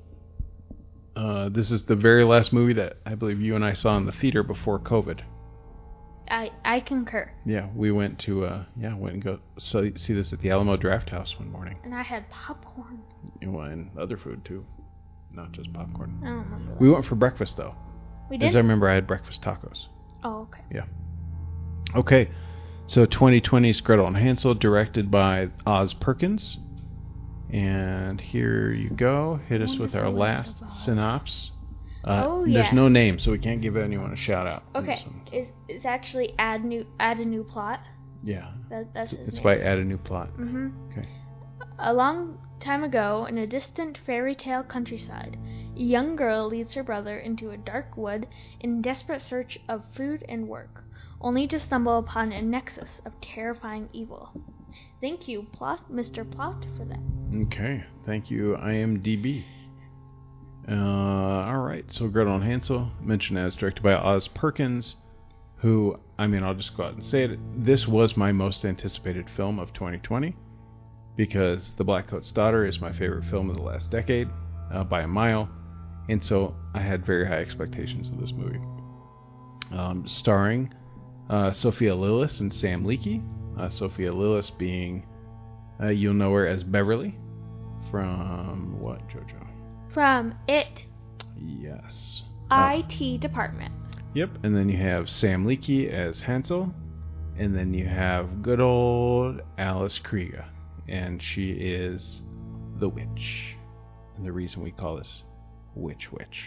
Uh, 1.14 1.48
this 1.50 1.70
is 1.70 1.82
the 1.84 1.96
very 1.96 2.24
last 2.24 2.52
movie 2.52 2.72
that 2.72 2.96
I 3.04 3.14
believe 3.14 3.40
you 3.40 3.54
and 3.54 3.64
I 3.64 3.74
saw 3.74 3.96
in 3.98 4.06
the 4.06 4.12
theater 4.12 4.42
before 4.42 4.78
COVID. 4.78 5.20
I 6.30 6.50
I 6.64 6.80
concur. 6.80 7.30
Yeah, 7.44 7.68
we 7.74 7.90
went 7.90 8.18
to 8.20 8.46
uh, 8.46 8.64
yeah 8.76 8.94
went 8.94 9.14
and 9.14 9.22
go 9.22 9.38
see, 9.58 9.92
see 9.96 10.14
this 10.14 10.32
at 10.32 10.40
the 10.40 10.50
Alamo 10.50 10.76
Draft 10.76 11.10
House 11.10 11.38
one 11.38 11.50
morning. 11.50 11.78
And 11.84 11.94
I 11.94 12.02
had 12.02 12.28
popcorn. 12.30 13.02
And 13.40 13.54
and 13.54 13.98
other 13.98 14.16
food 14.16 14.44
too, 14.44 14.64
not 15.32 15.52
just 15.52 15.72
popcorn. 15.72 16.18
I 16.22 16.26
don't 16.26 16.44
remember. 16.44 16.72
That. 16.72 16.80
We 16.80 16.90
went 16.90 17.04
for 17.04 17.16
breakfast 17.16 17.56
though. 17.56 17.74
We 18.30 18.36
As 18.36 18.52
did. 18.52 18.56
I 18.56 18.60
remember, 18.60 18.88
I 18.88 18.94
had 18.94 19.06
breakfast 19.06 19.42
tacos. 19.42 19.86
oh, 20.22 20.42
okay. 20.42 20.62
Yeah. 20.70 20.84
Okay, 21.96 22.30
so 22.86 23.04
2020's 23.04 23.80
Gretel 23.80 24.06
and 24.06 24.16
Hansel, 24.16 24.54
directed 24.54 25.10
by 25.10 25.48
Oz 25.66 25.92
Perkins. 25.94 26.58
And 27.52 28.20
here 28.20 28.72
you 28.72 28.90
go. 28.90 29.40
Hit 29.48 29.60
us 29.60 29.76
with 29.76 29.96
our 29.96 30.08
last 30.08 30.62
synopsis. 30.68 31.50
Uh, 32.04 32.24
Oh, 32.26 32.46
There's 32.46 32.72
no 32.72 32.88
name, 32.88 33.18
so 33.18 33.30
we 33.30 33.38
can't 33.38 33.60
give 33.60 33.76
anyone 33.76 34.12
a 34.12 34.16
shout 34.16 34.46
out. 34.46 34.62
Okay, 34.74 35.04
it's, 35.32 35.50
it's 35.68 35.84
actually 35.84 36.32
add 36.38 36.64
new 36.64 36.86
add 36.98 37.18
a 37.18 37.24
new 37.24 37.44
plot. 37.44 37.80
Yeah, 38.22 38.52
That 38.70 38.92
that's 38.94 39.12
it's, 39.12 39.28
it's 39.28 39.38
by 39.38 39.58
Add 39.58 39.78
a 39.78 39.84
New 39.84 39.96
Plot. 39.96 40.28
Mm-hmm. 40.36 40.68
Okay. 40.90 41.08
A 41.78 41.92
long 41.94 42.38
time 42.60 42.84
ago, 42.84 43.24
in 43.26 43.38
a 43.38 43.46
distant 43.46 43.98
fairy 44.04 44.34
tale 44.34 44.62
countryside, 44.62 45.38
a 45.74 45.80
young 45.80 46.16
girl 46.16 46.46
leads 46.46 46.74
her 46.74 46.82
brother 46.82 47.18
into 47.18 47.50
a 47.50 47.56
dark 47.56 47.96
wood 47.96 48.26
in 48.60 48.82
desperate 48.82 49.22
search 49.22 49.58
of 49.68 49.82
food 49.94 50.24
and 50.28 50.48
work, 50.48 50.84
only 51.22 51.46
to 51.46 51.58
stumble 51.58 51.96
upon 51.98 52.32
a 52.32 52.42
nexus 52.42 53.00
of 53.06 53.18
terrifying 53.22 53.88
evil. 53.92 54.30
Thank 55.00 55.26
you, 55.26 55.46
Plot, 55.52 55.90
Mr. 55.90 56.30
Plot, 56.30 56.66
for 56.76 56.84
that. 56.84 57.00
Okay, 57.46 57.84
thank 58.04 58.30
you, 58.30 58.56
IMDb. 58.60 59.44
Uh, 60.70 61.46
all 61.46 61.58
right. 61.58 61.90
So 61.90 62.06
Gretel 62.06 62.36
and 62.36 62.44
Hansel, 62.44 62.92
mentioned 63.00 63.38
as 63.38 63.56
directed 63.56 63.82
by 63.82 63.94
Oz 63.94 64.28
Perkins, 64.28 64.94
who 65.56 65.98
I 66.18 66.26
mean, 66.26 66.42
I'll 66.42 66.54
just 66.54 66.76
go 66.76 66.84
out 66.84 66.94
and 66.94 67.04
say 67.04 67.24
it. 67.24 67.38
This 67.56 67.88
was 67.88 68.16
my 68.16 68.30
most 68.30 68.64
anticipated 68.64 69.28
film 69.30 69.58
of 69.58 69.72
2020 69.72 70.36
because 71.16 71.72
The 71.76 71.84
Black 71.84 72.08
Coat's 72.08 72.30
Daughter 72.30 72.66
is 72.66 72.80
my 72.80 72.92
favorite 72.92 73.24
film 73.24 73.50
of 73.50 73.56
the 73.56 73.62
last 73.62 73.90
decade 73.90 74.28
uh, 74.72 74.84
by 74.84 75.02
a 75.02 75.08
mile, 75.08 75.48
and 76.08 76.22
so 76.22 76.54
I 76.74 76.80
had 76.80 77.04
very 77.04 77.26
high 77.26 77.40
expectations 77.40 78.10
of 78.10 78.20
this 78.20 78.32
movie. 78.32 78.60
Um, 79.70 80.06
starring 80.06 80.72
uh, 81.28 81.52
Sophia 81.52 81.94
Lillis 81.94 82.40
and 82.40 82.52
Sam 82.52 82.84
Leakey. 82.84 83.22
Uh, 83.58 83.68
Sophia 83.68 84.12
Lillis 84.12 84.56
being, 84.56 85.06
uh, 85.82 85.88
you'll 85.88 86.14
know 86.14 86.32
her 86.32 86.46
as 86.46 86.64
Beverly 86.64 87.16
from 87.90 88.80
what, 88.80 89.06
JoJo? 89.08 89.49
From 89.92 90.34
It 90.46 90.86
Yes. 91.36 92.22
Uh, 92.50 92.82
IT 92.82 93.20
department. 93.20 93.72
Yep, 94.14 94.30
and 94.42 94.56
then 94.56 94.68
you 94.68 94.76
have 94.76 95.08
Sam 95.08 95.46
Leakey 95.46 95.88
as 95.88 96.20
Hansel, 96.20 96.72
and 97.38 97.56
then 97.56 97.72
you 97.72 97.86
have 97.86 98.42
good 98.42 98.60
old 98.60 99.40
Alice 99.56 100.00
Krige, 100.02 100.44
and 100.88 101.22
she 101.22 101.52
is 101.52 102.22
the 102.78 102.88
witch. 102.88 103.56
And 104.16 104.26
the 104.26 104.32
reason 104.32 104.62
we 104.62 104.72
call 104.72 104.96
this 104.96 105.22
Witch 105.74 106.10
Witch, 106.12 106.44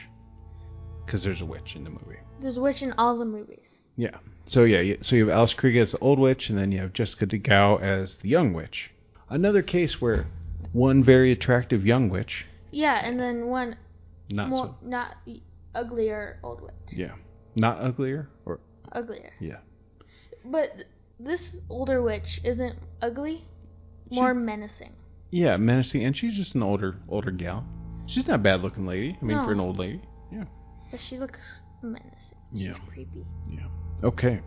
because 1.06 1.24
there's 1.24 1.42
a 1.42 1.46
witch 1.46 1.76
in 1.76 1.84
the 1.84 1.90
movie. 1.90 2.20
There's 2.42 2.58
a 2.58 2.62
witch 2.62 2.82
in 2.82 2.94
all 2.98 3.18
the 3.18 3.26
movies. 3.26 3.70
Yeah. 3.96 4.18
So 4.46 4.66
yeah, 4.66 4.96
so 5.02 5.16
you 5.16 5.28
have 5.28 5.38
Alice 5.38 5.54
Krige 5.54 5.82
as 5.82 5.92
the 5.92 6.00
old 6.00 6.20
witch, 6.20 6.50
and 6.50 6.58
then 6.58 6.72
you 6.72 6.82
have 6.82 6.94
Jessica 6.94 7.26
De 7.26 7.40
Gouw 7.40 7.82
as 7.82 8.16
the 8.16 8.30
young 8.30 8.54
witch. 8.54 8.92
Another 9.30 9.62
case 9.62 10.02
where 10.02 10.28
one 10.74 11.04
very 11.04 11.32
attractive 11.32 11.86
young 11.86 12.10
witch, 12.10 12.46
Yeah, 12.74 13.06
and 13.06 13.20
then 13.20 13.48
one 13.48 13.76
not 14.30 14.50
more 14.50 14.66
so, 14.66 14.88
not 14.88 15.16
uglier 15.76 16.40
old 16.44 16.62
witch. 16.62 16.74
yeah, 16.92 17.14
not 17.56 17.80
uglier 17.82 18.30
or 18.46 18.60
Uglier. 18.92 19.32
yeah, 19.40 19.58
But 20.46 20.86
this 21.20 21.56
older 21.70 22.02
witch 22.02 22.42
isn't 22.44 22.76
ugly, 23.02 23.46
She- 24.10 24.16
more 24.20 24.34
menacing. 24.34 24.94
yeah, 25.32 25.58
menacing, 25.58 26.04
and 26.04 26.16
she's 26.16 26.36
just 26.36 26.56
an 26.56 26.64
older 26.64 26.96
older 27.10 27.32
gal. 27.32 27.64
She's 28.06 28.28
not 28.28 28.36
a 28.36 28.40
bad 28.40 28.62
looking 28.62 28.86
lady. 28.86 29.18
I 29.22 29.26
mean, 29.26 29.38
for 29.44 29.52
an 29.54 29.60
old 29.60 29.78
lady. 29.80 30.02
Yeah. 30.32 30.44
But 30.92 31.00
she 31.00 31.18
looks 31.18 31.62
menacing. 31.82 32.38
She's 32.54 32.64
Yeah. 32.68 32.74
creepy. 32.88 33.26
Yeah. 33.50 33.68
Okay. 34.04 34.42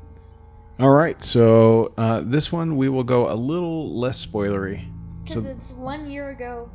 All 0.78 0.90
right. 0.90 1.22
So 1.24 1.92
uh, 1.96 2.20
this 2.26 2.52
one 2.52 2.76
we 2.76 2.88
will 2.90 3.02
go 3.04 3.30
a 3.30 3.34
little 3.34 3.98
less 3.98 4.24
spoilery. 4.24 4.86
Because 5.24 5.44
So 5.44 5.50
it's 5.50 5.72
one 5.72 6.06
year 6.10 6.30
ago. 6.30 6.68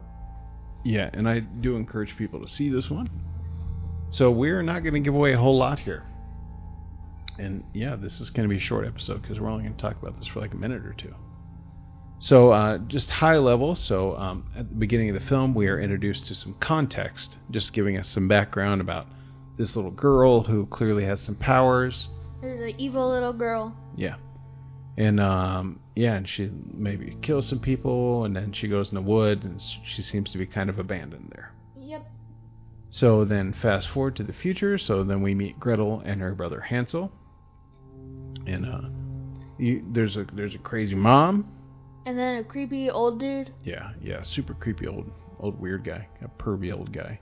Yeah, 0.83 1.09
and 1.13 1.27
I 1.27 1.39
do 1.39 1.75
encourage 1.75 2.17
people 2.17 2.39
to 2.41 2.47
see 2.47 2.69
this 2.69 2.89
one. 2.89 3.09
So 4.09 4.31
we're 4.31 4.61
not 4.61 4.83
going 4.83 4.93
to 4.93 4.99
give 4.99 5.15
away 5.15 5.33
a 5.33 5.37
whole 5.37 5.57
lot 5.57 5.79
here. 5.79 6.03
And 7.39 7.63
yeah, 7.73 7.95
this 7.95 8.19
is 8.19 8.29
going 8.29 8.47
to 8.47 8.53
be 8.53 8.57
a 8.57 8.61
short 8.61 8.85
episode 8.85 9.21
because 9.21 9.39
we're 9.39 9.49
only 9.49 9.63
going 9.63 9.75
to 9.75 9.81
talk 9.81 10.01
about 10.01 10.17
this 10.17 10.27
for 10.27 10.39
like 10.39 10.53
a 10.53 10.57
minute 10.57 10.85
or 10.85 10.93
two. 10.93 11.13
So 12.19 12.51
uh, 12.51 12.77
just 12.77 13.09
high 13.09 13.37
level. 13.37 13.75
So 13.75 14.15
um, 14.17 14.45
at 14.55 14.69
the 14.69 14.75
beginning 14.75 15.09
of 15.09 15.19
the 15.19 15.27
film, 15.27 15.55
we 15.55 15.67
are 15.67 15.79
introduced 15.79 16.27
to 16.27 16.35
some 16.35 16.55
context, 16.59 17.37
just 17.49 17.73
giving 17.73 17.97
us 17.97 18.07
some 18.07 18.27
background 18.27 18.79
about 18.79 19.07
this 19.57 19.75
little 19.75 19.91
girl 19.91 20.43
who 20.43 20.67
clearly 20.67 21.03
has 21.05 21.19
some 21.19 21.35
powers. 21.35 22.09
There's 22.41 22.61
an 22.61 22.79
evil 22.79 23.09
little 23.09 23.33
girl. 23.33 23.75
Yeah. 23.95 24.15
And 24.97 25.19
um, 25.19 25.79
yeah, 25.95 26.13
and 26.15 26.27
she 26.27 26.49
maybe 26.73 27.17
kills 27.21 27.47
some 27.47 27.59
people, 27.59 28.25
and 28.25 28.35
then 28.35 28.53
she 28.53 28.67
goes 28.67 28.89
in 28.89 28.95
the 28.95 29.01
wood, 29.01 29.43
and 29.43 29.61
she 29.83 30.01
seems 30.01 30.31
to 30.31 30.37
be 30.37 30.45
kind 30.45 30.69
of 30.69 30.79
abandoned 30.79 31.31
there. 31.33 31.51
Yep. 31.77 32.05
So 32.89 33.25
then, 33.25 33.53
fast 33.53 33.89
forward 33.89 34.15
to 34.17 34.23
the 34.23 34.33
future. 34.33 34.77
So 34.77 35.03
then 35.03 35.21
we 35.21 35.33
meet 35.33 35.59
Gretel 35.59 36.01
and 36.05 36.21
her 36.21 36.33
brother 36.33 36.61
Hansel, 36.61 37.11
and 38.45 38.65
uh, 38.65 38.89
you, 39.57 39.83
there's 39.91 40.17
a 40.17 40.25
there's 40.33 40.55
a 40.55 40.59
crazy 40.59 40.95
mom. 40.95 41.51
And 42.05 42.17
then 42.17 42.37
a 42.37 42.43
creepy 42.43 42.89
old 42.89 43.19
dude. 43.19 43.53
Yeah, 43.63 43.91
yeah, 44.01 44.21
super 44.23 44.53
creepy 44.53 44.87
old 44.87 45.11
old 45.39 45.59
weird 45.59 45.83
guy, 45.83 46.07
a 46.21 46.27
pervy 46.41 46.73
old 46.73 46.91
guy. 46.93 47.19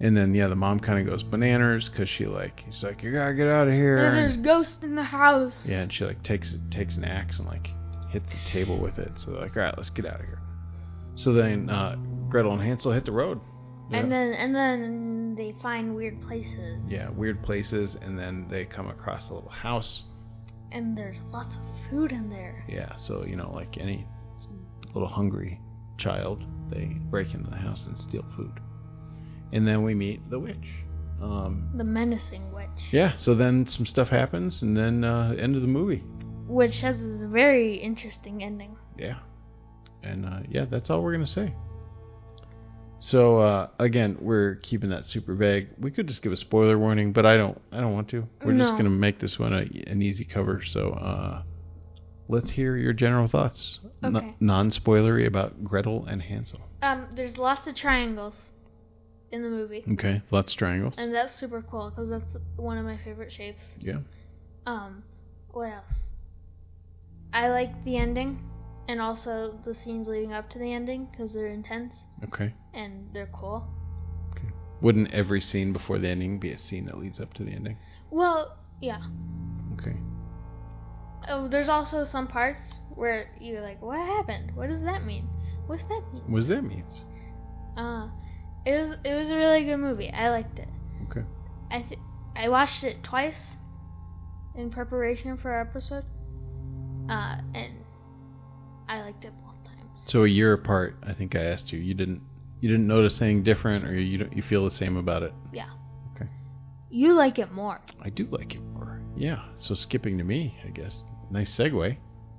And 0.00 0.16
then 0.16 0.34
yeah, 0.34 0.48
the 0.48 0.56
mom 0.56 0.80
kind 0.80 0.98
of 0.98 1.06
goes 1.06 1.22
bananas 1.22 1.88
because 1.88 2.08
she 2.08 2.26
like 2.26 2.60
he's 2.66 2.82
like 2.82 3.02
you 3.02 3.12
gotta 3.12 3.34
get 3.34 3.46
out 3.46 3.68
of 3.68 3.74
here. 3.74 3.98
And 3.98 4.16
there's 4.16 4.36
ghosts 4.36 4.78
in 4.82 4.94
the 4.96 5.02
house. 5.04 5.64
Yeah, 5.64 5.82
and 5.82 5.92
she 5.92 6.04
like 6.04 6.22
takes 6.22 6.56
takes 6.70 6.96
an 6.96 7.04
axe 7.04 7.38
and 7.38 7.46
like 7.48 7.68
hits 8.10 8.28
the 8.30 8.50
table 8.50 8.78
with 8.78 8.98
it. 8.98 9.12
So 9.16 9.30
they're 9.30 9.42
like, 9.42 9.56
all 9.56 9.62
right, 9.62 9.76
let's 9.76 9.90
get 9.90 10.06
out 10.06 10.20
of 10.20 10.26
here. 10.26 10.40
So 11.14 11.32
then 11.32 11.70
uh, 11.70 11.96
Gretel 12.28 12.52
and 12.52 12.62
Hansel 12.62 12.92
hit 12.92 13.04
the 13.04 13.12
road. 13.12 13.40
Yeah. 13.90 13.98
And 13.98 14.10
then 14.10 14.32
and 14.34 14.54
then 14.54 15.34
they 15.36 15.54
find 15.62 15.94
weird 15.94 16.20
places. 16.22 16.80
yeah, 16.88 17.10
weird 17.10 17.42
places, 17.42 17.96
and 18.00 18.18
then 18.18 18.46
they 18.48 18.64
come 18.64 18.88
across 18.88 19.30
a 19.30 19.34
little 19.34 19.50
house. 19.50 20.02
And 20.72 20.96
there's 20.96 21.20
lots 21.30 21.56
of 21.56 21.62
food 21.90 22.12
in 22.12 22.28
there. 22.30 22.64
Yeah, 22.68 22.96
so 22.96 23.24
you 23.26 23.36
know, 23.36 23.52
like 23.54 23.78
any 23.78 24.06
little 24.94 25.08
hungry 25.08 25.60
child, 25.98 26.42
they 26.70 26.86
break 27.10 27.34
into 27.34 27.50
the 27.50 27.56
house 27.56 27.86
and 27.86 27.98
steal 27.98 28.24
food. 28.34 28.58
And 29.52 29.66
then 29.66 29.82
we 29.82 29.94
meet 29.94 30.28
the 30.30 30.38
witch. 30.38 30.68
Um, 31.20 31.70
The 31.76 31.84
menacing 31.84 32.50
witch. 32.52 32.68
yeah, 32.90 33.14
so 33.16 33.34
then 33.34 33.64
some 33.66 33.86
stuff 33.86 34.08
happens, 34.08 34.62
and 34.62 34.76
then 34.76 35.04
uh, 35.04 35.34
end 35.38 35.54
of 35.56 35.62
the 35.62 35.68
movie. 35.68 36.02
Which 36.48 36.80
has 36.80 37.00
a 37.00 37.28
very 37.28 37.76
interesting 37.76 38.42
ending. 38.42 38.76
Yeah. 38.98 39.18
And 40.02 40.26
uh, 40.26 40.40
yeah, 40.50 40.64
that's 40.64 40.90
all 40.90 41.00
we're 41.02 41.12
gonna 41.12 41.26
say. 41.26 41.54
So 42.98 43.38
uh, 43.38 43.68
again, 43.78 44.16
we're 44.20 44.56
keeping 44.56 44.90
that 44.90 45.06
super 45.06 45.34
vague. 45.34 45.68
We 45.78 45.90
could 45.90 46.06
just 46.08 46.22
give 46.22 46.32
a 46.32 46.36
spoiler 46.36 46.78
warning, 46.78 47.12
but 47.12 47.26
I 47.26 47.36
don't. 47.36 47.60
I 47.72 47.80
don't 47.80 47.92
want 47.92 48.08
to. 48.10 48.26
We're 48.44 48.56
just 48.56 48.72
gonna 48.76 48.90
make 48.90 49.18
this 49.20 49.38
one 49.38 49.52
a, 49.52 49.90
an 49.90 50.02
easy 50.02 50.24
cover. 50.24 50.62
So 50.62 50.90
uh, 50.90 51.42
let's 52.28 52.50
hear 52.50 52.76
your 52.76 52.92
general 52.92 53.26
thoughts, 53.28 53.80
N- 54.02 54.34
non-spoilery 54.40 55.26
about 55.26 55.62
Gretel 55.64 56.06
and 56.06 56.22
Hansel. 56.22 56.60
Um, 56.82 57.06
there's 57.14 57.38
lots 57.38 57.66
of 57.66 57.74
triangles 57.74 58.34
in 59.32 59.42
the 59.42 59.48
movie. 59.48 59.84
Okay, 59.92 60.22
lots 60.30 60.52
of 60.52 60.58
triangles. 60.58 60.98
And 60.98 61.14
that's 61.14 61.34
super 61.34 61.62
cool 61.62 61.90
because 61.90 62.08
that's 62.10 62.36
one 62.56 62.78
of 62.78 62.84
my 62.84 62.98
favorite 62.98 63.32
shapes. 63.32 63.62
Yeah. 63.78 63.98
Um, 64.66 65.02
what 65.50 65.72
else? 65.72 65.92
I 67.32 67.48
like 67.48 67.84
the 67.84 67.96
ending 67.96 68.42
and 68.88 69.00
also 69.00 69.58
the 69.64 69.74
scenes 69.74 70.06
leading 70.06 70.32
up 70.32 70.50
to 70.50 70.58
the 70.58 70.72
ending 70.72 71.08
because 71.10 71.32
they're 71.32 71.46
intense 71.46 71.94
Okay. 72.24 72.52
and 72.74 73.08
they're 73.14 73.30
cool. 73.32 73.66
Okay. 74.32 74.48
Wouldn't 74.82 75.12
every 75.12 75.40
scene 75.40 75.72
before 75.72 75.98
the 75.98 76.08
ending 76.08 76.38
be 76.38 76.52
a 76.52 76.58
scene 76.58 76.86
that 76.86 76.98
leads 76.98 77.18
up 77.20 77.32
to 77.34 77.44
the 77.44 77.52
ending? 77.52 77.78
Well, 78.10 78.58
yeah. 78.80 79.00
Okay. 79.74 79.96
Oh, 81.28 81.48
there's 81.48 81.68
also 81.68 82.04
some 82.04 82.26
parts 82.26 82.74
where 82.94 83.28
you're 83.40 83.62
like, 83.62 83.80
what 83.80 83.96
happened? 83.98 84.54
What 84.54 84.68
does 84.68 84.82
that 84.82 85.04
mean? 85.04 85.28
What's 85.66 85.82
that 85.84 86.02
mean? 86.12 86.22
What 86.26 86.40
does 86.40 86.48
that 86.48 86.62
mean? 86.62 86.84
Uh, 87.76 88.08
it 88.64 88.76
was 88.76 88.98
it 89.04 89.14
was 89.14 89.28
a 89.28 89.36
really 89.36 89.64
good 89.64 89.78
movie. 89.78 90.10
I 90.10 90.30
liked 90.30 90.58
it. 90.58 90.68
Okay. 91.08 91.26
I 91.70 91.82
th- 91.82 92.00
I 92.36 92.48
watched 92.48 92.84
it 92.84 93.02
twice 93.02 93.34
in 94.54 94.70
preparation 94.70 95.36
for 95.36 95.50
our 95.50 95.60
episode. 95.62 96.04
Uh, 97.08 97.38
and 97.54 97.72
I 98.88 99.02
liked 99.02 99.24
it 99.24 99.32
both 99.44 99.64
times. 99.64 99.90
So 100.06 100.24
a 100.24 100.28
year 100.28 100.52
apart, 100.52 100.96
I 101.02 101.12
think 101.12 101.34
I 101.34 101.40
asked 101.44 101.72
you. 101.72 101.78
You 101.78 101.94
didn't. 101.94 102.22
You 102.60 102.68
didn't 102.68 102.86
notice 102.86 103.20
anything 103.20 103.42
different, 103.42 103.84
or 103.84 103.92
you 103.94 104.18
don't, 104.18 104.32
you 104.36 104.40
feel 104.42 104.64
the 104.64 104.70
same 104.70 104.96
about 104.96 105.24
it. 105.24 105.32
Yeah. 105.52 105.68
Okay. 106.14 106.30
You 106.90 107.12
like 107.14 107.40
it 107.40 107.50
more. 107.50 107.80
I 108.00 108.08
do 108.08 108.26
like 108.30 108.54
it 108.54 108.62
more. 108.62 109.02
Yeah. 109.16 109.42
So 109.56 109.74
skipping 109.74 110.16
to 110.18 110.24
me, 110.24 110.56
I 110.64 110.68
guess. 110.68 111.02
Nice 111.30 111.56
segue. 111.56 111.96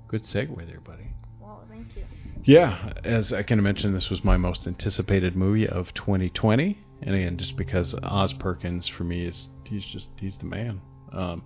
Good 0.08 0.22
segue 0.22 0.66
there, 0.66 0.80
buddy. 0.80 1.08
Well, 1.38 1.66
thank 1.68 1.94
you. 1.94 2.04
Yeah, 2.46 2.92
as 3.04 3.32
I 3.32 3.42
kind 3.42 3.58
of 3.58 3.64
mentioned, 3.64 3.96
this 3.96 4.10
was 4.10 4.22
my 4.22 4.36
most 4.36 4.66
anticipated 4.66 5.34
movie 5.34 5.66
of 5.66 5.94
2020, 5.94 6.78
and 7.00 7.14
again, 7.14 7.38
just 7.38 7.56
because 7.56 7.94
Oz 8.02 8.34
Perkins 8.34 8.86
for 8.86 9.04
me 9.04 9.24
is 9.24 9.48
he's 9.64 9.84
just 9.84 10.10
he's 10.20 10.36
the 10.36 10.44
man. 10.44 10.82
Um, 11.10 11.42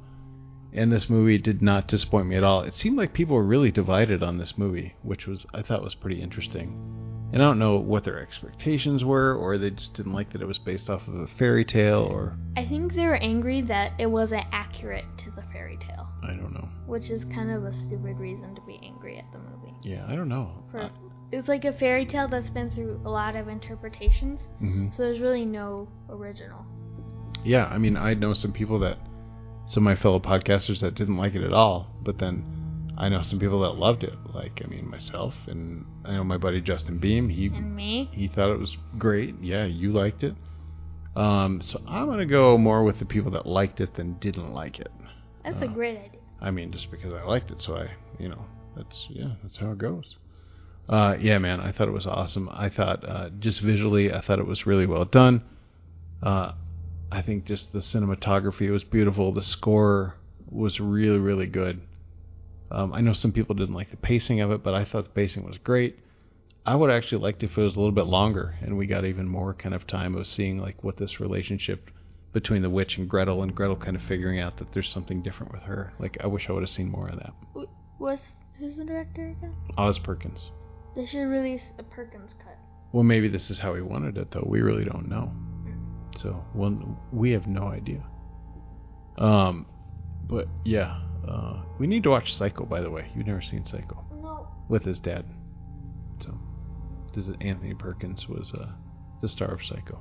and 0.73 0.91
this 0.91 1.09
movie 1.09 1.39
did 1.39 1.63
not 1.63 1.87
disappoint 1.87 2.27
me 2.27 2.37
at 2.37 2.43
all. 2.43 2.63
It 2.63 2.75
seemed 2.75 2.97
like 2.97 3.13
people 3.13 3.37
were 3.37 3.45
really 3.45 3.71
divided 3.71 4.25
on 4.25 4.39
this 4.39 4.59
movie, 4.59 4.95
which 5.03 5.29
was 5.29 5.47
I 5.55 5.63
thought 5.63 5.85
was 5.85 5.95
pretty 5.95 6.21
interesting. 6.21 7.18
And 7.31 7.43
I 7.43 7.45
don't 7.45 7.59
know 7.59 7.77
what 7.77 8.05
their 8.05 8.21
expectations 8.21 9.05
were, 9.05 9.35
or 9.35 9.59
they 9.59 9.71
just 9.71 9.93
didn't 9.95 10.15
like 10.15 10.33
that 10.33 10.41
it 10.41 10.47
was 10.47 10.59
based 10.59 10.89
off 10.89 11.07
of 11.09 11.15
a 11.15 11.27
fairy 11.27 11.65
tale, 11.65 12.09
or 12.11 12.35
I 12.57 12.65
think 12.65 12.95
they 12.95 13.07
were 13.07 13.17
angry 13.17 13.61
that 13.63 13.93
it 13.99 14.07
wasn't 14.07 14.47
accurate 14.51 15.05
to 15.19 15.31
the 15.33 15.43
fairy 15.53 15.77
tale, 15.77 16.09
I 16.23 16.29
don't 16.29 16.55
know. 16.55 16.69
which 16.87 17.11
is 17.11 17.25
kind 17.27 17.51
of 17.51 17.65
a 17.65 17.73
stupid 17.75 18.19
reason 18.19 18.55
to 18.55 18.61
be 18.63 18.81
angry 18.83 19.19
at 19.19 19.31
the 19.31 19.39
movie. 19.39 19.75
Yeah, 19.83 20.07
I 20.09 20.17
don't 20.17 20.29
know. 20.31 20.65
For, 20.71 20.91
it's 21.31 21.49
like 21.49 21.67
a 21.67 21.73
fairy 21.75 22.07
tale 22.07 22.29
that's 22.29 22.49
been 22.49 22.71
through 22.71 22.99
a 23.05 23.11
lot 23.11 23.37
of 23.37 23.49
interpretations, 23.49 24.47
hmm 24.59 24.89
so 24.91 25.03
there's 25.03 25.21
really 25.21 25.45
no 25.45 25.87
original. 26.09 26.65
Yeah, 27.45 27.67
I 27.67 27.77
mean, 27.77 27.97
I 27.99 28.15
know 28.15 28.33
some 28.33 28.53
people 28.53 28.79
that, 28.81 28.97
some 29.67 29.87
of 29.87 29.97
my 29.97 30.01
fellow 30.03 30.19
podcasters 30.19 30.81
that 30.81 30.95
didn't 30.95 31.19
like 31.19 31.35
it 31.35 31.45
at 31.45 31.53
all, 31.53 31.95
but 32.03 32.19
then 32.19 32.43
I 33.01 33.09
know 33.09 33.23
some 33.23 33.39
people 33.39 33.61
that 33.61 33.77
loved 33.77 34.03
it. 34.03 34.13
Like, 34.35 34.61
I 34.65 34.67
mean, 34.67 34.91
myself, 34.91 35.35
and 35.47 35.87
I 36.05 36.13
know 36.13 36.25
my 36.25 36.37
buddy 36.37 36.61
Justin 36.61 36.99
Beam. 36.99 37.29
He 37.29 37.47
And 37.47 37.75
me, 37.77 38.11
he 38.13 38.27
thought 38.27 38.51
it 38.51 38.59
was 38.59 38.77
great. 38.99 39.37
Yeah, 39.41 39.65
you 39.67 39.93
liked 39.93 40.25
it. 40.25 40.35
Um, 41.15 41.61
so 41.61 41.81
I'm 41.87 42.07
gonna 42.07 42.27
go 42.27 42.59
more 42.59 42.83
with 42.83 42.99
the 42.99 43.05
people 43.05 43.31
that 43.33 43.47
liked 43.47 43.81
it 43.81 43.95
than 43.95 44.15
didn't 44.15 44.53
like 44.53 44.81
it. 44.81 44.91
That's 45.45 45.63
Uh, 45.63 45.67
a 45.67 45.69
great 45.69 45.99
idea. 45.99 46.21
I 46.41 46.51
mean, 46.51 46.73
just 46.73 46.91
because 46.91 47.13
I 47.15 47.23
liked 47.23 47.51
it, 47.53 47.63
so 47.63 47.77
I, 47.77 47.91
you 48.19 48.29
know, 48.29 48.45
that's 48.77 49.07
yeah, 49.11 49.31
that's 49.43 49.57
how 49.57 49.71
it 49.71 49.79
goes. 49.79 50.17
Uh, 50.89 51.17
yeah, 51.21 51.39
man, 51.39 51.61
I 51.61 51.71
thought 51.71 51.89
it 51.89 51.93
was 51.93 52.07
awesome. 52.07 52.49
I 52.53 52.69
thought 52.69 53.05
uh, 53.09 53.31
just 53.39 53.61
visually, 53.61 54.13
I 54.13 54.21
thought 54.21 54.39
it 54.39 54.47
was 54.47 54.67
really 54.67 54.87
well 54.87 55.05
done. 55.05 55.43
Uh, 56.23 56.53
I 57.13 57.23
think 57.23 57.45
just 57.45 57.73
the 57.73 57.79
cinematography 57.81 58.71
was 58.71 58.85
beautiful. 58.85 59.33
The 59.33 59.43
score 59.43 60.15
was 60.51 60.81
really, 60.81 61.19
really 61.19 61.47
good. 61.47 61.81
Um, 62.71 62.93
I 62.93 63.01
know 63.01 63.13
some 63.13 63.33
people 63.33 63.55
didn't 63.55 63.75
like 63.75 63.91
the 63.91 63.97
pacing 63.97 64.41
of 64.41 64.51
it, 64.51 64.63
but 64.63 64.75
I 64.75 64.85
thought 64.85 65.05
the 65.05 65.11
pacing 65.11 65.45
was 65.45 65.59
great. 65.59 65.99
I 66.67 66.75
would 66.75 66.91
actually 66.91 67.23
liked 67.23 67.43
if 67.43 67.57
it 67.57 67.63
was 67.63 67.77
a 67.77 67.81
little 67.81 67.95
bit 67.95 68.07
longer 68.07 68.57
and 68.61 68.77
we 68.77 68.87
got 68.87 69.07
even 69.07 69.27
more 69.27 69.55
kind 69.55 69.75
of 69.75 69.87
time 69.87 70.15
of 70.15 70.27
seeing 70.27 70.59
like 70.59 70.85
what 70.85 70.99
this 70.99 71.19
relationship 71.19 71.91
between 72.35 72.61
the 72.61 72.69
witch 72.69 72.99
and 72.99 73.09
Gretel 73.09 73.43
and 73.43 73.55
Gretel 73.55 73.77
kind 73.77 73.97
of 73.97 74.03
figuring 74.03 74.39
out 74.39 74.59
that 74.59 74.73
there's 74.73 74.91
something 74.91 75.23
different 75.23 75.53
with 75.53 75.63
her. 75.63 75.95
Like 75.99 76.19
I 76.23 76.27
wish 76.27 76.49
I 76.49 76.53
would 76.53 76.63
have 76.63 76.69
seen 76.69 76.91
more 76.91 77.09
of 77.09 77.17
that. 77.17 77.33
Was 77.99 78.21
who's 78.59 78.77
the 78.77 78.85
director 78.85 79.31
again? 79.31 79.55
Oz 79.79 79.99
Perkins. 79.99 80.51
They 80.95 81.07
should 81.07 81.25
release 81.25 81.73
a 81.79 81.83
Perkins 81.85 82.35
cut. 82.45 82.59
Well, 82.93 83.05
maybe 83.05 83.29
this 83.29 83.51
is 83.51 83.59
how 83.59 83.75
he 83.75 83.81
wanted 83.81 84.19
it 84.19 84.31
though. 84.31 84.45
We 84.47 84.61
really 84.61 84.85
don't 84.85 85.09
know. 85.09 85.33
So, 86.17 86.45
well, 86.55 87.01
we 87.13 87.31
have 87.31 87.47
no 87.47 87.69
idea. 87.69 88.03
Um, 89.19 89.67
but 90.27 90.49
yeah, 90.65 91.01
uh, 91.29 91.63
we 91.79 91.87
need 91.87 92.03
to 92.05 92.11
watch 92.11 92.35
Psycho. 92.35 92.65
By 92.65 92.81
the 92.81 92.91
way, 92.91 93.11
you've 93.15 93.27
never 93.27 93.41
seen 93.43 93.65
Psycho 93.65 94.05
No. 94.23 94.49
with 94.69 94.85
his 94.85 95.01
dad. 95.01 95.25
So, 96.21 96.37
this 97.15 97.29
is 97.29 97.37
Anthony 97.41 97.75
Perkins 97.75 98.29
was 98.29 98.53
uh, 98.53 98.71
the 99.21 99.29
star 99.29 99.49
of 99.53 99.63
Psycho. 99.65 100.01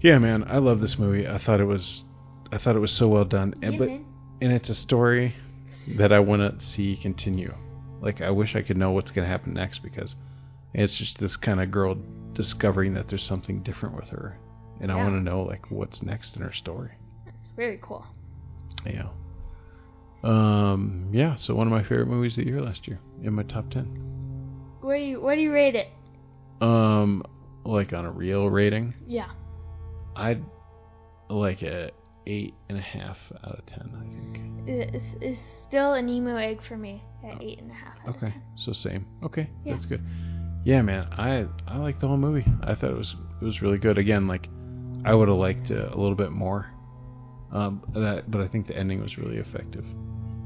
Yeah, 0.00 0.18
man, 0.18 0.44
I 0.46 0.58
love 0.58 0.80
this 0.80 0.98
movie. 0.98 1.26
I 1.26 1.38
thought 1.38 1.60
it 1.60 1.64
was, 1.64 2.04
I 2.52 2.58
thought 2.58 2.76
it 2.76 2.80
was 2.80 2.92
so 2.92 3.08
well 3.08 3.24
done, 3.24 3.54
and 3.62 3.74
Yeah, 3.74 3.78
but 3.78 3.88
man. 3.88 4.04
and 4.40 4.52
it's 4.52 4.70
a 4.70 4.74
story 4.74 5.34
that 5.96 6.12
I 6.12 6.20
want 6.20 6.60
to 6.60 6.64
see 6.64 6.96
continue. 6.96 7.52
Like 8.00 8.20
I 8.20 8.30
wish 8.30 8.54
I 8.54 8.62
could 8.62 8.76
know 8.76 8.92
what's 8.92 9.10
gonna 9.10 9.26
happen 9.26 9.54
next 9.54 9.80
because 9.80 10.14
it's 10.74 10.96
just 10.96 11.18
this 11.18 11.36
kind 11.36 11.60
of 11.60 11.70
girl 11.72 11.96
discovering 12.32 12.94
that 12.94 13.08
there's 13.08 13.24
something 13.24 13.62
different 13.62 13.96
with 13.96 14.08
her, 14.10 14.38
and 14.80 14.92
I 14.92 14.96
want 14.96 15.14
to 15.16 15.20
know 15.20 15.42
like 15.42 15.68
what's 15.70 16.02
next 16.02 16.36
in 16.36 16.42
her 16.42 16.52
story. 16.52 16.92
It's 17.40 17.50
very 17.56 17.78
cool. 17.82 18.06
Yeah. 18.86 19.08
Um. 20.22 21.08
Yeah. 21.12 21.36
So 21.36 21.54
one 21.54 21.66
of 21.66 21.72
my 21.72 21.82
favorite 21.82 22.06
movies 22.08 22.36
of 22.38 22.44
the 22.44 22.50
year 22.50 22.60
last 22.60 22.86
year 22.88 22.98
in 23.22 23.32
my 23.34 23.42
top 23.44 23.70
ten. 23.70 23.86
Where 24.80 24.96
you 24.96 25.20
what 25.20 25.34
do 25.36 25.40
you 25.40 25.52
rate 25.52 25.74
it? 25.76 25.88
Um. 26.60 27.22
Like 27.64 27.92
on 27.92 28.04
a 28.06 28.10
real 28.10 28.48
rating, 28.48 28.94
Yeah. 29.06 29.30
I'd 30.16 30.42
like 31.28 31.62
a 31.62 31.90
eight 32.26 32.54
and 32.70 32.78
a 32.78 32.80
half 32.82 33.18
out 33.44 33.58
of 33.58 33.66
ten. 33.66 33.90
I 33.94 34.00
think. 34.08 34.68
It's, 34.94 35.04
it's 35.20 35.38
still 35.66 35.94
an 35.94 36.08
emu 36.08 36.36
egg 36.36 36.62
for 36.62 36.76
me 36.76 37.02
at 37.24 37.42
eight 37.42 37.60
and 37.60 37.70
a 37.70 37.74
half. 37.74 37.96
out 38.02 38.08
of 38.08 38.16
Okay. 38.16 38.26
10. 38.32 38.42
So 38.56 38.72
same. 38.72 39.06
Okay. 39.22 39.50
Yeah. 39.64 39.74
That's 39.74 39.84
good. 39.86 40.02
Yeah, 40.64 40.80
man. 40.82 41.08
I 41.12 41.46
I 41.66 41.76
like 41.78 42.00
the 42.00 42.08
whole 42.08 42.16
movie. 42.16 42.46
I 42.62 42.74
thought 42.74 42.90
it 42.90 42.96
was 42.96 43.14
it 43.40 43.44
was 43.44 43.60
really 43.60 43.78
good. 43.78 43.98
Again, 43.98 44.26
like 44.26 44.48
I 45.04 45.14
would 45.14 45.28
have 45.28 45.36
liked 45.36 45.70
a 45.70 45.88
little 45.96 46.14
bit 46.16 46.32
more. 46.32 46.70
Um. 47.52 47.82
That, 47.94 48.30
but 48.30 48.40
I 48.40 48.48
think 48.48 48.66
the 48.66 48.76
ending 48.76 49.00
was 49.00 49.16
really 49.18 49.38
effective 49.38 49.84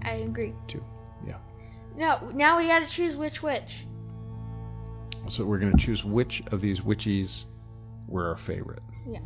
I 0.05 0.13
agree. 0.15 0.55
too. 0.69 0.83
Yeah. 1.27 1.39
No, 1.97 2.31
now 2.35 2.59
we 2.59 2.67
gotta 2.67 2.87
choose 2.87 3.17
which 3.17 3.43
witch. 3.43 3.87
So 5.29 5.45
we're 5.45 5.59
gonna 5.59 5.77
choose 5.79 6.05
which 6.05 6.43
of 6.53 6.61
these 6.61 6.83
witches 6.83 7.45
were 8.09 8.29
our 8.29 8.39
favorite. 8.39 8.83
Yeah. 9.09 9.21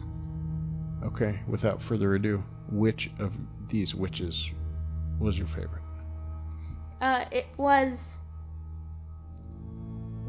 Okay. 1.05 1.41
Without 1.49 1.83
further 1.83 2.15
ado, 2.15 2.43
which 2.71 3.11
of 3.19 3.33
these 3.71 3.95
witches 3.95 4.51
was 5.19 5.37
your 5.37 5.47
favorite? 5.49 5.83
Uh, 7.01 7.25
it 7.31 7.47
was 7.57 7.99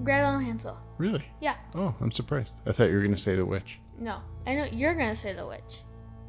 Gretel 0.04 0.36
and 0.36 0.46
Hansel. 0.46 0.78
Really? 0.98 1.26
Yeah. 1.42 1.56
Oh, 1.76 1.96
I'm 2.02 2.12
surprised. 2.12 2.54
I 2.66 2.72
thought 2.72 2.86
you 2.86 2.96
were 2.96 3.04
gonna 3.04 3.18
say 3.18 3.36
the 3.36 3.46
witch. 3.46 3.80
No, 4.00 4.20
I 4.46 4.54
know 4.54 4.66
you're 4.66 4.96
gonna 4.96 5.18
say 5.22 5.34
the 5.34 5.46
witch. 5.46 5.84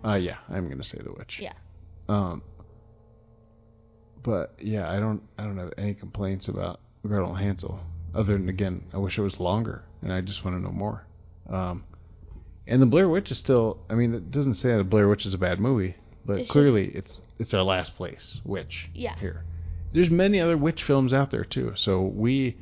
Uh, 0.04 0.14
yeah, 0.14 0.36
I'm 0.48 0.68
gonna 0.68 0.84
say 0.84 0.98
the 1.02 1.12
witch. 1.12 1.38
Yeah. 1.40 1.54
Um. 2.08 2.42
But 4.22 4.54
yeah, 4.60 4.90
I 4.90 4.98
don't, 4.98 5.22
I 5.38 5.44
don't 5.44 5.56
have 5.58 5.72
any 5.78 5.94
complaints 5.94 6.48
about 6.48 6.80
Gretel 7.06 7.34
and 7.34 7.38
Hansel. 7.38 7.80
Other 8.14 8.34
than 8.34 8.48
again, 8.48 8.84
I 8.92 8.98
wish 8.98 9.18
it 9.18 9.22
was 9.22 9.38
longer, 9.38 9.84
and 10.02 10.12
I 10.12 10.20
just 10.20 10.44
want 10.44 10.56
to 10.56 10.62
know 10.62 10.72
more. 10.72 11.06
Um, 11.48 11.84
and 12.66 12.82
the 12.82 12.86
Blair 12.86 13.08
Witch 13.08 13.30
is 13.30 13.38
still. 13.38 13.78
I 13.88 13.94
mean, 13.94 14.14
it 14.14 14.30
doesn't 14.30 14.54
say 14.54 14.76
that 14.76 14.84
Blair 14.84 15.08
Witch 15.08 15.24
is 15.26 15.34
a 15.34 15.38
bad 15.38 15.60
movie, 15.60 15.96
but 16.24 16.40
It's 16.40 16.50
clearly 16.50 16.88
it's 16.88 17.20
it's 17.38 17.54
our 17.54 17.62
last 17.62 17.96
place 17.96 18.40
witch. 18.44 18.88
Yeah. 18.94 19.16
Here, 19.18 19.44
there's 19.92 20.10
many 20.10 20.40
other 20.40 20.56
witch 20.56 20.84
films 20.84 21.12
out 21.12 21.30
there 21.30 21.44
too, 21.44 21.72
so 21.76 22.02
we 22.02 22.56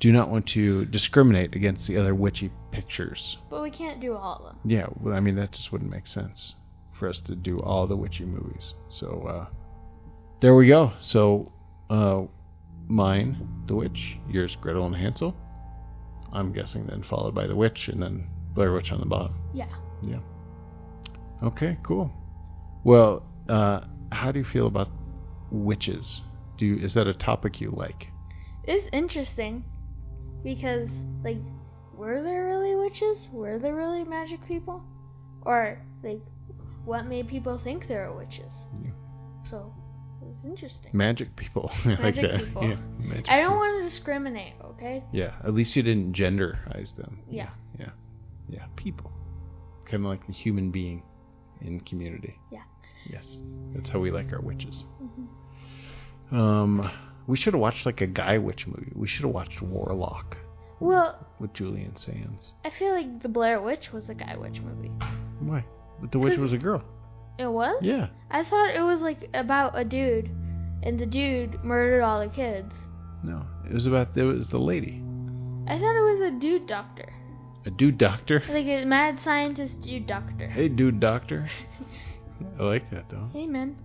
do 0.00 0.12
not 0.12 0.30
want 0.30 0.46
to 0.48 0.84
discriminate 0.84 1.56
against 1.56 1.86
the 1.86 1.96
other 1.96 2.14
witchy 2.14 2.52
pictures. 2.70 3.36
But 3.50 3.62
we 3.62 3.70
can't 3.70 4.00
do 4.00 4.14
all 4.14 4.36
of 4.36 4.44
them. 4.44 4.58
Yeah, 4.64 4.86
well, 5.00 5.14
I 5.14 5.20
mean 5.20 5.36
that 5.36 5.52
just 5.52 5.72
wouldn't 5.72 5.90
make 5.90 6.06
sense 6.06 6.54
for 6.98 7.08
us 7.08 7.20
to 7.20 7.34
do 7.34 7.60
all 7.60 7.86
the 7.86 7.96
witchy 7.96 8.24
movies. 8.24 8.74
So 8.88 9.22
uh, 9.28 9.46
there 10.40 10.54
we 10.54 10.66
go. 10.66 10.92
So 11.00 11.52
uh, 11.90 12.22
mine, 12.88 13.48
The 13.66 13.74
Witch. 13.74 14.16
Yours, 14.28 14.56
Gretel 14.60 14.86
and 14.86 14.96
Hansel. 14.96 15.34
I'm 16.32 16.52
guessing 16.52 16.86
then 16.86 17.02
followed 17.02 17.34
by 17.34 17.46
The 17.46 17.56
Witch 17.56 17.88
and 17.88 18.02
then 18.02 18.28
Blair 18.54 18.72
Witch 18.72 18.92
on 18.92 19.00
the 19.00 19.06
bottom. 19.06 19.34
Yeah. 19.54 19.68
Yeah. 20.02 20.20
Okay, 21.42 21.78
cool. 21.82 22.10
Well, 22.84 23.22
uh, 23.48 23.80
how 24.12 24.32
do 24.32 24.38
you 24.38 24.44
feel 24.44 24.66
about 24.66 24.88
witches? 25.50 26.22
Do 26.56 26.66
you, 26.66 26.76
is 26.84 26.94
that 26.94 27.06
a 27.06 27.14
topic 27.14 27.60
you 27.60 27.70
like? 27.70 28.08
It's 28.64 28.88
interesting 28.92 29.64
because, 30.42 30.88
like, 31.22 31.38
were 31.94 32.22
there 32.22 32.46
really 32.46 32.74
witches? 32.74 33.28
Were 33.32 33.58
there 33.58 33.74
really 33.74 34.04
magic 34.04 34.46
people? 34.46 34.82
Or, 35.42 35.80
like, 36.02 36.20
what 36.88 37.06
made 37.06 37.28
people 37.28 37.60
think 37.62 37.86
there 37.86 38.10
were 38.10 38.16
witches? 38.18 38.52
Yeah. 38.82 38.90
So, 39.44 39.72
it's 40.34 40.44
interesting. 40.44 40.90
Magic 40.94 41.36
people. 41.36 41.70
I 41.84 41.88
like 41.88 42.00
Magic 42.16 42.36
people. 42.46 42.62
Yeah, 42.68 42.76
magic 42.98 43.28
I 43.28 43.36
don't 43.38 43.50
people. 43.50 43.56
want 43.58 43.82
to 43.84 43.88
discriminate, 43.90 44.54
okay? 44.64 45.04
Yeah, 45.12 45.34
at 45.44 45.52
least 45.54 45.76
you 45.76 45.82
didn't 45.82 46.14
genderize 46.14 46.96
them. 46.96 47.20
Yeah. 47.30 47.50
Yeah. 47.78 47.90
Yeah, 48.48 48.64
people. 48.76 49.12
Kind 49.84 50.04
of 50.04 50.08
like 50.10 50.26
the 50.26 50.32
human 50.32 50.70
being 50.70 51.02
in 51.60 51.80
community. 51.80 52.34
Yeah. 52.50 52.62
Yes. 53.10 53.42
That's 53.74 53.90
how 53.90 53.98
we 54.00 54.10
like 54.10 54.32
our 54.32 54.40
witches. 54.40 54.84
Mhm. 55.02 56.34
Um, 56.36 56.90
we 57.26 57.36
should 57.36 57.52
have 57.52 57.60
watched 57.60 57.84
like 57.86 58.00
a 58.00 58.06
guy 58.06 58.38
witch 58.38 58.66
movie. 58.66 58.92
We 58.94 59.06
should 59.08 59.24
have 59.24 59.34
watched 59.34 59.60
Warlock 59.62 60.36
Well, 60.80 61.26
with 61.38 61.52
Julian 61.52 61.96
Sands. 61.96 62.52
I 62.64 62.70
feel 62.70 62.92
like 62.92 63.20
The 63.22 63.28
Blair 63.28 63.60
Witch 63.60 63.92
was 63.92 64.08
a 64.08 64.14
guy 64.14 64.36
witch 64.36 64.60
movie. 64.60 64.90
Why? 65.40 65.64
But 66.00 66.12
the 66.12 66.18
witch 66.18 66.38
was 66.38 66.52
a 66.52 66.58
girl. 66.58 66.82
It 67.38 67.46
was? 67.46 67.76
Yeah. 67.82 68.08
I 68.30 68.44
thought 68.44 68.74
it 68.74 68.82
was, 68.82 69.00
like, 69.00 69.28
about 69.34 69.78
a 69.78 69.84
dude, 69.84 70.30
and 70.82 70.98
the 70.98 71.06
dude 71.06 71.62
murdered 71.64 72.02
all 72.02 72.20
the 72.20 72.28
kids. 72.32 72.74
No, 73.22 73.44
it 73.68 73.74
was 73.74 73.86
about 73.86 74.16
it 74.16 74.22
was 74.22 74.48
the 74.48 74.58
lady, 74.58 75.02
I 75.66 75.78
thought 75.78 75.96
it 75.96 76.18
was 76.18 76.20
a 76.20 76.38
dude 76.38 76.66
doctor. 76.66 77.12
a 77.66 77.70
dude 77.70 77.98
doctor. 77.98 78.42
Like 78.48 78.66
a 78.66 78.84
mad 78.84 79.18
scientist 79.22 79.80
dude 79.82 80.06
doctor. 80.06 80.48
Hey, 80.48 80.68
dude 80.68 81.00
doctor. 81.00 81.50
I 82.58 82.62
like 82.62 82.90
that 82.90 83.10
though. 83.10 83.28
Hey, 83.32 83.46
man. 83.46 83.76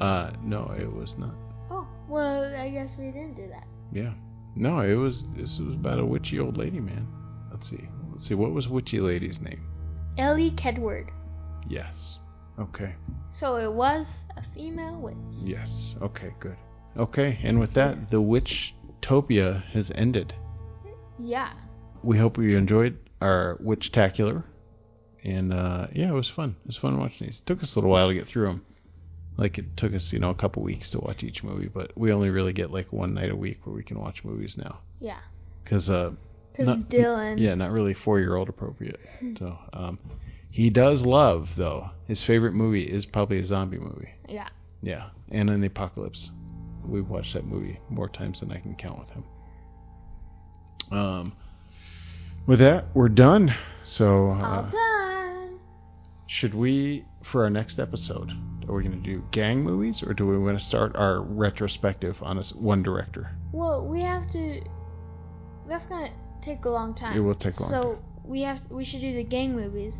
Uh, 0.00 0.30
no, 0.42 0.72
it 0.78 0.92
was 0.92 1.16
not. 1.18 1.34
Oh, 1.70 1.86
well, 2.08 2.44
I 2.54 2.68
guess 2.70 2.96
we 2.98 3.06
didn't 3.06 3.34
do 3.34 3.48
that. 3.48 3.66
Yeah. 3.90 4.12
No, 4.54 4.80
it 4.80 4.94
was. 4.94 5.24
This 5.34 5.58
was 5.58 5.74
about 5.74 5.98
a 5.98 6.04
witchy 6.04 6.38
old 6.38 6.56
lady, 6.58 6.80
man. 6.80 7.06
Let's 7.50 7.70
see. 7.70 7.88
Let's 8.12 8.28
see. 8.28 8.34
What 8.34 8.52
was 8.52 8.68
witchy 8.68 9.00
lady's 9.00 9.40
name? 9.40 9.64
Elly 10.18 10.50
Kedward. 10.50 11.08
Yes. 11.68 12.18
Okay. 12.58 12.94
So 13.32 13.56
it 13.56 13.72
was 13.72 14.06
a 14.36 14.42
female 14.54 14.96
witch. 15.00 15.16
Yes. 15.42 15.94
Okay. 16.02 16.32
Good. 16.40 16.56
Okay. 16.96 17.38
And 17.42 17.58
with 17.58 17.74
that, 17.74 18.10
the 18.10 18.20
Witchtopia 18.20 19.64
has 19.72 19.90
ended. 19.94 20.34
Yeah. 21.18 21.52
We 22.02 22.18
hope 22.18 22.36
you 22.38 22.56
enjoyed 22.56 22.98
our 23.20 23.58
Witchtacular. 23.62 24.44
And 25.24 25.52
uh, 25.52 25.86
yeah, 25.94 26.08
it 26.10 26.14
was 26.14 26.28
fun. 26.28 26.56
It 26.64 26.66
was 26.66 26.76
fun 26.76 26.98
watching 26.98 27.26
these. 27.28 27.38
It 27.40 27.46
took 27.46 27.62
us 27.62 27.74
a 27.74 27.78
little 27.78 27.90
while 27.90 28.08
to 28.08 28.14
get 28.14 28.26
through 28.26 28.46
them. 28.46 28.64
Like 29.38 29.56
it 29.56 29.76
took 29.76 29.94
us, 29.94 30.12
you 30.12 30.18
know, 30.18 30.30
a 30.30 30.34
couple 30.34 30.62
weeks 30.62 30.90
to 30.90 30.98
watch 30.98 31.22
each 31.22 31.42
movie, 31.42 31.68
but 31.72 31.96
we 31.96 32.12
only 32.12 32.28
really 32.28 32.52
get 32.52 32.70
like 32.70 32.92
one 32.92 33.14
night 33.14 33.30
a 33.30 33.36
week 33.36 33.60
where 33.64 33.74
we 33.74 33.82
can 33.82 33.98
watch 33.98 34.24
movies 34.24 34.56
now. 34.58 34.80
Yeah. 35.00 35.20
Because 35.64 35.88
uh, 35.88 36.10
Not- 36.58 36.90
Dylan. 36.90 37.38
Yeah, 37.38 37.54
not 37.54 37.70
really 37.70 37.94
four 37.94 38.18
year 38.20 38.36
old 38.36 38.48
appropriate. 38.48 39.00
So, 39.38 39.56
um, 39.72 39.98
he 40.52 40.70
does 40.70 41.04
love 41.04 41.48
though. 41.56 41.90
His 42.06 42.22
favorite 42.22 42.52
movie 42.52 42.84
is 42.84 43.06
probably 43.06 43.38
a 43.38 43.44
zombie 43.44 43.78
movie. 43.78 44.10
Yeah. 44.28 44.48
Yeah, 44.82 45.10
and 45.30 45.48
in 45.48 45.60
the 45.60 45.68
apocalypse, 45.68 46.30
we've 46.84 47.08
watched 47.08 47.34
that 47.34 47.46
movie 47.46 47.78
more 47.88 48.08
times 48.08 48.40
than 48.40 48.52
I 48.52 48.58
can 48.58 48.74
count 48.74 48.98
with 48.98 49.10
him. 49.10 49.24
Um, 50.90 51.32
with 52.46 52.58
that, 52.58 52.86
we're 52.94 53.08
done. 53.08 53.54
So, 53.84 54.30
All 54.30 54.44
uh, 54.44 54.70
done. 54.70 55.58
should 56.26 56.54
we 56.54 57.04
for 57.22 57.44
our 57.44 57.50
next 57.50 57.78
episode? 57.78 58.32
Are 58.68 58.74
we 58.74 58.82
going 58.84 59.02
to 59.02 59.08
do 59.08 59.24
gang 59.30 59.62
movies, 59.62 60.02
or 60.02 60.14
do 60.14 60.26
we 60.26 60.38
want 60.38 60.58
to 60.58 60.64
start 60.64 60.94
our 60.96 61.20
retrospective 61.20 62.22
on 62.22 62.36
this 62.36 62.52
one 62.52 62.82
director? 62.82 63.30
Well, 63.52 63.86
we 63.88 64.00
have 64.02 64.30
to. 64.32 64.60
That's 65.68 65.86
gonna 65.86 66.10
take 66.42 66.64
a 66.64 66.70
long 66.70 66.94
time. 66.94 67.16
It 67.16 67.20
will 67.20 67.34
take 67.34 67.58
a 67.58 67.62
long 67.62 67.70
so 67.70 67.82
time. 67.94 68.02
we 68.24 68.42
have 68.42 68.60
we 68.68 68.84
should 68.84 69.00
do 69.00 69.14
the 69.14 69.24
gang 69.24 69.54
movies, 69.54 69.94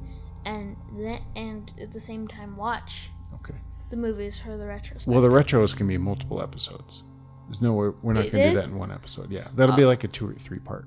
and 0.44 0.76
then 0.96 1.20
and 1.36 1.70
at 1.80 1.92
the 1.92 2.00
same 2.00 2.26
time 2.28 2.56
watch 2.56 3.10
Okay. 3.34 3.54
the 3.90 3.96
movies 3.96 4.40
for 4.44 4.56
the 4.56 4.64
retrospective. 4.66 5.06
Well, 5.12 5.22
the 5.22 5.28
retros 5.28 5.76
can 5.76 5.86
be 5.88 5.98
multiple 5.98 6.42
episodes. 6.42 7.02
There's 7.48 7.60
no 7.62 7.72
way 7.74 7.88
we're 8.02 8.12
not 8.14 8.26
It 8.26 8.32
going 8.32 8.44
to 8.44 8.50
do 8.52 8.58
is? 8.58 8.64
that 8.64 8.70
in 8.72 8.78
one 8.78 8.90
episode. 8.92 9.30
Yeah, 9.30 9.48
that'll 9.56 9.76
be 9.76 9.84
Oh. 9.84 9.88
like 9.88 10.04
a 10.04 10.08
two 10.08 10.28
or 10.28 10.34
three 10.46 10.58
part. 10.60 10.86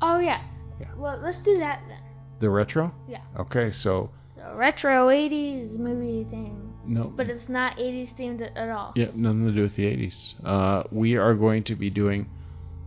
oh 0.00 0.18
yeah. 0.18 0.42
Yeah. 0.80 0.88
Well, 0.96 1.18
let's 1.22 1.40
do 1.42 1.58
that 1.58 1.82
then. 1.88 1.98
The 2.40 2.50
retro. 2.50 2.92
Yeah. 3.08 3.20
Okay, 3.38 3.70
so 3.70 4.10
The 4.36 4.54
retro 4.56 5.08
'80s 5.08 5.78
movie 5.78 6.24
thing, 6.28 6.72
no. 6.84 7.04
but 7.16 7.30
it's 7.30 7.48
not 7.48 7.76
'80s 7.78 8.16
themed 8.18 8.40
at, 8.40 8.56
at 8.56 8.68
all. 8.70 8.92
Yeah, 8.96 9.10
nothing 9.14 9.46
to 9.46 9.52
do 9.52 9.62
with 9.62 9.76
the 9.76 9.84
80s. 9.84 10.34
Uh, 10.44 10.82
we 10.90 11.16
are 11.16 11.34
going 11.34 11.62
to 11.64 11.76
be 11.76 11.88
doing 11.90 12.28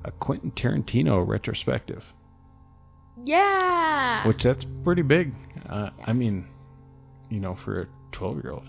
a 0.04 0.12
Quentin 0.12 0.52
Tarantino 0.52 1.26
retrospective, 1.26 2.04
Yeah. 3.24 4.28
which 4.28 4.44
that's 4.44 4.66
pretty 4.84 5.02
big. 5.02 5.34
Uh, 5.70 5.90
I 6.06 6.14
mean, 6.14 6.48
you 7.30 7.40
know, 7.40 7.56
for 7.56 7.82
a 7.82 7.88
12 8.12 8.44
year 8.44 8.52
old. 8.54 8.68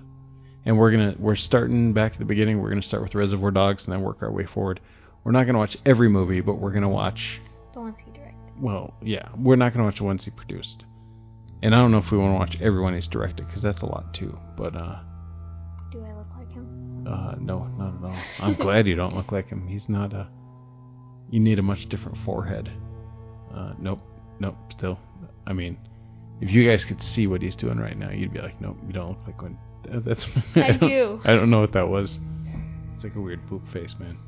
And 0.65 0.77
we're 0.77 0.91
gonna 0.91 1.15
we're 1.19 1.37
starting 1.37 1.93
back 1.93 2.13
at 2.15 2.19
the 2.19 2.25
beginning. 2.25 2.61
We're 2.61 2.71
gonna 2.71 2.83
start 2.83 3.03
with 3.03 3.15
Reservoir 3.15 3.53
Dogs 3.53 3.85
and 3.85 3.93
then 3.93 4.03
work 4.03 4.19
our 4.23 4.33
way 4.33 4.47
forward. 4.47 4.81
We're 5.23 5.33
not 5.33 5.45
gonna 5.47 5.59
watch 5.59 5.77
every 5.87 6.09
movie, 6.09 6.41
but 6.41 6.55
we're 6.55 6.73
gonna 6.73 6.89
watch. 6.89 7.41
the 7.73 7.81
ones 7.81 7.97
he 8.05 8.11
directed. 8.11 8.35
Well, 8.61 8.95
yeah, 9.01 9.29
we're 9.39 9.55
not 9.57 9.73
gonna 9.73 9.85
watch 9.85 9.99
the 9.99 10.05
ones 10.05 10.25
he 10.25 10.31
produced. 10.33 10.85
And 11.63 11.75
I 11.75 11.79
don't 11.79 11.91
know 11.93 11.99
if 11.99 12.11
we 12.11 12.19
want 12.19 12.35
to 12.35 12.39
watch 12.39 12.61
everyone 12.61 12.95
he's 12.95 13.07
directed 13.09 13.47
because 13.47 13.63
that's 13.63 13.83
a 13.83 13.87
lot 13.87 14.13
too. 14.13 14.37
But 14.57 14.75
uh, 14.77 14.99
Do 15.93 16.05
I 16.05 16.13
look 16.15 16.27
like 16.37 16.53
him? 16.53 17.07
Uh, 17.09 17.35
no, 17.39 17.65
not 17.79 17.95
at 17.97 18.05
all. 18.05 18.23
I'm 18.41 18.55
glad 18.61 18.87
you 18.89 18.97
don't 18.97 19.15
look 19.17 19.31
like 19.33 19.49
him. 19.49 19.67
He's 19.69 19.89
not 19.89 20.13
a. 20.13 20.29
You 21.31 21.39
need 21.41 21.59
a 21.59 21.63
much 21.63 21.89
different 21.89 22.19
forehead. 22.25 22.71
Uh, 23.55 23.73
nope, 23.79 24.01
nope. 24.41 24.57
Still, 24.73 24.99
I 25.47 25.53
mean, 25.53 25.79
if 26.41 26.51
you 26.51 26.68
guys 26.68 26.84
could 26.84 27.03
see 27.03 27.26
what 27.26 27.43
he's 27.43 27.57
doing 27.57 27.78
right 27.78 27.97
now, 27.97 28.11
you'd 28.11 28.32
be 28.32 28.41
like, 28.41 28.61
nope, 28.61 28.76
you 28.87 28.93
don't 28.93 29.09
look 29.11 29.18
like 29.26 29.43
one. 29.43 29.59
That's. 30.05 30.26
I 30.57 30.72
don't- 30.72 30.89
do. 30.89 31.20
I 31.24 31.34
don't 31.34 31.51
know 31.51 31.61
what 31.61 31.72
that 31.72 31.89
was. 31.89 32.18
It's 32.95 33.05
like 33.05 33.14
a 33.16 33.20
weird 33.20 33.47
poop 33.49 33.66
face, 33.68 33.95
man. 33.99 34.18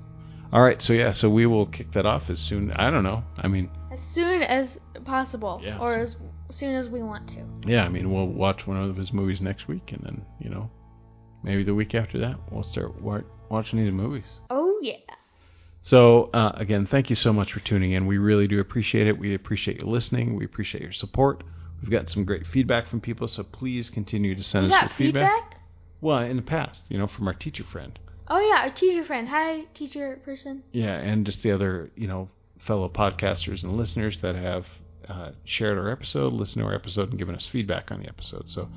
All 0.53 0.63
right, 0.63 0.81
so 0.81 0.93
yeah, 0.95 1.13
so 1.13 1.29
we 1.29 1.45
will 1.47 1.67
kick 1.67 1.93
that 1.93 2.07
off 2.07 2.31
as 2.31 2.39
soon. 2.41 2.71
I 2.73 2.91
don't 2.91 3.05
know. 3.05 3.23
I 3.37 3.49
mean, 3.49 3.71
As 3.93 4.01
soon 4.15 4.43
as 4.43 4.79
possible, 5.05 5.61
Yeah, 5.63 5.79
or 5.79 5.89
so- 5.91 6.01
as 6.01 6.17
soon 6.57 6.75
as 6.77 6.89
we 6.89 7.03
want 7.03 7.29
to. 7.29 7.45
yeah, 7.71 7.85
I 7.85 7.89
mean, 7.91 8.11
we'll 8.13 8.27
watch 8.29 8.67
one 8.67 8.79
of 8.83 8.97
his 8.97 9.13
movies 9.13 9.41
next 9.43 9.69
week, 9.69 9.93
and 9.93 10.03
then 10.03 10.23
you 10.41 10.49
know, 10.49 10.71
maybe 11.43 11.65
the 11.65 11.75
week 11.75 11.95
after 11.95 12.19
that, 12.21 12.37
we'll 12.51 12.63
start 12.63 12.99
wa- 13.03 13.21
watching 13.51 13.79
these 13.83 13.93
movies. 13.93 14.25
Oh 14.49 14.79
yeah. 14.81 14.95
So, 15.81 16.31
uh, 16.35 16.53
again, 16.55 16.87
thank 16.87 17.09
you 17.11 17.17
so 17.17 17.33
much 17.33 17.53
for 17.53 17.61
tuning 17.61 17.93
in. 17.93 18.07
We 18.07 18.19
really 18.19 18.49
do 18.49 18.59
appreciate 18.61 19.07
it. 19.07 19.19
We 19.19 19.35
appreciate 19.35 19.81
you 19.83 19.87
listening. 19.89 20.35
We 20.37 20.45
appreciate 20.45 20.83
your 20.83 20.93
support. 20.93 21.45
We've 21.81 21.91
gotten 21.91 22.09
some 22.09 22.25
great 22.25 22.47
feedback 22.47 22.89
from 22.89 23.01
people, 23.01 23.29
so 23.29 23.43
please 23.45 23.91
continue 23.91 24.35
to 24.35 24.43
send 24.43 24.67
We 24.69 24.73
us 24.75 24.83
your 24.83 24.89
feedback. 24.91 25.33
feedback? 25.43 25.61
Well, 26.01 26.19
in 26.19 26.37
the 26.37 26.43
past, 26.43 26.83
you 26.89 26.99
know, 26.99 27.07
from 27.07 27.27
our 27.29 27.35
teacher 27.35 27.65
friend. 27.65 27.99
Oh 28.29 28.39
yeah, 28.39 28.63
our 28.65 28.71
teacher 28.71 29.05
friend. 29.05 29.29
Hi, 29.29 29.63
teacher 29.75 30.21
person. 30.25 30.63
Yeah, 30.73 30.97
and 30.97 31.25
just 31.25 31.43
the 31.43 31.53
other, 31.53 31.91
you 31.97 32.07
know, 32.07 32.29
fellow 32.59 32.89
podcasters 32.89 33.63
and 33.63 33.77
listeners 33.77 34.19
that 34.21 34.35
have 34.35 34.67
uh, 35.09 35.31
shared 35.45 35.79
our 35.79 35.91
episode, 35.91 36.33
listened 36.33 36.63
to 36.63 36.67
our 36.69 36.75
episode, 36.75 37.11
and 37.11 37.19
given 37.19 37.35
us 37.35 37.47
feedback 37.47 37.91
on 37.91 38.01
the 38.01 38.09
episode. 38.09 38.47
So, 38.49 38.69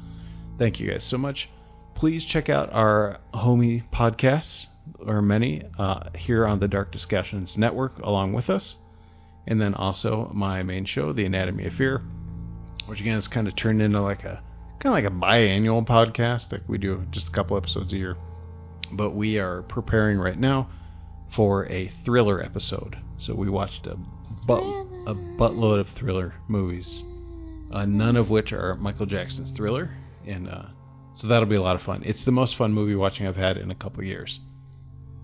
thank 0.57 0.79
you 0.79 0.89
guys 0.89 1.03
so 1.03 1.17
much. 1.17 1.49
Please 1.95 2.23
check 2.23 2.49
out 2.49 2.71
our 2.71 3.19
homie 3.33 3.83
podcasts, 3.91 4.65
or 5.05 5.21
many, 5.21 5.63
uh, 5.77 6.09
here 6.15 6.47
on 6.47 6.59
the 6.59 6.67
Dark 6.67 6.91
Discussions 6.91 7.57
Network, 7.57 7.99
along 7.99 8.33
with 8.33 8.49
us, 8.49 8.75
and 9.47 9.59
then 9.59 9.73
also 9.73 10.31
my 10.33 10.63
main 10.63 10.85
show, 10.85 11.11
The 11.11 11.25
Anatomy 11.25 11.65
of 11.65 11.73
Fear, 11.73 12.01
which 12.91 12.99
again 12.99 13.15
is 13.15 13.29
kind 13.29 13.47
of 13.47 13.55
turned 13.55 13.81
into 13.81 14.01
like 14.01 14.25
a 14.25 14.43
kind 14.79 14.87
of 14.87 14.91
like 14.91 15.05
a 15.05 15.09
biannual 15.09 15.87
podcast. 15.87 16.51
Like 16.51 16.67
we 16.67 16.77
do 16.77 17.01
just 17.09 17.29
a 17.29 17.31
couple 17.31 17.55
episodes 17.55 17.93
a 17.93 17.95
year, 17.95 18.17
but 18.91 19.11
we 19.11 19.39
are 19.39 19.61
preparing 19.61 20.17
right 20.17 20.37
now 20.37 20.69
for 21.33 21.67
a 21.67 21.87
thriller 22.03 22.43
episode. 22.43 22.97
So 23.17 23.33
we 23.33 23.49
watched 23.49 23.87
a 23.87 23.95
butt, 24.45 24.61
a 25.07 25.15
buttload 25.15 25.79
of 25.79 25.87
thriller 25.91 26.33
movies, 26.49 27.01
uh, 27.71 27.85
none 27.85 28.17
of 28.17 28.29
which 28.29 28.51
are 28.51 28.75
Michael 28.75 29.05
Jackson's 29.05 29.51
Thriller, 29.51 29.89
and 30.27 30.49
uh, 30.49 30.65
so 31.13 31.27
that'll 31.27 31.45
be 31.45 31.55
a 31.55 31.61
lot 31.61 31.77
of 31.77 31.81
fun. 31.81 32.03
It's 32.05 32.25
the 32.25 32.33
most 32.33 32.57
fun 32.57 32.73
movie 32.73 32.95
watching 32.95 33.25
I've 33.25 33.37
had 33.37 33.55
in 33.55 33.71
a 33.71 33.75
couple 33.75 34.03
years. 34.03 34.41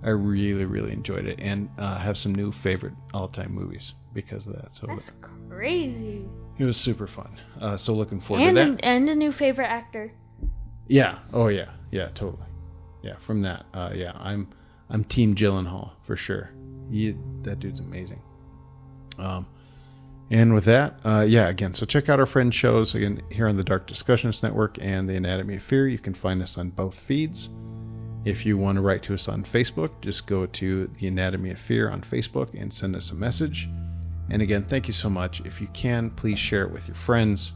I 0.01 0.11
really, 0.11 0.63
really 0.63 0.93
enjoyed 0.93 1.25
it, 1.25 1.41
and 1.41 1.69
uh, 1.77 1.97
have 1.99 2.17
some 2.17 2.33
new 2.33 2.53
favorite 2.53 2.93
all-time 3.13 3.51
movies 3.51 3.93
because 4.17 4.47
of 4.47 4.53
that. 4.53 4.69
So 4.75 4.87
That's 4.87 5.11
crazy. 5.49 6.25
it 6.57 6.65
was 6.65 6.75
super 6.75 7.05
fun. 7.07 7.39
Uh, 7.61 7.77
so 7.77 7.93
looking 7.93 8.19
forward 8.19 8.43
And 8.47 8.55
to 8.57 8.61
a, 8.63 8.71
that. 8.71 8.85
and 8.85 9.07
a 9.09 9.15
new 9.15 9.31
favorite 9.31 9.67
actor. 9.67 10.11
Yeah. 10.87 11.19
Oh 11.33 11.47
yeah. 11.49 11.69
Yeah. 11.91 12.09
Totally. 12.15 12.47
Yeah. 13.03 13.17
From 13.27 13.43
that. 13.43 13.65
Uh, 13.73 13.91
yeah. 13.93 14.13
I'm 14.15 14.49
I'm 14.89 15.03
Team 15.03 15.35
Gyllenhaal 15.35 15.91
for 16.07 16.15
sure. 16.17 16.49
He, 16.91 17.15
that 17.43 17.59
dude's 17.59 17.79
amazing. 17.79 18.21
Um, 19.19 19.45
and 20.31 20.53
with 20.53 20.65
that, 20.65 20.95
uh, 21.05 21.21
yeah. 21.27 21.47
Again, 21.49 21.73
so 21.73 21.85
check 21.85 22.09
out 22.09 22.19
our 22.19 22.25
friend 22.25 22.53
shows 22.53 22.95
again 22.95 23.21
here 23.29 23.47
on 23.47 23.55
the 23.57 23.63
Dark 23.63 23.85
Discussions 23.87 24.41
Network 24.41 24.77
and 24.81 25.07
the 25.07 25.15
Anatomy 25.15 25.55
of 25.57 25.63
Fear. 25.63 25.87
You 25.89 25.99
can 25.99 26.13
find 26.15 26.41
us 26.41 26.57
on 26.57 26.69
both 26.71 26.95
feeds. 27.07 27.49
If 28.25 28.45
you 28.45 28.57
want 28.57 28.75
to 28.77 28.81
write 28.81 29.03
to 29.03 29.13
us 29.13 29.27
on 29.29 29.43
Facebook, 29.45 29.91
just 30.01 30.25
go 30.27 30.45
to 30.45 30.89
the 30.99 31.07
Anatomy 31.07 31.51
of 31.51 31.59
Fear 31.59 31.89
on 31.91 32.01
Facebook 32.01 32.59
and 32.59 32.73
send 32.73 32.95
us 32.95 33.11
a 33.11 33.15
message. 33.15 33.69
And 34.29 34.41
again, 34.41 34.65
thank 34.69 34.87
you 34.87 34.93
so 34.93 35.09
much. 35.09 35.41
If 35.45 35.61
you 35.61 35.67
can, 35.69 36.09
please 36.11 36.39
share 36.39 36.63
it 36.63 36.71
with 36.71 36.87
your 36.87 36.97
friends. 36.97 37.53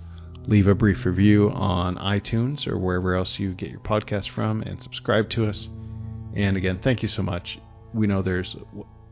Leave 0.48 0.68
a 0.68 0.76
brief 0.76 1.06
review 1.06 1.52
on 1.52 1.98
iTunes 1.98 2.68
or 2.68 2.78
wherever 2.78 3.16
else 3.16 3.38
you 3.38 3.54
get 3.54 3.70
your 3.70 3.80
podcast 3.80 4.30
from 4.30 4.62
and 4.64 4.82
subscribe 4.82 5.30
to 5.32 5.46
us. 5.48 5.68
And 6.34 6.58
again, 6.58 6.80
thank 6.82 7.02
you 7.04 7.10
so 7.10 7.22
much. 7.22 7.60
We 7.94 8.08
know 8.08 8.22
there's 8.22 8.56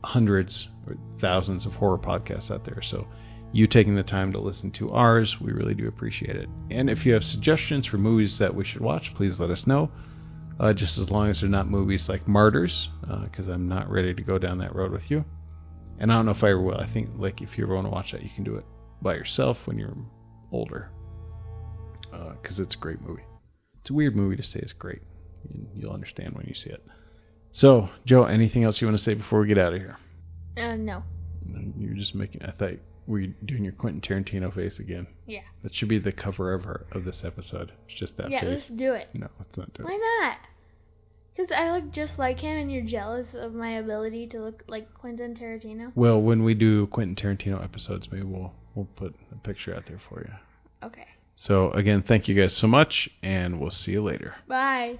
hundreds 0.03 0.69
or 0.87 0.95
thousands 1.19 1.65
of 1.65 1.73
horror 1.73 1.99
podcasts 1.99 2.49
out 2.49 2.63
there. 2.63 2.81
So 2.81 3.07
you 3.51 3.67
taking 3.67 3.95
the 3.95 4.03
time 4.03 4.31
to 4.31 4.39
listen 4.39 4.71
to 4.71 4.91
ours, 4.91 5.39
we 5.41 5.51
really 5.51 5.73
do 5.73 5.87
appreciate 5.87 6.35
it. 6.35 6.49
And 6.71 6.89
if 6.89 7.05
you 7.05 7.13
have 7.13 7.23
suggestions 7.23 7.85
for 7.85 7.97
movies 7.97 8.37
that 8.39 8.55
we 8.55 8.63
should 8.63 8.81
watch, 8.81 9.13
please 9.15 9.39
let 9.39 9.49
us 9.49 9.67
know. 9.67 9.91
Uh, 10.59 10.73
just 10.73 10.97
as 10.97 11.09
long 11.09 11.29
as 11.29 11.39
they're 11.41 11.49
not 11.49 11.69
movies 11.69 12.09
like 12.09 12.27
Martyrs, 12.27 12.89
because 13.23 13.47
I'm 13.47 13.67
not 13.67 13.89
ready 13.89 14.13
to 14.13 14.21
go 14.21 14.37
down 14.37 14.57
that 14.59 14.75
road 14.75 14.91
with 14.91 15.09
you. 15.09 15.23
And 15.99 16.11
I 16.11 16.15
don't 16.15 16.25
know 16.25 16.31
if 16.31 16.43
I 16.43 16.49
ever 16.51 16.61
will. 16.61 16.77
I 16.79 16.87
think 16.87 17.09
like 17.17 17.41
if 17.41 17.57
you 17.57 17.65
ever 17.65 17.75
want 17.75 17.85
to 17.87 17.91
watch 17.91 18.11
that, 18.13 18.23
you 18.23 18.29
can 18.33 18.43
do 18.43 18.55
it 18.55 18.65
by 19.01 19.13
yourself 19.15 19.57
when 19.65 19.77
you're 19.77 19.95
older, 20.51 20.89
because 22.41 22.59
it's 22.59 22.75
a 22.75 22.77
great 22.77 23.01
movie. 23.01 23.23
It's 23.81 23.89
a 23.89 23.93
weird 23.93 24.15
movie 24.15 24.35
to 24.37 24.43
say 24.43 24.59
it's 24.59 24.73
great. 24.73 25.01
You- 25.49 25.67
You'll 25.75 25.93
understand 25.93 26.35
when 26.35 26.45
you 26.47 26.53
see 26.53 26.69
it. 26.69 26.85
So, 27.51 27.89
Joe, 28.05 28.25
anything 28.25 28.63
else 28.63 28.79
you 28.81 28.87
want 28.87 28.97
to 28.97 29.03
say 29.03 29.13
before 29.13 29.39
we 29.41 29.47
get 29.47 29.57
out 29.57 29.73
of 29.73 29.79
here? 29.79 29.97
Uh, 30.57 30.75
no. 30.75 31.03
You're 31.77 31.93
just 31.95 32.13
making. 32.13 32.43
I 32.43 32.51
thought 32.51 32.73
were 33.07 33.19
you 33.19 33.33
doing 33.45 33.63
your 33.63 33.73
Quentin 33.73 34.01
Tarantino 34.01 34.53
face 34.53 34.79
again? 34.79 35.07
Yeah. 35.25 35.41
That 35.63 35.73
should 35.73 35.87
be 35.89 35.97
the 35.97 36.11
cover 36.11 36.53
of 36.53 36.63
her 36.65 36.85
of 36.91 37.05
this 37.05 37.23
episode. 37.23 37.71
It's 37.87 37.97
just 37.99 38.17
that 38.17 38.29
yeah, 38.29 38.41
face. 38.41 38.49
let's 38.49 38.67
do 38.67 38.93
it. 38.93 39.07
No, 39.13 39.27
let's 39.39 39.57
not 39.57 39.73
do 39.73 39.81
it. 39.83 39.85
Why 39.85 39.97
not? 40.21 40.37
Because 41.39 41.55
I 41.57 41.71
look 41.71 41.91
just 41.91 42.19
like 42.19 42.41
him, 42.41 42.57
and 42.57 42.69
you're 42.69 42.83
jealous 42.83 43.33
of 43.33 43.53
my 43.53 43.77
ability 43.77 44.27
to 44.27 44.41
look 44.41 44.61
like 44.67 44.93
Quentin 44.93 45.33
Tarantino. 45.33 45.93
Well, 45.95 46.21
when 46.21 46.43
we 46.43 46.53
do 46.53 46.87
Quentin 46.87 47.15
Tarantino 47.15 47.63
episodes, 47.63 48.11
maybe 48.11 48.25
we'll 48.25 48.51
we'll 48.75 48.89
put 48.97 49.15
a 49.31 49.35
picture 49.35 49.73
out 49.73 49.85
there 49.85 50.01
for 50.09 50.19
you. 50.19 50.33
Okay. 50.85 51.07
So 51.37 51.71
again, 51.71 52.03
thank 52.05 52.27
you 52.27 52.35
guys 52.35 52.53
so 52.53 52.67
much, 52.67 53.09
and 53.23 53.57
we'll 53.57 53.71
see 53.71 53.93
you 53.93 54.03
later. 54.03 54.35
Bye. 54.49 54.99